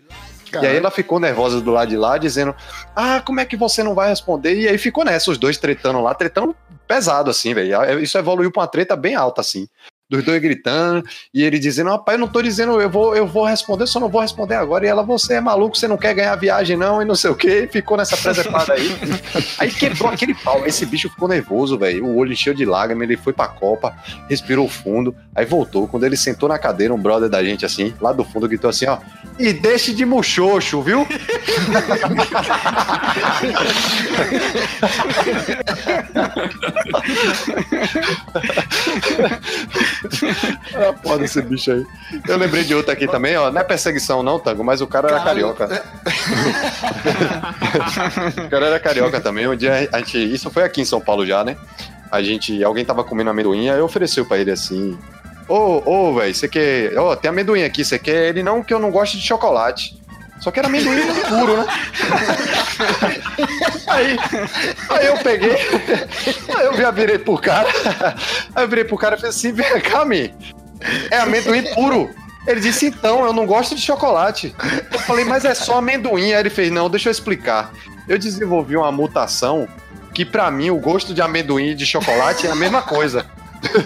E 0.62 0.68
aí 0.68 0.78
ela 0.78 0.92
ficou 0.92 1.20
nervosa 1.20 1.60
do 1.60 1.72
lado 1.72 1.90
de 1.90 1.98
lá, 1.98 2.16
dizendo: 2.20 2.56
Ah, 2.96 3.20
como 3.26 3.40
é 3.40 3.46
que 3.46 3.58
você 3.58 3.82
não 3.82 3.96
vai 3.96 4.10
responder? 4.10 4.56
E 4.56 4.68
aí 4.68 4.78
ficou 4.78 5.04
nessa, 5.04 5.32
os 5.32 5.38
dois 5.40 5.58
tretando 5.58 6.00
lá, 6.00 6.14
tretando 6.14 6.56
pesado, 6.88 7.32
assim, 7.32 7.56
velho. 7.56 8.00
Isso 8.00 8.16
evoluiu 8.20 8.52
pra 8.52 8.62
uma 8.62 8.68
treta 8.68 8.96
bem 8.96 9.16
alta, 9.16 9.42
assim 9.42 9.68
dos 10.14 10.24
dois 10.24 10.40
gritando, 10.40 11.04
e 11.34 11.44
ele 11.44 11.58
dizendo, 11.58 11.90
rapaz, 11.90 12.16
eu 12.16 12.20
não 12.20 12.28
tô 12.28 12.42
dizendo, 12.42 12.80
eu 12.80 12.90
vou, 12.90 13.16
eu 13.16 13.26
vou 13.26 13.46
responder, 13.46 13.88
só 13.88 14.00
não 14.00 14.10
vou 14.10 14.22
responder 14.22 14.56
agora. 14.56 14.86
E 14.86 14.90
ela, 14.90 15.02
você 15.02 15.34
é 15.36 15.42
maluco, 15.42 15.76
você 15.76 15.88
não 15.88 15.98
quer 15.98 16.14
ganhar 16.14 16.36
viagem, 16.36 16.78
não, 16.78 17.02
e 17.02 17.06
não 17.06 17.16
sei 17.16 17.32
o 17.32 17.36
que, 17.36 17.64
e 17.64 17.68
ficou 17.68 17.98
nessa 17.98 18.16
presepada 18.16 18.74
aí. 18.74 18.96
aí 19.58 19.72
quebrou 19.72 20.10
aquele 20.10 20.36
pau. 20.36 20.64
Esse 20.66 20.86
bicho 20.86 21.10
ficou 21.10 21.28
nervoso, 21.28 21.78
velho. 21.78 22.06
O 22.06 22.18
olho 22.18 22.32
encheu 22.32 22.54
de 22.54 22.64
lágrimas, 22.66 23.04
ele 23.04 23.18
foi 23.18 23.34
pra 23.34 23.48
Copa, 23.48 23.96
respirou 24.30 24.70
fundo, 24.70 25.16
aí 25.34 25.46
voltou. 25.46 25.88
Quando 25.88 26.06
ele 26.06 26.16
sentou 26.16 26.48
na 26.48 26.60
cadeira, 26.60 26.94
um 26.94 27.02
brother 27.02 27.30
da 27.30 27.44
gente, 27.44 27.66
assim, 27.66 27.94
lá 28.00 28.14
do 28.14 28.24
fundo, 28.24 28.48
gritou 28.48 28.70
assim, 28.70 28.86
ó, 28.86 29.00
e 29.40 29.52
deixe 29.52 29.94
de 29.94 30.06
muxoxo, 30.06 30.82
viu? 30.82 31.08
ah, 40.76 40.94
foda 41.04 41.24
esse 41.26 41.42
bicho 41.42 41.72
aí. 41.72 41.86
Eu 42.28 42.38
lembrei 42.38 42.64
de 42.64 42.76
outro 42.76 42.92
aqui 42.92 43.08
também, 43.08 43.36
ó. 43.38 43.52
Não 43.52 43.62
é 43.62 43.64
perseguição, 43.64 44.24
não, 44.24 44.40
Tango, 44.40 44.64
mas 44.64 44.82
o 44.82 44.88
cara 44.88 45.10
era 45.10 45.24
carioca. 45.24 45.84
o 48.46 48.50
cara 48.50 48.66
era 48.68 48.80
carioca 48.80 49.22
também. 49.22 49.48
Um 49.48 49.56
dia 49.56 49.90
a 49.92 50.00
gente. 50.00 50.18
Isso 50.18 50.50
foi 50.50 50.64
aqui 50.64 50.82
em 50.82 50.86
São 50.86 51.02
Paulo 51.02 51.26
já, 51.26 51.44
né? 51.44 51.58
A 52.12 52.22
gente. 52.22 52.64
Alguém 52.64 52.86
tava 52.86 53.04
comendo 53.04 53.30
amendoim, 53.30 53.70
aí 53.70 53.82
ofereceu 53.82 54.26
pra 54.26 54.38
ele 54.38 54.52
assim. 54.52 54.98
Ô, 55.48 55.82
ô, 55.86 56.14
velho, 56.16 56.34
você 56.34 56.48
quer. 56.48 56.98
Ó, 56.98 57.16
tem 57.16 57.30
amendoim 57.30 57.64
aqui, 57.64 57.84
você 57.84 58.00
quer 58.00 58.30
ele 58.30 58.44
não, 58.44 58.64
que 58.64 58.74
eu 58.74 58.80
não 58.80 58.92
gosto 58.92 59.18
de 59.18 59.24
chocolate. 59.26 60.02
Só 60.44 60.52
que 60.52 60.60
era 60.60 60.68
amendoim 60.68 61.00
puro, 61.30 61.56
né? 61.56 61.66
Aí, 63.88 64.18
aí 64.90 65.06
eu 65.06 65.18
peguei, 65.18 65.52
aí 65.54 66.66
eu 66.66 66.94
virei 66.94 67.20
pro 67.20 67.38
cara, 67.38 67.70
aí 68.56 68.64
eu 68.64 68.68
virei 68.68 68.84
pro 68.84 68.98
cara 68.98 69.16
e 69.16 69.18
falei 69.18 69.30
assim, 69.30 69.52
vem 69.52 69.80
cá, 69.82 70.04
me, 70.04 70.34
é 71.12 71.20
amendoim 71.20 71.64
puro. 71.74 72.10
Ele 72.48 72.60
disse, 72.60 72.88
então, 72.88 73.24
eu 73.24 73.32
não 73.32 73.46
gosto 73.46 73.76
de 73.76 73.82
chocolate. 73.82 74.56
Eu 74.92 75.00
falei, 75.00 75.24
mas 75.24 75.46
é 75.46 75.54
só 75.54 75.78
amendoim. 75.78 76.34
Aí 76.34 76.40
ele 76.40 76.50
fez, 76.50 76.72
não, 76.72 76.90
deixa 76.90 77.10
eu 77.10 77.12
explicar. 77.12 77.72
Eu 78.08 78.18
desenvolvi 78.18 78.76
uma 78.76 78.92
mutação 78.92 79.68
que, 80.14 80.26
para 80.26 80.50
mim, 80.50 80.70
o 80.72 80.78
gosto 80.78 81.14
de 81.14 81.22
amendoim 81.22 81.70
e 81.70 81.76
de 81.76 81.86
chocolate 81.86 82.48
é 82.48 82.52
a 82.52 82.56
mesma 82.56 82.82
coisa. 82.82 83.26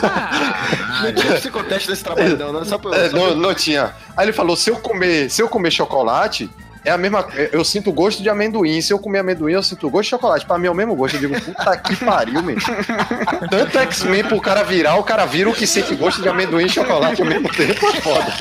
Ah, 0.02 1.04
não 1.04 1.14
tinha 1.14 1.34
psicoteste 1.36 1.88
desse 1.88 2.04
trabalho, 2.04 2.38
não, 2.38 2.52
não, 2.52 2.66
só 2.66 2.78
pra, 2.78 2.96
é, 2.96 3.10
só 3.10 3.18
não, 3.18 3.26
pra... 3.28 3.36
não 3.36 3.54
tinha. 3.54 3.94
Aí 4.16 4.26
ele 4.26 4.34
falou: 4.34 4.56
se 4.56 4.70
eu 4.70 4.78
comer, 4.78 5.30
se 5.30 5.42
eu 5.42 5.50
comer 5.50 5.72
chocolate, 5.72 6.50
é 6.84 6.92
a 6.92 6.98
mesma. 6.98 7.26
Eu 7.52 7.64
sinto 7.64 7.92
gosto 7.92 8.22
de 8.22 8.30
amendoim. 8.30 8.82
Se 8.82 8.94
eu 8.94 9.00
comer 9.00 9.20
amendoim, 9.20 9.54
eu 9.54 9.64
sinto 9.64 9.90
gosto 9.90 10.04
de 10.04 10.10
chocolate. 10.12 10.46
Pra 10.46 10.58
mim 10.58 10.68
é 10.68 10.72
o 10.72 10.76
mesmo 10.76 10.96
gosto. 10.96 11.16
Eu 11.16 11.22
digo, 11.22 11.42
puta 11.42 11.78
que 11.78 11.96
pariu, 11.96 12.42
meu. 12.42 12.58
Tanto 13.50 13.78
X-Men 13.80 14.24
pro 14.26 14.42
cara 14.42 14.64
virar, 14.64 14.96
o 14.96 15.04
cara 15.04 15.26
vira 15.26 15.50
o 15.50 15.54
que 15.54 15.68
sente 15.68 15.96
gosto 15.96 16.22
de 16.22 16.30
amendoim 16.30 16.66
e 16.66 16.70
chocolate 16.70 17.22
ao 17.22 17.28
mesmo 17.28 17.50
tempo. 17.50 17.86
É 17.88 18.02
foda. 18.02 18.34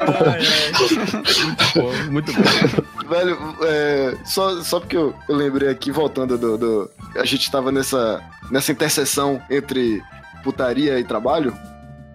Ai, 0.00 0.40
ai. 0.40 2.08
Muito 2.10 2.32
bom. 2.32 3.08
Velho, 3.08 3.56
é, 3.62 4.16
só, 4.24 4.62
só 4.62 4.80
porque 4.80 4.96
eu, 4.96 5.14
eu 5.28 5.34
lembrei 5.34 5.68
aqui, 5.68 5.90
voltando 5.90 6.38
do, 6.38 6.56
do. 6.56 6.90
A 7.16 7.24
gente 7.24 7.50
tava 7.50 7.72
nessa, 7.72 8.22
nessa 8.50 8.70
interseção 8.72 9.42
entre 9.50 10.02
putaria 10.42 10.98
e 10.98 11.04
trabalho. 11.04 11.56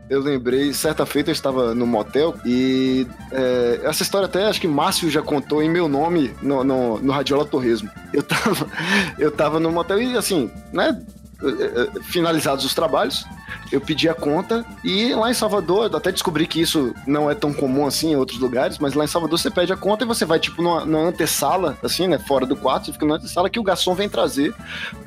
Eu 0.10 0.22
lembrei, 0.22 0.72
certa 0.74 1.06
feita 1.06 1.32
eu 1.32 1.34
estava 1.34 1.74
no 1.74 1.88
motel 1.88 2.36
e 2.46 3.08
é, 3.32 3.82
essa 3.84 4.04
história 4.04 4.28
até 4.28 4.46
acho 4.46 4.62
que 4.62 4.68
Márcio 4.68 5.10
já 5.10 5.22
contou 5.22 5.64
em 5.64 5.70
meu 5.70 5.88
nome 5.88 6.32
no, 6.42 6.64
no, 6.64 7.00
no 7.00 7.12
Radiola 7.12 7.46
Torresmo. 7.46 7.90
Eu 8.14 8.22
tava, 8.22 8.68
eu 9.18 9.32
tava 9.32 9.60
no 9.60 9.72
motel 9.72 10.02
e 10.02 10.16
assim, 10.16 10.52
né? 10.72 11.02
é, 11.44 11.98
é, 11.98 12.04
Finalizados 12.04 12.64
os 12.64 12.74
trabalhos, 12.74 13.26
eu 13.72 13.82
pedi 13.82 14.08
a 14.08 14.14
conta 14.14 14.66
e 14.84 15.14
lá 15.14 15.30
em 15.30 15.34
Salvador, 15.34 15.94
até 15.96 16.12
descobri 16.12 16.48
que 16.48 16.62
isso 16.62 16.94
não 17.06 17.30
é 17.30 17.36
tão 17.36 17.54
comum 17.54 17.86
assim 17.86 18.12
em 18.12 18.16
outros 18.16 18.40
lugares, 18.40 18.78
mas 18.80 18.94
lá 18.94 19.04
em 19.04 19.08
Salvador 19.08 19.38
você 19.38 19.52
pede 19.52 19.74
a 19.74 19.78
conta 19.78 20.04
e 20.04 20.08
você 20.08 20.24
vai 20.24 20.40
tipo 20.40 20.62
numa, 20.62 20.86
numa 20.86 21.08
antessala, 21.08 21.78
assim, 21.84 22.08
né? 22.08 22.18
Fora 22.18 22.46
do 22.46 22.56
quarto, 22.56 22.86
você 22.86 22.94
fica 22.94 23.06
na 23.06 23.16
antessala 23.16 23.50
que 23.50 23.60
o 23.60 23.64
garçom 23.64 23.94
vem 23.94 24.08
trazer 24.08 24.54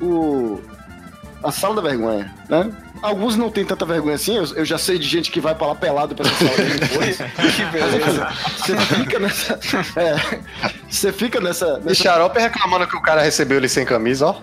o, 0.01 0.59
a 1.43 1.51
sala 1.51 1.75
da 1.75 1.81
vergonha, 1.81 2.33
né? 2.47 2.71
Alguns 3.01 3.35
não 3.37 3.49
tem 3.49 3.63
tanta 3.63 3.85
vergonha 3.85 4.15
assim, 4.15 4.35
eu, 4.35 4.43
eu 4.55 4.65
já 4.65 4.77
sei 4.77 4.99
de 4.99 5.07
gente 5.07 5.31
que 5.31 5.39
vai 5.39 5.55
pra 5.55 5.67
lá 5.67 5.75
pelado 5.75 6.13
pra 6.13 6.27
essa 6.27 6.35
sala 6.35 6.69
depois. 6.79 7.17
que 7.55 7.65
beleza. 7.65 8.27
Você 8.57 8.77
fica 8.77 9.19
nessa. 9.19 9.59
É, 9.95 10.15
você 10.89 11.13
fica 11.13 11.39
nessa. 11.39 11.79
E 11.81 11.85
nessa 11.85 12.03
Xarope 12.03 12.39
reclamando 12.39 12.87
que 12.87 12.97
o 12.97 13.01
cara 13.01 13.21
recebeu 13.21 13.57
ele 13.57 13.69
sem 13.69 13.85
camisa, 13.85 14.27
ó. 14.27 14.35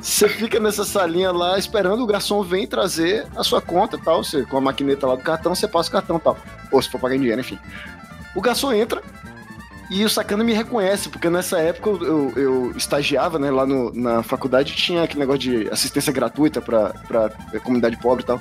Você 0.00 0.28
fica 0.28 0.60
nessa 0.60 0.84
salinha 0.84 1.32
lá 1.32 1.58
esperando 1.58 2.02
o 2.02 2.06
garçom 2.06 2.42
vir 2.42 2.68
trazer 2.68 3.26
a 3.36 3.42
sua 3.42 3.60
conta 3.60 3.96
e 3.96 4.00
tal. 4.00 4.22
Você, 4.22 4.44
com 4.44 4.56
a 4.56 4.60
maquineta 4.60 5.06
lá 5.06 5.16
do 5.16 5.22
cartão, 5.22 5.54
você 5.54 5.66
passa 5.66 5.88
o 5.88 5.92
cartão 5.92 6.16
e 6.16 6.20
tal. 6.20 6.38
Ou 6.70 6.80
se 6.80 6.88
for 6.88 7.00
pagar 7.00 7.16
em 7.16 7.20
dinheiro, 7.20 7.40
enfim. 7.40 7.58
O 8.34 8.40
garçom 8.40 8.72
entra 8.72 9.02
e 9.90 10.04
o 10.04 10.10
sacana 10.10 10.42
me 10.42 10.52
reconhece, 10.52 11.08
porque 11.08 11.30
nessa 11.30 11.58
época 11.58 11.90
eu, 12.04 12.32
eu, 12.36 12.72
estagiava, 12.76 13.38
né, 13.38 13.50
lá 13.50 13.64
no, 13.64 13.92
na 13.94 14.22
faculdade, 14.22 14.74
tinha 14.74 15.04
aquele 15.04 15.20
negócio 15.20 15.40
de 15.40 15.68
assistência 15.70 16.12
gratuita 16.12 16.60
pra, 16.60 16.90
pra 17.06 17.30
comunidade 17.60 17.96
pobre 17.98 18.24
e 18.24 18.26
tal. 18.26 18.40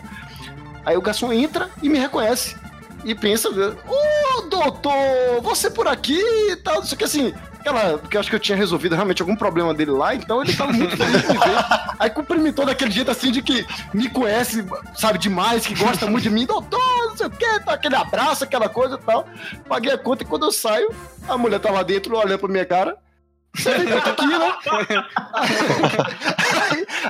Aí 0.84 0.98
o 0.98 1.02
garçom 1.02 1.32
entra 1.32 1.70
e 1.82 1.90
me 1.90 2.00
reconhece. 2.00 2.56
E 3.04 3.14
pensa, 3.14 3.50
ô 3.50 4.42
doutor, 4.50 5.42
você 5.42 5.70
por 5.70 5.88
aqui 5.88 6.20
e 6.52 6.56
tal, 6.56 6.76
não 6.76 6.84
sei 6.84 6.96
o 6.96 6.98
que 6.98 7.04
assim. 7.04 7.34
Aquela, 7.66 7.98
porque 7.98 8.16
eu 8.16 8.22
acho 8.22 8.30
que 8.30 8.36
eu 8.36 8.40
tinha 8.40 8.56
resolvido 8.56 8.94
realmente 8.94 9.24
algum 9.24 9.36
problema 9.36 9.74
dele 9.74 9.90
lá, 9.90 10.14
então 10.14 10.44
ele 10.44 10.56
tava 10.56 10.72
muito 10.72 10.96
feliz 10.96 11.24
de 11.24 11.28
me 11.30 11.34
ver. 11.34 11.66
Aí 11.98 12.12
cumprimentou 12.12 12.64
daquele 12.64 12.92
jeito 12.92 13.10
assim 13.10 13.32
de 13.32 13.42
que 13.42 13.66
me 13.92 14.08
conhece, 14.08 14.64
sabe, 14.96 15.18
demais, 15.18 15.66
que 15.66 15.74
gosta 15.74 16.06
muito 16.06 16.22
de 16.22 16.30
mim, 16.30 16.46
doutor, 16.46 17.08
não 17.08 17.18
sei 17.18 17.26
o 17.26 17.30
que, 17.32 17.60
tá, 17.62 17.74
aquele 17.74 17.96
abraço, 17.96 18.44
aquela 18.44 18.70
coisa 18.70 19.00
e 19.02 19.04
tal. 19.04 19.28
Paguei 19.68 19.92
a 19.92 19.98
conta 19.98 20.22
e 20.22 20.28
quando 20.28 20.46
eu 20.46 20.52
saio, 20.52 20.94
a 21.28 21.40
mulher 21.40 21.60
tá 21.60 21.72
lá 21.72 21.82
dentro 21.82 22.16
olhando 22.16 22.38
pra 22.38 22.50
minha 22.50 22.68
cara. 22.68 22.96
Você 23.56 23.72
aqui, 23.72 24.28
né? 24.28 24.54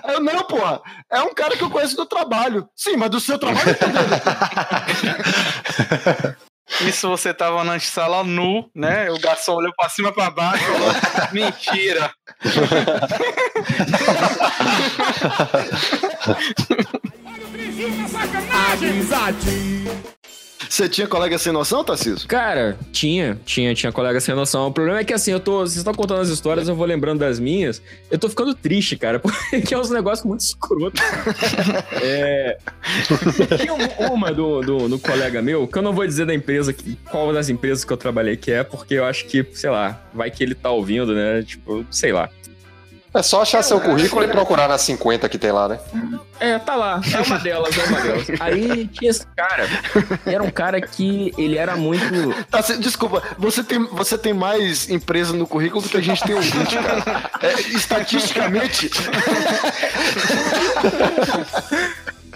Aí, 0.03 0.13
eu, 0.13 0.21
não, 0.21 0.43
porra, 0.43 0.79
é 1.11 1.21
um 1.21 1.33
cara 1.33 1.57
que 1.57 1.63
eu 1.65 1.69
conheço 1.69 1.97
do 1.97 2.05
trabalho. 2.05 2.69
Sim, 2.73 2.95
mas 2.95 3.09
do 3.09 3.19
seu 3.19 3.37
trabalho 3.37 3.75
eu. 6.31 6.45
Isso 6.81 7.07
você 7.07 7.33
tava 7.33 7.63
na 7.63 7.79
sala 7.79 8.23
nu, 8.23 8.69
né? 8.73 9.09
O 9.11 9.19
garçom 9.19 9.53
olhou 9.53 9.73
pra 9.75 9.87
cima 9.89 10.11
pra 10.11 10.29
baixo 10.31 10.63
e 10.63 10.67
falou: 10.73 10.93
Mentira! 11.31 12.11
Você 20.69 20.89
tinha 20.89 21.07
colega 21.07 21.37
sem 21.37 21.51
noção, 21.51 21.83
Tarcísio? 21.83 22.27
Cara, 22.27 22.77
tinha, 22.91 23.39
tinha, 23.45 23.73
tinha 23.75 23.91
colega 23.91 24.19
sem 24.19 24.33
noção. 24.33 24.67
O 24.67 24.71
problema 24.71 24.99
é 24.99 25.03
que 25.03 25.13
assim, 25.13 25.31
eu 25.31 25.39
tô. 25.39 25.59
Vocês 25.59 25.77
estão 25.77 25.93
contando 25.93 26.21
as 26.21 26.29
histórias, 26.29 26.67
eu 26.67 26.75
vou 26.75 26.85
lembrando 26.85 27.19
das 27.19 27.39
minhas. 27.39 27.81
Eu 28.09 28.17
tô 28.17 28.29
ficando 28.29 28.53
triste, 28.55 28.97
cara, 28.97 29.19
porque 29.51 29.73
é 29.73 29.77
uns 29.77 29.89
negócios 29.89 30.25
muito 30.25 30.41
escrotos. 30.41 30.99
é. 32.01 32.57
Tinha 33.57 33.73
um- 33.73 34.13
uma 34.13 34.31
do, 34.33 34.61
do, 34.61 34.89
do 34.89 34.99
colega 34.99 35.41
meu, 35.41 35.67
que 35.67 35.77
eu 35.77 35.81
não 35.81 35.93
vou 35.93 36.05
dizer 36.07 36.25
da 36.25 36.33
empresa, 36.33 36.73
que, 36.73 36.97
qual 37.09 37.31
das 37.33 37.49
empresas 37.49 37.83
que 37.83 37.91
eu 37.93 37.97
trabalhei 37.97 38.35
que 38.37 38.51
é, 38.51 38.63
porque 38.63 38.95
eu 38.95 39.05
acho 39.05 39.25
que, 39.25 39.45
sei 39.53 39.69
lá, 39.69 40.01
vai 40.13 40.31
que 40.31 40.43
ele 40.43 40.55
tá 40.55 40.71
ouvindo, 40.71 41.13
né? 41.13 41.43
Tipo, 41.43 41.85
sei 41.91 42.11
lá. 42.11 42.29
É 43.15 43.23
só 43.23 43.41
achar 43.41 43.63
seu 43.63 43.79
currículo 43.79 44.25
e 44.25 44.27
procurar 44.27 44.67
nas 44.67 44.81
50 44.81 45.29
que 45.29 45.37
tem 45.37 45.51
lá, 45.51 45.69
né? 45.69 45.79
É, 46.37 46.59
tá 46.59 46.75
lá. 46.75 46.99
É 47.13 47.21
uma 47.21 47.39
delas, 47.39 47.77
é 47.77 47.83
uma 47.85 48.01
delas. 48.01 48.27
Aí 48.41 48.87
tinha 48.87 49.09
esse 49.09 49.25
cara. 49.35 49.65
Era 50.25 50.43
um 50.43 50.51
cara 50.51 50.81
que 50.81 51.33
ele 51.37 51.57
era 51.57 51.77
muito. 51.77 52.03
Tarcísio, 52.51 52.81
desculpa, 52.81 53.23
você 53.37 53.63
tem, 53.63 53.79
você 53.85 54.17
tem 54.17 54.33
mais 54.33 54.89
empresa 54.89 55.31
no 55.31 55.47
currículo 55.47 55.81
do 55.81 55.87
que 55.87 55.95
a 55.95 56.01
gente 56.01 56.21
tem 56.23 56.35
ouvinte, 56.35 56.75
cara. 56.75 57.31
É, 57.41 57.61
estatisticamente. 57.61 58.91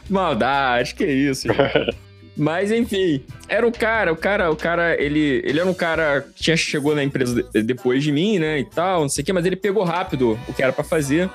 Maldade, 0.09 0.95
que 0.95 1.05
isso, 1.05 1.47
gente. 1.47 1.97
Mas 2.39 2.71
enfim, 2.71 3.21
era 3.49 3.67
um 3.67 3.71
cara, 3.71 4.13
o 4.13 4.15
cara, 4.15 4.49
o 4.49 4.55
cara, 4.55 4.95
ele, 5.01 5.41
ele 5.45 5.59
era 5.59 5.69
um 5.69 5.73
cara 5.73 6.25
que 6.35 6.41
tinha, 6.43 6.55
chegou 6.55 6.95
na 6.95 7.03
empresa 7.03 7.43
de- 7.43 7.61
depois 7.61 8.01
de 8.01 8.11
mim, 8.13 8.39
né, 8.39 8.59
e 8.59 8.63
tal, 8.65 9.01
não 9.01 9.09
sei 9.09 9.21
o 9.21 9.25
que, 9.25 9.33
mas 9.33 9.45
ele 9.45 9.57
pegou 9.57 9.83
rápido 9.83 10.39
o 10.47 10.53
que 10.53 10.63
era 10.63 10.71
pra 10.71 10.83
fazer. 10.83 11.29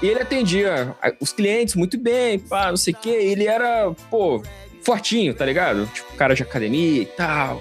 E 0.00 0.06
ele 0.06 0.20
atendia 0.22 0.94
os 1.20 1.32
clientes 1.32 1.74
muito 1.74 1.98
bem, 1.98 2.38
pá, 2.38 2.68
não 2.70 2.76
sei 2.76 2.94
o 2.94 2.96
quê. 2.96 3.08
Ele 3.10 3.46
era, 3.48 3.90
pô, 4.08 4.40
fortinho, 4.84 5.34
tá 5.34 5.44
ligado? 5.44 5.86
Tipo, 5.92 6.12
cara 6.14 6.36
de 6.36 6.42
academia 6.44 7.02
e 7.02 7.06
tal. 7.06 7.60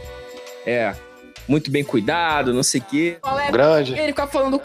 É, 0.63 0.93
muito 1.47 1.71
bem 1.71 1.83
cuidado, 1.83 2.53
não 2.53 2.61
sei 2.61 2.79
o 2.79 2.83
quê. 2.83 3.17
Grande. 3.51 3.93
E 3.93 3.99
ele 3.99 4.09
ficava 4.09 4.29
falando. 4.31 4.61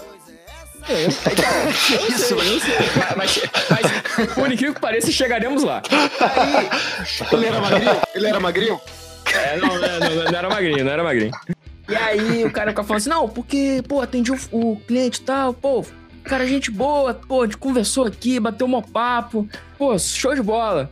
É, 0.89 1.05
então, 1.05 2.09
eu 2.11 2.19
sei, 2.19 2.37
eu 2.37 2.61
sei. 2.61 2.75
Mas, 3.17 3.41
mas, 3.71 4.35
por 4.35 4.51
incrível 4.51 4.75
que 4.75 4.81
pareça, 4.81 5.13
chegaremos 5.13 5.63
lá. 5.63 5.83
Aí, 5.91 6.69
Ele 7.33 7.47
era 7.47 7.61
magrinho? 7.61 7.97
Ele 8.15 8.27
era 8.27 8.41
magrinho? 8.41 8.81
é, 9.35 9.57
não, 9.57 9.69
não, 9.69 10.25
não, 10.31 10.39
era 10.39 10.49
magrinho, 10.49 10.85
não 10.85 10.93
era 10.93 11.05
magrinho. 11.05 11.33
E 11.89 11.95
aí 11.97 12.45
o 12.45 12.51
cara 12.51 12.71
ficava 12.71 12.87
falando 12.87 13.01
assim, 13.01 13.11
não, 13.11 13.29
porque, 13.29 13.83
pô, 13.89 14.01
atendi 14.01 14.33
o, 14.33 14.39
o 14.51 14.77
cliente 14.77 15.21
e 15.21 15.25
tal, 15.25 15.53
pô, 15.53 15.85
cara, 16.25 16.47
gente 16.47 16.71
boa, 16.71 17.15
pô, 17.15 17.43
a 17.43 17.45
gente 17.45 17.57
conversou 17.57 18.07
aqui, 18.07 18.39
bateu 18.39 18.67
um 18.67 18.83
papo, 18.83 19.49
pô, 19.79 19.99
show 19.99 20.35
de 20.35 20.43
bola. 20.43 20.91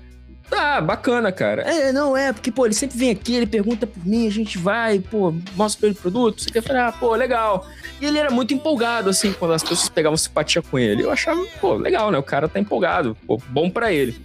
Tá, 0.51 0.81
bacana, 0.81 1.31
cara. 1.31 1.63
É, 1.63 1.93
não, 1.93 2.17
é, 2.17 2.33
porque, 2.33 2.51
pô, 2.51 2.67
ele 2.67 2.75
sempre 2.75 2.99
vem 2.99 3.11
aqui, 3.11 3.37
ele 3.37 3.47
pergunta 3.47 3.87
por 3.87 4.05
mim, 4.05 4.27
a 4.27 4.31
gente 4.31 4.59
vai, 4.59 4.99
pô, 4.99 5.33
mostra 5.55 5.79
pra 5.79 5.89
ele 5.89 5.97
o 5.97 6.03
produto, 6.03 6.43
você 6.43 6.51
quer 6.51 6.61
falar, 6.61 6.89
ah, 6.89 6.93
pô, 6.93 7.15
legal. 7.15 7.65
E 8.01 8.05
ele 8.05 8.19
era 8.19 8.31
muito 8.31 8.53
empolgado, 8.53 9.09
assim, 9.09 9.33
quando 9.33 9.55
as 9.55 9.63
pessoas 9.63 9.89
pegavam 9.89 10.17
simpatia 10.17 10.61
com 10.61 10.77
ele. 10.77 11.05
Eu 11.05 11.11
achava, 11.13 11.41
pô, 11.61 11.75
legal, 11.75 12.11
né? 12.11 12.19
O 12.19 12.23
cara 12.23 12.49
tá 12.49 12.59
empolgado, 12.59 13.17
pô, 13.27 13.41
bom 13.49 13.71
pra 13.71 13.93
ele. 13.93 14.21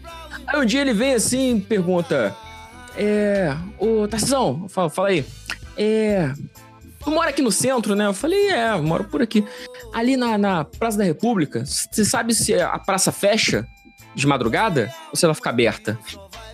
Aí 0.47 0.59
um 0.59 0.65
dia 0.65 0.81
ele 0.81 0.93
vem 0.93 1.13
assim 1.13 1.59
pergunta: 1.59 2.35
É. 2.97 3.55
Ô, 3.77 4.07
Tarcísio, 4.07 4.65
fala, 4.69 4.89
fala 4.89 5.09
aí. 5.09 5.25
É. 5.77 6.33
Tu 7.03 7.11
mora 7.11 7.29
aqui 7.29 7.41
no 7.41 7.51
centro, 7.51 7.95
né? 7.95 8.07
Eu 8.07 8.13
falei, 8.13 8.49
é, 8.49 8.71
eu 8.71 8.81
moro 8.81 9.03
por 9.03 9.21
aqui. 9.21 9.45
Ali 9.93 10.17
na, 10.17 10.39
na 10.39 10.65
Praça 10.65 10.97
da 10.97 11.03
República, 11.03 11.63
você 11.63 12.03
sabe 12.03 12.33
se 12.33 12.59
a 12.59 12.79
praça 12.79 13.11
fecha 13.11 13.67
de 14.15 14.25
madrugada 14.25 14.91
ou 15.11 15.15
se 15.15 15.25
ela 15.25 15.33
fica 15.33 15.49
aberta? 15.49 15.99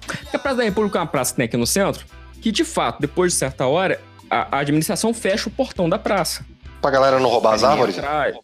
Porque 0.05 0.35
a 0.35 0.39
Praça 0.39 0.57
da 0.57 0.63
República 0.63 0.97
é 0.97 1.01
uma 1.01 1.07
praça 1.07 1.31
que 1.31 1.37
tem 1.37 1.45
aqui 1.45 1.57
no 1.57 1.67
centro, 1.67 2.05
que 2.41 2.51
de 2.51 2.65
fato, 2.65 2.99
depois 2.99 3.31
de 3.33 3.37
certa 3.39 3.67
hora, 3.67 4.01
a, 4.29 4.57
a 4.57 4.59
administração 4.59 5.13
fecha 5.13 5.47
o 5.47 5.51
portão 5.51 5.87
da 5.87 5.99
praça. 5.99 6.45
Pra 6.81 6.89
galera 6.89 7.19
não 7.19 7.29
roubar 7.29 7.53
as 7.53 7.63
árvores? 7.63 7.97
Atrás. 7.97 8.35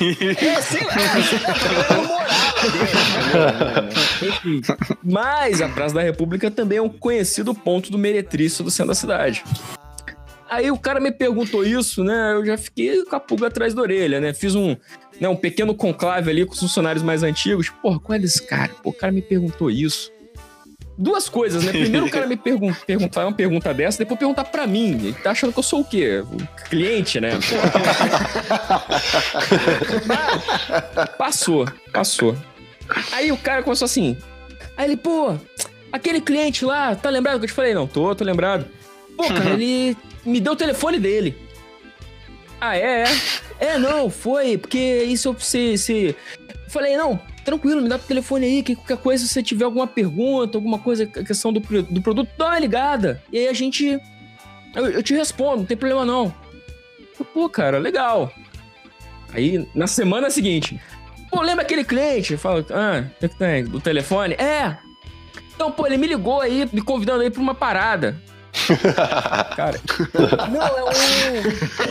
É, 0.00 0.60
sei 0.60 0.84
lá. 0.84 0.94
Eu 1.94 2.02
morava 2.06 3.80
dentro, 3.80 4.28
Enfim. 4.28 4.60
Mas 5.02 5.62
a 5.62 5.68
Praça 5.68 5.94
da 5.94 6.02
República 6.02 6.50
também 6.50 6.78
é 6.78 6.82
um 6.82 6.88
conhecido 6.88 7.54
ponto 7.54 7.90
do 7.90 7.98
meretrício 7.98 8.62
do 8.62 8.70
centro 8.70 8.88
da 8.88 8.94
cidade. 8.94 9.42
Aí 10.50 10.70
o 10.70 10.78
cara 10.78 10.98
me 11.00 11.12
perguntou 11.12 11.64
isso, 11.64 12.02
né? 12.02 12.32
Eu 12.34 12.44
já 12.44 12.56
fiquei 12.56 13.04
com 13.04 13.16
a 13.16 13.20
pulga 13.20 13.48
atrás 13.48 13.74
da 13.74 13.82
orelha, 13.82 14.20
né? 14.20 14.32
Fiz 14.32 14.54
um, 14.54 14.76
né, 15.20 15.28
um 15.28 15.36
pequeno 15.36 15.74
conclave 15.74 16.30
ali 16.30 16.44
com 16.44 16.52
os 16.52 16.60
funcionários 16.60 17.02
mais 17.02 17.22
antigos. 17.22 17.70
Porra, 17.82 17.98
qual 17.98 18.16
é 18.16 18.18
desse 18.18 18.42
cara? 18.42 18.72
Pô, 18.82 18.90
o 18.90 18.92
cara 18.92 19.12
me 19.12 19.22
perguntou 19.22 19.70
isso. 19.70 20.12
Duas 21.00 21.28
coisas, 21.28 21.62
né? 21.62 21.70
Primeiro 21.70 22.06
o 22.06 22.10
cara 22.10 22.26
me 22.26 22.36
pergun 22.36 22.74
perguntar 22.74 23.24
uma 23.24 23.32
pergunta 23.32 23.72
dessa, 23.72 23.98
depois 23.98 24.18
perguntar 24.18 24.42
pra 24.44 24.66
mim. 24.66 24.94
Ele 24.94 25.12
tá 25.12 25.30
achando 25.30 25.52
que 25.52 25.58
eu 25.60 25.62
sou 25.62 25.82
o 25.82 25.84
quê? 25.84 26.24
O 26.24 26.36
cliente, 26.68 27.20
né? 27.20 27.38
Passou, 31.16 31.68
passou. 31.92 32.36
Aí 33.12 33.30
o 33.30 33.36
cara 33.36 33.62
começou 33.62 33.86
assim. 33.86 34.16
Aí 34.76 34.86
ele, 34.86 34.96
pô, 34.96 35.36
aquele 35.92 36.20
cliente 36.20 36.64
lá, 36.64 36.96
tá 36.96 37.08
lembrado 37.10 37.38
que 37.38 37.44
eu 37.44 37.48
te 37.48 37.54
falei? 37.54 37.74
Não, 37.74 37.86
tô, 37.86 38.12
tô 38.14 38.24
lembrado. 38.24 38.66
Pô, 39.16 39.22
cara, 39.28 39.50
ele 39.50 39.96
me 40.24 40.40
deu 40.40 40.54
o 40.54 40.56
telefone 40.56 40.98
dele. 40.98 41.36
Ah, 42.60 42.76
é? 42.76 43.04
É, 43.60 43.66
é 43.66 43.78
não, 43.78 44.10
foi, 44.10 44.58
porque 44.58 44.78
isso 45.04 45.34
se, 45.38 45.78
se... 45.78 46.16
Falei, 46.68 46.96
não, 46.96 47.20
tranquilo, 47.44 47.80
me 47.80 47.88
dá 47.88 47.96
o 47.96 48.00
telefone 48.00 48.46
aí, 48.46 48.62
que 48.62 48.76
qualquer 48.76 48.98
coisa, 48.98 49.24
se 49.24 49.32
você 49.32 49.42
tiver 49.42 49.64
alguma 49.64 49.86
pergunta, 49.86 50.58
alguma 50.58 50.78
coisa, 50.78 51.06
questão 51.06 51.52
do, 51.52 51.60
do 51.60 52.02
produto, 52.02 52.30
dá 52.36 52.46
uma 52.46 52.58
ligada. 52.58 53.22
E 53.32 53.38
aí 53.38 53.48
a 53.48 53.52
gente. 53.52 53.98
Eu, 54.74 54.86
eu 54.86 55.02
te 55.02 55.14
respondo, 55.14 55.58
não 55.58 55.64
tem 55.64 55.76
problema 55.76 56.04
não. 56.04 56.34
Pô, 57.32 57.48
cara, 57.48 57.78
legal. 57.78 58.32
Aí, 59.32 59.66
na 59.74 59.86
semana 59.86 60.30
seguinte, 60.30 60.80
pô, 61.30 61.42
lembra 61.42 61.62
aquele 61.62 61.84
cliente? 61.84 62.36
Fala, 62.36 62.64
ah, 62.70 63.04
o 63.06 63.20
que 63.20 63.28
que 63.28 63.38
tem? 63.38 63.64
Do 63.64 63.80
telefone? 63.80 64.34
É. 64.34 64.76
Então, 65.54 65.72
pô, 65.72 65.86
ele 65.86 65.96
me 65.96 66.06
ligou 66.06 66.40
aí, 66.40 66.68
me 66.72 66.82
convidando 66.82 67.22
aí 67.22 67.30
pra 67.30 67.42
uma 67.42 67.54
parada. 67.54 68.20
Cara, 69.56 69.80
não, 70.50 70.66
é 70.66 70.84
um, 70.84 70.88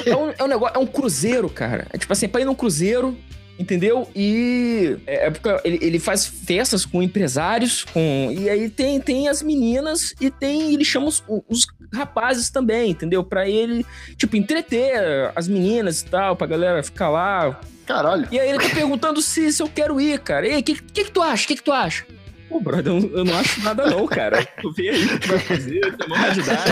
é 0.05 0.15
um. 0.15 0.33
É 0.39 0.43
um 0.43 0.47
negócio, 0.47 0.75
é 0.75 0.79
um 0.79 0.85
cruzeiro, 0.85 1.49
cara. 1.49 1.87
É 1.91 1.97
tipo 1.97 2.11
assim, 2.11 2.27
pra 2.27 2.41
ir 2.41 2.45
num 2.45 2.55
cruzeiro, 2.55 3.17
entendeu? 3.59 4.09
E 4.15 4.97
é 5.05 5.27
é 5.27 5.31
porque 5.31 5.49
ele, 5.67 5.79
ele 5.81 5.99
faz 5.99 6.25
festas 6.25 6.85
com 6.85 7.01
empresários, 7.01 7.83
com. 7.83 8.33
E 8.37 8.49
aí 8.49 8.69
tem, 8.69 8.99
tem 8.99 9.27
as 9.27 9.41
meninas 9.41 10.13
e 10.19 10.29
tem. 10.29 10.73
Ele 10.73 10.85
chama 10.85 11.07
os, 11.07 11.23
os 11.47 11.67
rapazes 11.93 12.49
também, 12.49 12.91
entendeu? 12.91 13.23
Pra 13.23 13.47
ele, 13.47 13.85
tipo, 14.15 14.35
entreter 14.35 15.31
as 15.35 15.47
meninas 15.47 16.01
e 16.01 16.05
tal, 16.05 16.35
pra 16.35 16.47
galera 16.47 16.83
ficar 16.83 17.09
lá. 17.09 17.59
Caralho. 17.85 18.27
E 18.31 18.39
aí 18.39 18.49
ele 18.49 18.59
tá 18.59 18.69
perguntando 18.69 19.21
se, 19.21 19.51
se 19.51 19.63
eu 19.63 19.69
quero 19.69 19.99
ir, 19.99 20.19
cara. 20.19 20.45
E 20.45 20.53
aí, 20.55 20.59
o 20.59 20.63
que, 20.63 20.75
que, 20.81 21.05
que 21.05 21.11
tu 21.11 21.21
acha? 21.21 21.45
O 21.45 21.47
que, 21.47 21.55
que 21.55 21.63
tu 21.63 21.71
acha? 21.71 22.05
Pô, 22.49 22.59
brother, 22.59 22.93
eu, 22.93 23.25
não 23.25 23.37
acho 23.37 23.61
nada 23.61 23.89
não, 23.89 24.05
cara. 24.07 24.45
Tu 24.61 24.71
vê 24.71 24.89
aí 24.89 25.05
o 25.05 25.09
que 25.09 25.19
tu 25.19 25.27
vai 25.27 25.39
fazer, 25.39 25.95
uma 26.05 26.29
de 26.29 26.39
idade. 26.39 26.71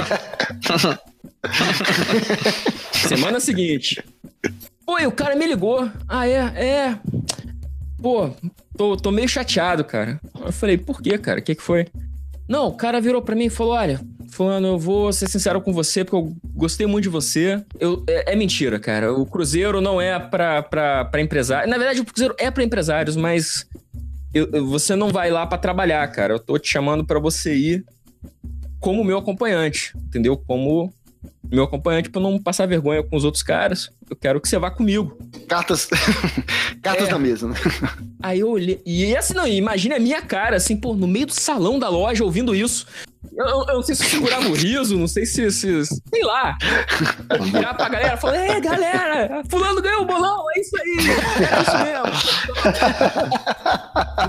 Semana 3.07 3.39
seguinte. 3.39 4.03
Pô, 4.85 4.99
e 4.99 5.05
o 5.05 5.11
cara 5.11 5.35
me 5.35 5.45
ligou. 5.45 5.89
Ah, 6.07 6.27
é? 6.27 6.37
É. 6.55 6.99
Pô, 8.01 8.29
tô, 8.77 8.95
tô 8.95 9.11
meio 9.11 9.27
chateado, 9.27 9.83
cara. 9.83 10.19
Eu 10.45 10.51
falei, 10.51 10.77
por 10.77 11.01
quê, 11.01 11.17
cara? 11.17 11.39
O 11.39 11.43
que, 11.43 11.55
que 11.55 11.63
foi? 11.63 11.87
Não, 12.47 12.67
o 12.67 12.73
cara 12.73 13.01
virou 13.01 13.21
pra 13.21 13.35
mim 13.35 13.45
e 13.45 13.49
falou: 13.49 13.73
olha, 13.73 13.99
Fulano, 14.29 14.67
eu 14.67 14.79
vou 14.79 15.11
ser 15.11 15.27
sincero 15.27 15.59
com 15.61 15.73
você, 15.73 16.03
porque 16.03 16.15
eu 16.15 16.35
gostei 16.53 16.85
muito 16.85 17.03
de 17.03 17.09
você. 17.09 17.63
Eu, 17.79 18.03
é, 18.07 18.33
é 18.33 18.35
mentira, 18.35 18.79
cara. 18.79 19.13
O 19.13 19.25
Cruzeiro 19.25 19.81
não 19.81 19.99
é 19.99 20.19
pra, 20.19 20.61
pra, 20.61 21.05
pra 21.05 21.21
empresários. 21.21 21.69
Na 21.69 21.77
verdade, 21.77 22.01
o 22.01 22.05
Cruzeiro 22.05 22.35
é 22.37 22.51
pra 22.51 22.63
empresários, 22.63 23.15
mas 23.15 23.67
eu- 24.35 24.65
você 24.67 24.95
não 24.95 25.09
vai 25.09 25.31
lá 25.31 25.45
pra 25.47 25.57
trabalhar, 25.57 26.05
cara. 26.11 26.33
Eu 26.33 26.39
tô 26.39 26.57
te 26.59 26.69
chamando 26.69 27.05
pra 27.05 27.19
você 27.19 27.55
ir 27.55 27.85
como 28.79 29.03
meu 29.03 29.17
acompanhante, 29.17 29.93
entendeu? 29.97 30.37
Como 30.37 30.93
meu 31.49 31.63
acompanhante 31.63 32.09
pra 32.09 32.21
não 32.21 32.37
passar 32.39 32.67
vergonha 32.67 33.01
com 33.03 33.15
os 33.15 33.23
outros 33.23 33.41
caras. 33.41 33.89
Eu 34.09 34.15
quero 34.15 34.39
que 34.41 34.47
você 34.47 34.57
vá 34.59 34.69
comigo. 34.69 35.17
Cartas. 35.47 35.87
Cartas 36.81 37.07
É. 37.07 37.11
na 37.11 37.17
mesa, 37.19 37.47
né? 37.47 37.55
Aí 38.21 38.39
eu 38.41 38.49
olhei. 38.49 38.81
E 38.85 39.15
assim, 39.15 39.33
não, 39.33 39.47
imagina 39.47 39.95
a 39.95 39.99
minha 39.99 40.21
cara, 40.21 40.57
assim, 40.57 40.75
pô, 40.77 40.93
no 40.93 41.07
meio 41.07 41.25
do 41.27 41.33
salão 41.33 41.79
da 41.79 41.89
loja 41.89 42.23
ouvindo 42.23 42.53
isso. 42.55 42.85
Eu, 43.35 43.45
eu- 43.45 43.65
não 43.75 43.83
sei 43.83 43.95
se 43.95 44.05
segurava 44.05 44.47
o 44.47 44.53
riso, 44.53 44.97
não 44.97 45.07
sei 45.07 45.25
se. 45.25 45.51
se 45.51 45.85
sei 45.85 46.23
lá. 46.23 46.57
Virar 47.51 47.73
pra 47.73 47.89
galera 47.89 48.15
e 48.15 48.17
falar: 48.17 48.37
Ei, 48.47 48.61
galera, 48.61 49.43
Fulano 49.49 49.81
ganhou 49.81 50.01
o 50.03 50.05
bolão, 50.05 50.45
é 50.55 50.59
isso 50.59 50.75
aí, 50.77 50.97
é 50.99 51.61
isso 51.61 51.77
mesmo. 51.83 53.15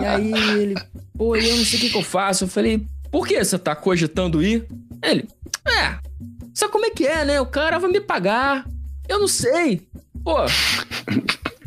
e 0.01 0.05
aí 0.05 0.33
ele, 0.63 0.75
pô, 1.17 1.37
eu 1.37 1.57
não 1.57 1.65
sei 1.65 1.79
o 1.79 1.83
que, 1.83 1.91
que 1.91 1.99
eu 1.99 2.03
faço. 2.03 2.45
Eu 2.45 2.49
falei: 2.49 2.85
Por 3.11 3.27
que 3.27 3.43
você 3.45 3.59
tá 3.59 3.75
cogitando 3.75 4.43
ir? 4.43 4.67
Ele, 5.03 5.29
é, 5.67 5.97
sabe 6.55 6.73
como 6.73 6.87
é 6.87 6.91
que 6.91 7.07
é, 7.07 7.25
né? 7.25 7.41
O 7.41 7.47
cara 7.47 7.79
vai 7.79 7.91
me 7.91 8.01
pagar. 8.01 8.65
Eu 9.09 9.21
não 9.21 9.29
sei. 9.29 9.87
Pô. 10.25 10.37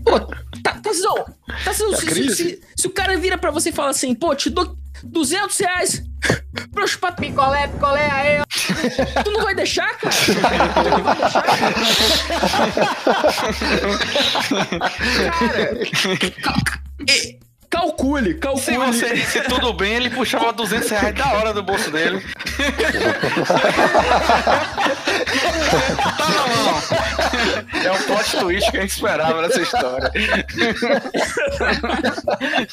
Pô, 0.03 0.19
tá, 0.63 0.73
Tarzão, 0.81 1.25
Tarzão, 1.63 1.93
se, 1.95 2.35
se, 2.35 2.61
se 2.75 2.87
o 2.87 2.89
cara 2.89 3.17
vira 3.17 3.37
pra 3.37 3.51
você 3.51 3.69
e 3.69 3.73
fala 3.73 3.89
assim, 3.91 4.15
pô, 4.15 4.33
te 4.33 4.49
dou 4.49 4.75
200 5.03 5.57
reais 5.59 6.03
pra 6.73 6.87
chupar 6.87 7.15
Picolé, 7.15 7.67
picolé 7.67 8.09
aí, 8.11 8.41
ó. 8.41 9.23
tu 9.23 9.31
não 9.31 9.43
vai 9.43 9.55
deixar, 9.55 9.95
cara? 9.97 10.15
Tu 10.15 10.89
não 10.89 11.03
vai 11.03 11.15
deixar? 11.15 11.43
cara, 11.43 11.69
e- 17.07 17.39
calcule, 17.69 18.33
calcule. 18.35 18.63
Se, 18.65 18.77
você, 18.77 19.17
se 19.17 19.41
tudo 19.41 19.73
bem, 19.73 19.93
ele 19.95 20.09
puxava 20.09 20.51
200 20.53 20.89
reais 20.89 21.15
da 21.15 21.33
hora 21.33 21.53
do 21.53 21.61
bolso 21.63 21.91
dele. 21.91 22.21
tá 26.17 26.29
não, 26.29 26.47
não. 26.63 26.79
É 27.83 27.91
o 27.91 28.03
plot 28.03 28.37
twist 28.39 28.71
que 28.71 28.77
a 28.77 28.81
gente 28.81 28.91
esperava 28.91 29.41
nessa 29.43 29.61
história. 29.61 30.11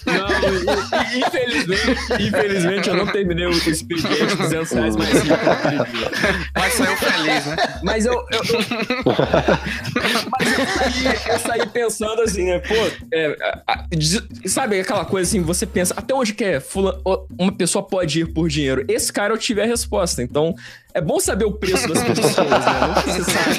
Não, 0.06 0.28
infelizmente, 1.18 2.22
infelizmente 2.22 2.88
eu 2.88 2.94
não 2.96 3.06
terminei 3.06 3.46
o 3.46 3.50
expediente 3.50 4.26
de 4.26 4.34
200 4.36 4.72
reais 4.72 4.96
mais. 4.96 5.12
Mas 6.54 6.72
saiu 6.74 6.96
feliz, 6.96 7.46
né? 7.46 7.56
Mas 7.82 8.06
eu. 8.06 8.12
eu, 8.14 8.42
mas 10.38 10.58
eu 10.58 10.66
saí, 10.66 11.18
eu 11.28 11.38
saí 11.38 11.66
pensando 11.66 12.22
assim, 12.22 12.46
né? 12.46 12.58
Pô, 12.60 12.74
é, 13.12 13.36
a- 13.42 13.62
a- 13.72 13.84
diz- 13.90 14.22
sabe 14.46 14.82
aquela 14.86 15.04
coisa 15.04 15.28
assim, 15.28 15.42
você 15.42 15.66
pensa, 15.66 15.92
até 15.96 16.14
onde 16.14 16.32
que 16.32 16.44
é 16.44 16.60
fula- 16.60 17.00
uma 17.36 17.52
pessoa 17.52 17.82
pode 17.82 18.20
ir 18.20 18.32
por 18.32 18.48
dinheiro? 18.48 18.84
Esse 18.88 19.12
cara 19.12 19.34
eu 19.34 19.38
tive 19.38 19.60
a 19.60 19.66
resposta. 19.66 20.22
Então, 20.22 20.54
é 20.96 21.00
bom 21.00 21.20
saber 21.20 21.44
o 21.44 21.52
preço 21.52 21.86
das 21.88 22.02
pessoas, 22.02 22.36
né? 22.36 22.44
Nunca 22.88 23.02
se 23.12 23.22
sabe. 23.24 23.54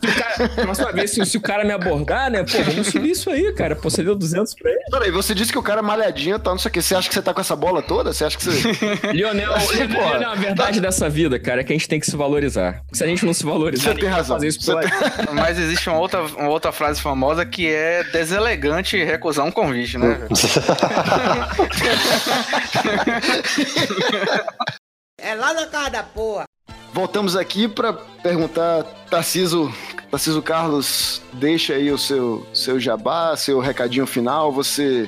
Se 0.00 0.06
o 0.06 0.14
cara, 0.14 0.48
próxima 0.62 0.92
vez, 0.92 1.10
se, 1.10 1.26
se 1.26 1.36
o 1.36 1.40
cara 1.40 1.64
me 1.64 1.72
abordar, 1.72 2.30
né? 2.30 2.44
Pô, 2.44 2.62
vamos 2.62 2.86
subir 2.86 3.10
isso 3.10 3.28
aí, 3.30 3.52
cara. 3.52 3.74
Pô, 3.74 3.90
você 3.90 4.04
deu 4.04 4.14
200 4.14 4.54
pra 4.54 4.70
ele. 4.70 4.78
Peraí, 4.90 5.10
você 5.10 5.34
disse 5.34 5.50
que 5.50 5.58
o 5.58 5.62
cara 5.62 5.80
é 5.80 5.82
malhadinho, 5.82 6.38
tá, 6.38 6.52
não 6.52 6.58
sei 6.58 6.68
o 6.68 6.72
que. 6.72 6.80
Você 6.80 6.94
acha 6.94 7.08
que 7.08 7.14
você 7.14 7.20
tá 7.20 7.34
com 7.34 7.40
essa 7.40 7.56
bola 7.56 7.82
toda? 7.82 8.12
Você 8.12 8.24
acha 8.24 8.38
que 8.38 8.44
você. 8.44 8.70
Lionel, 9.12 9.52
Assim, 9.54 9.74
Lionel, 9.84 10.00
pô. 10.00 10.08
Lionel, 10.10 10.30
a 10.30 10.34
verdade 10.36 10.80
dessa 10.80 11.08
vida, 11.10 11.36
cara, 11.40 11.62
é 11.62 11.64
que 11.64 11.72
a 11.72 11.76
gente 11.76 11.88
tem 11.88 11.98
que 11.98 12.06
se 12.06 12.14
valorizar. 12.16 12.80
Se 12.92 13.02
a 13.02 13.08
gente 13.08 13.26
não 13.26 13.34
se 13.34 13.44
valorizar, 13.44 13.88
Você 13.90 13.94
tem 13.96 14.04
vai 14.04 14.12
razão. 14.18 14.36
fazer 14.36 14.46
isso 14.48 14.60
Você 14.62 14.70
pela 14.70 14.82
tem- 14.82 14.92
Mas 15.34 15.58
existe 15.58 15.88
uma 15.88 15.98
outra, 15.98 16.22
uma 16.22 16.50
outra 16.50 16.70
frase 16.70 17.00
famosa 17.02 17.44
que 17.44 17.66
é 17.68 18.04
deselegante 18.04 19.02
recusar 19.02 19.44
um 19.44 19.50
convite, 19.50 19.98
né? 19.98 20.20
É 25.28 25.34
lá 25.34 25.52
na 25.52 25.66
casa 25.66 25.90
da 25.90 26.02
porra. 26.02 26.44
Voltamos 26.90 27.36
aqui 27.36 27.68
pra 27.68 27.92
perguntar, 27.92 28.82
Tarciso, 29.10 29.70
Tarciso 30.10 30.40
Carlos, 30.40 31.20
deixa 31.34 31.74
aí 31.74 31.92
o 31.92 31.98
seu, 31.98 32.46
seu 32.54 32.80
jabá, 32.80 33.36
seu 33.36 33.60
recadinho 33.60 34.06
final. 34.06 34.50
Você, 34.50 35.06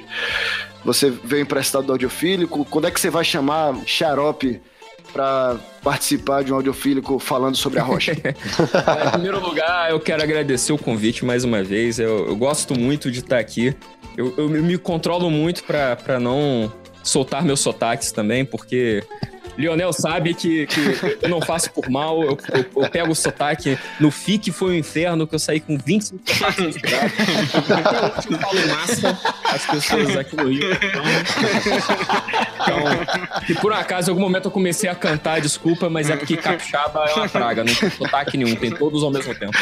você 0.84 1.08
veio 1.08 1.40
emprestado 1.40 1.86
do 1.86 1.92
audiofílico. 1.92 2.66
Quando 2.66 2.86
é 2.86 2.90
que 2.90 3.00
você 3.00 3.08
vai 3.08 3.24
chamar 3.24 3.74
Xarope 3.86 4.60
pra 5.10 5.56
participar 5.82 6.44
de 6.44 6.52
um 6.52 6.56
audiofílico 6.56 7.18
falando 7.18 7.56
sobre 7.56 7.78
a 7.78 7.82
rocha? 7.82 8.12
Em 8.12 9.10
primeiro 9.12 9.40
lugar, 9.40 9.90
eu 9.90 9.98
quero 9.98 10.22
agradecer 10.22 10.74
o 10.74 10.78
convite 10.78 11.24
mais 11.24 11.44
uma 11.44 11.62
vez. 11.62 11.98
Eu, 11.98 12.26
eu 12.26 12.36
gosto 12.36 12.78
muito 12.78 13.10
de 13.10 13.20
estar 13.20 13.38
aqui. 13.38 13.74
Eu, 14.18 14.34
eu 14.36 14.50
me 14.50 14.76
controlo 14.76 15.30
muito 15.30 15.64
pra 15.64 16.20
não 16.20 16.70
soltar 17.02 17.42
meus 17.42 17.60
sotaques 17.60 18.12
também, 18.12 18.44
porque 18.44 19.02
Lionel 19.61 19.92
sabe 19.92 20.34
que, 20.34 20.66
que 20.66 20.80
eu 21.22 21.28
não 21.28 21.40
faço 21.40 21.70
por 21.70 21.88
mal. 21.90 22.22
Eu, 22.22 22.38
eu- 22.54 22.82
eu 22.82 22.90
pego 22.90 23.12
o 23.12 23.14
sotaque 23.14 23.78
no 24.00 24.11
FIC, 24.11 24.50
foi 24.52 24.70
o 24.70 24.74
inferno, 24.74 25.26
que 25.26 25.34
eu 25.34 25.38
saí 25.38 25.61
com 25.61 25.76
25 25.78 26.22
sotaques. 26.26 26.76
Até 26.76 28.06
hoje 28.06 28.28
eu 28.30 28.38
falo 28.38 28.68
massa 28.68 29.18
as 29.44 29.66
pessoas 29.66 30.16
aqui 30.16 30.36
no 30.36 30.48
Rio. 30.48 30.70
Então, 30.72 31.04
então, 33.44 33.56
por 33.61 33.72
um 33.72 33.74
acaso, 33.76 34.08
em 34.08 34.12
algum 34.12 34.22
momento 34.22 34.46
eu 34.46 34.50
comecei 34.50 34.88
a 34.88 34.94
cantar, 34.94 35.40
desculpa, 35.40 35.88
mas 35.90 36.08
é 36.11 36.16
porque 36.16 36.36
capixaba 36.36 37.04
é 37.08 37.14
uma 37.14 37.28
praga, 37.28 37.64
não 37.64 37.74
tem 37.74 37.90
sotaque 37.90 38.36
nenhum, 38.36 38.54
tem 38.56 38.70
todos 38.70 39.02
ao 39.02 39.11
mesmo 39.11 39.34
tempo. 39.34 39.56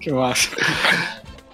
Que 0.00 0.12
massa. 0.12 0.50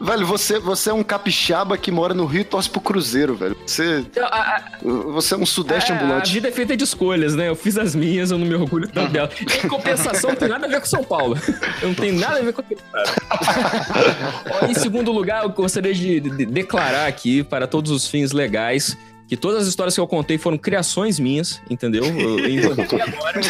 Velho, 0.01 0.27
você, 0.27 0.59
você 0.59 0.91
é 0.91 0.93
um 0.93 1.03
capixaba 1.03 1.77
que 1.79 1.91
mora 1.91 2.13
no 2.15 2.27
Rio 2.27 2.41
e 2.43 2.45
torce 2.45 2.69
pro 2.69 2.81
Cruzeiro, 2.81 3.35
velho. 3.35 3.57
Você, 3.67 4.05
A, 4.21 4.57
a- 4.57 4.63
você 4.83 5.35
é 5.35 5.37
um 5.37 5.47
sudeste 5.47 5.93
a- 5.93 5.97
a 5.97 5.99
ambulante. 6.03 6.33
vida 6.33 6.49
é 6.49 6.53
feita 6.53 6.77
de 6.77 6.85
escolhas, 6.85 7.35
né? 7.35 7.49
Eu 7.49 7.57
fiz 7.57 7.77
as 7.79 7.95
minhas, 7.95 8.31
eu 8.31 8.39
não 8.39 8.47
me 8.47 8.55
orgulho 8.55 8.89
tanto 8.89 9.13
dela. 9.13 9.31
Em 9.65 9.69
compensação, 9.69 10.31
não 10.31 10.37
tem 10.37 10.49
nada 10.49 10.67
a 10.67 10.69
ver 10.69 10.81
com 10.81 10.87
São 10.87 11.05
Paulo. 11.05 11.39
Eu 11.83 11.89
não 11.89 11.95
tenho 11.95 12.19
nada 12.19 12.39
a 12.39 12.43
ver 12.43 12.53
com 12.53 12.61
aquele 12.61 12.81
cara. 12.93 14.69
Em 14.69 14.75
segundo 14.75 15.13
lugar, 15.13 15.43
eu 15.45 15.51
gostaria 15.51 15.95
de, 15.95 16.21
de- 16.21 16.47
declarar 16.47 17.07
aqui, 17.07 17.43
para 17.43 17.67
todos 17.67 17.91
os 17.91 18.07
fins 18.09 18.33
legais, 18.33 18.97
que 19.29 19.37
todas 19.37 19.63
as 19.63 19.69
histórias 19.69 19.95
que 19.95 20.01
eu 20.01 20.07
contei 20.07 20.37
foram 20.39 20.59
criações 20.59 21.19
minhas, 21.19 21.61
entendeu? 21.71 22.05
Eu, 22.05 22.39
eu 22.41 22.73
agora. 22.73 23.41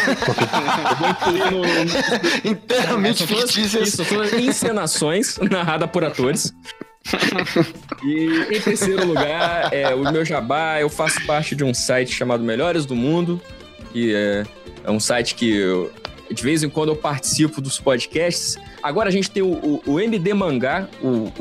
No, 1.51 1.61
no, 1.61 1.65
Inteiramente 2.51 3.19
são 3.19 3.27
todas, 3.27 3.51
fictícias. 3.51 3.87
isso, 3.89 3.97
são 3.97 4.05
todas 4.05 4.33
encenações 4.33 5.37
narradas 5.51 5.89
por 5.89 6.03
atores. 6.03 6.53
E 8.03 8.55
em 8.55 8.61
terceiro 8.61 9.05
lugar, 9.05 9.71
é, 9.73 9.93
o 9.93 10.11
meu 10.11 10.25
jabá, 10.25 10.79
eu 10.79 10.89
faço 10.89 11.23
parte 11.25 11.55
de 11.55 11.63
um 11.63 11.73
site 11.73 12.11
chamado 12.13 12.43
Melhores 12.43 12.85
do 12.85 12.95
Mundo, 12.95 13.39
que 13.91 14.13
é, 14.15 14.43
é 14.83 14.91
um 14.91 14.99
site 14.99 15.35
que 15.35 15.55
eu- 15.55 15.91
de 16.31 16.43
vez 16.43 16.63
em 16.63 16.69
quando 16.69 16.89
eu 16.89 16.95
participo 16.95 17.61
dos 17.61 17.79
podcasts. 17.79 18.57
Agora 18.81 19.09
a 19.09 19.11
gente 19.11 19.29
tem 19.31 19.41
o, 19.43 19.47
o- 19.47 19.81
o 19.85 19.99
MD 19.99 20.33
Mangá, 20.33 20.87
o, 21.01 21.31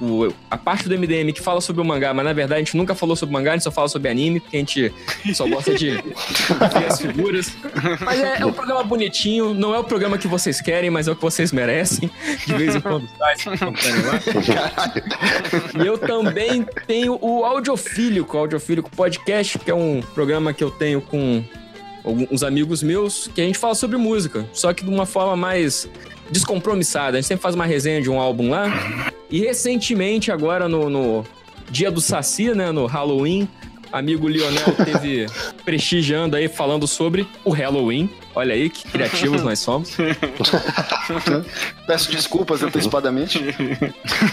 o- 0.00 0.34
a 0.50 0.56
parte 0.58 0.88
do 0.88 0.94
MDM 0.98 1.32
que 1.32 1.40
fala 1.40 1.60
sobre 1.60 1.80
o 1.80 1.84
mangá, 1.84 2.12
mas 2.12 2.24
na 2.24 2.32
verdade 2.32 2.60
a 2.60 2.64
gente 2.64 2.76
nunca 2.76 2.94
falou 2.94 3.16
sobre 3.16 3.32
mangá, 3.32 3.52
a 3.52 3.54
gente 3.54 3.64
só 3.64 3.70
fala 3.70 3.88
sobre 3.88 4.08
anime, 4.10 4.40
porque 4.40 4.56
a 4.56 4.60
gente 4.60 4.92
só 5.34 5.46
gosta 5.48 5.74
de 5.74 5.90
ver 6.72 6.86
as 6.88 7.00
figuras. 7.00 7.52
Mas 8.04 8.20
é, 8.20 8.40
é 8.40 8.46
um 8.46 8.52
programa 8.52 8.82
bonitinho, 8.84 9.54
não 9.54 9.74
é 9.74 9.78
o 9.78 9.84
programa 9.84 10.18
que 10.18 10.28
vocês 10.28 10.60
querem, 10.60 10.90
mas 10.90 11.08
é 11.08 11.12
o 11.12 11.16
que 11.16 11.22
vocês 11.22 11.52
merecem. 11.52 12.10
De 12.46 12.54
vez 12.54 12.74
em 12.76 12.80
quando 12.80 13.08
sai. 13.18 13.34
E 15.82 15.86
eu 15.86 15.98
também 15.98 16.66
tenho 16.86 17.18
o 17.20 17.44
Audiofílico, 17.44 18.36
o 18.36 18.40
Audiofílico 18.40 18.90
Podcast, 18.90 19.58
que 19.58 19.70
é 19.70 19.74
um 19.74 20.00
programa 20.14 20.52
que 20.52 20.62
eu 20.62 20.70
tenho 20.70 21.00
com 21.00 21.42
alguns 22.04 22.42
amigos 22.42 22.82
meus, 22.82 23.28
que 23.28 23.40
a 23.40 23.44
gente 23.44 23.58
fala 23.58 23.74
sobre 23.74 23.96
música, 23.96 24.46
só 24.52 24.72
que 24.72 24.84
de 24.84 24.90
uma 24.90 25.06
forma 25.06 25.36
mais 25.36 25.88
descompromissada. 26.30 27.18
A 27.18 27.20
gente 27.20 27.28
sempre 27.28 27.42
faz 27.42 27.54
uma 27.54 27.66
resenha 27.66 28.00
de 28.00 28.10
um 28.10 28.18
álbum 28.18 28.50
lá. 28.50 28.66
E 29.30 29.40
recentemente, 29.40 30.30
agora 30.32 30.68
no, 30.68 30.90
no 30.90 31.24
dia 31.70 31.90
do 31.90 32.00
Saci, 32.00 32.54
né, 32.54 32.70
no 32.72 32.86
Halloween, 32.86 33.48
amigo 33.92 34.26
Lionel 34.28 34.72
teve 34.84 35.26
prestigiando 35.64 36.36
aí, 36.36 36.48
falando 36.48 36.86
sobre 36.86 37.26
o 37.44 37.50
Halloween. 37.50 38.08
Olha 38.34 38.54
aí 38.54 38.70
que 38.70 38.88
criativos 38.88 39.42
nós 39.42 39.58
somos. 39.58 39.90
Peço 41.86 42.10
desculpas 42.10 42.62
antecipadamente. 42.62 43.38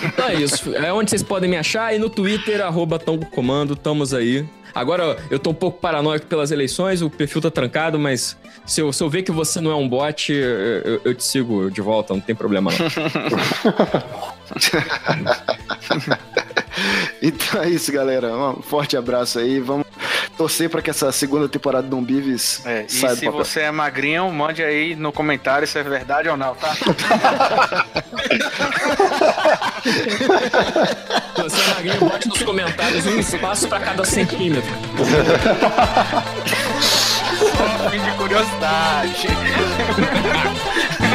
Então 0.05 0.27
é 0.29 0.35
isso. 0.35 0.73
É 0.75 0.91
onde 0.93 1.09
vocês 1.09 1.23
podem 1.23 1.49
me 1.49 1.57
achar. 1.57 1.93
E 1.93 1.99
no 1.99 2.09
Twitter, 2.09 2.61
arroba 2.61 2.97
Tongo 2.97 3.25
Comando, 3.25 3.73
estamos 3.73 4.13
aí. 4.13 4.45
Agora, 4.73 5.17
eu 5.31 5.39
tô 5.39 5.49
um 5.49 5.53
pouco 5.53 5.79
paranoico 5.81 6.27
pelas 6.27 6.51
eleições, 6.51 7.01
o 7.01 7.09
perfil 7.09 7.41
tá 7.41 7.49
trancado, 7.49 7.97
mas 7.97 8.37
se 8.67 8.79
eu, 8.79 8.93
se 8.93 9.03
eu 9.03 9.09
ver 9.09 9.23
que 9.23 9.31
você 9.31 9.59
não 9.59 9.71
é 9.71 9.75
um 9.75 9.89
bot, 9.89 10.31
eu, 10.31 10.37
eu- 10.39 11.01
eu 11.05 11.15
te 11.15 11.23
sigo 11.23 11.71
de 11.71 11.81
volta, 11.81 12.13
não 12.13 12.21
tem 12.21 12.35
problema 12.35 12.71
não. 12.71 12.77
Então 17.21 17.61
é 17.61 17.69
isso, 17.69 17.91
galera. 17.91 18.29
Um 18.33 18.61
forte 18.61 18.95
abraço 18.95 19.37
aí. 19.39 19.59
Vamos 19.59 19.85
torcer 20.37 20.69
pra 20.69 20.81
que 20.81 20.89
essa 20.89 21.11
segunda 21.11 21.49
temporada 21.49 21.83
do 21.83 21.89
Dom 21.89 22.01
Bives 22.01 22.65
É, 22.65 22.85
e 22.87 22.91
se 22.91 23.01
papel. 23.05 23.31
você 23.33 23.61
é 23.61 23.71
magrinho, 23.71 24.31
mande 24.31 24.63
aí 24.63 24.95
no 24.95 25.11
comentário 25.11 25.67
se 25.67 25.77
é 25.77 25.83
verdade 25.83 26.29
ou 26.29 26.37
não, 26.37 26.55
tá? 26.55 26.73
Se 31.35 31.41
você 31.43 31.61
é 31.61 31.73
magrinho, 31.73 31.99
bote 31.99 32.27
nos 32.29 32.41
comentários 32.43 33.05
um 33.05 33.19
espaço 33.19 33.67
pra 33.67 33.79
cada 33.79 34.05
centímetro. 34.05 34.69
Só 37.39 37.89
fim 37.89 37.99
de 37.99 38.11
curiosidade. 38.17 39.27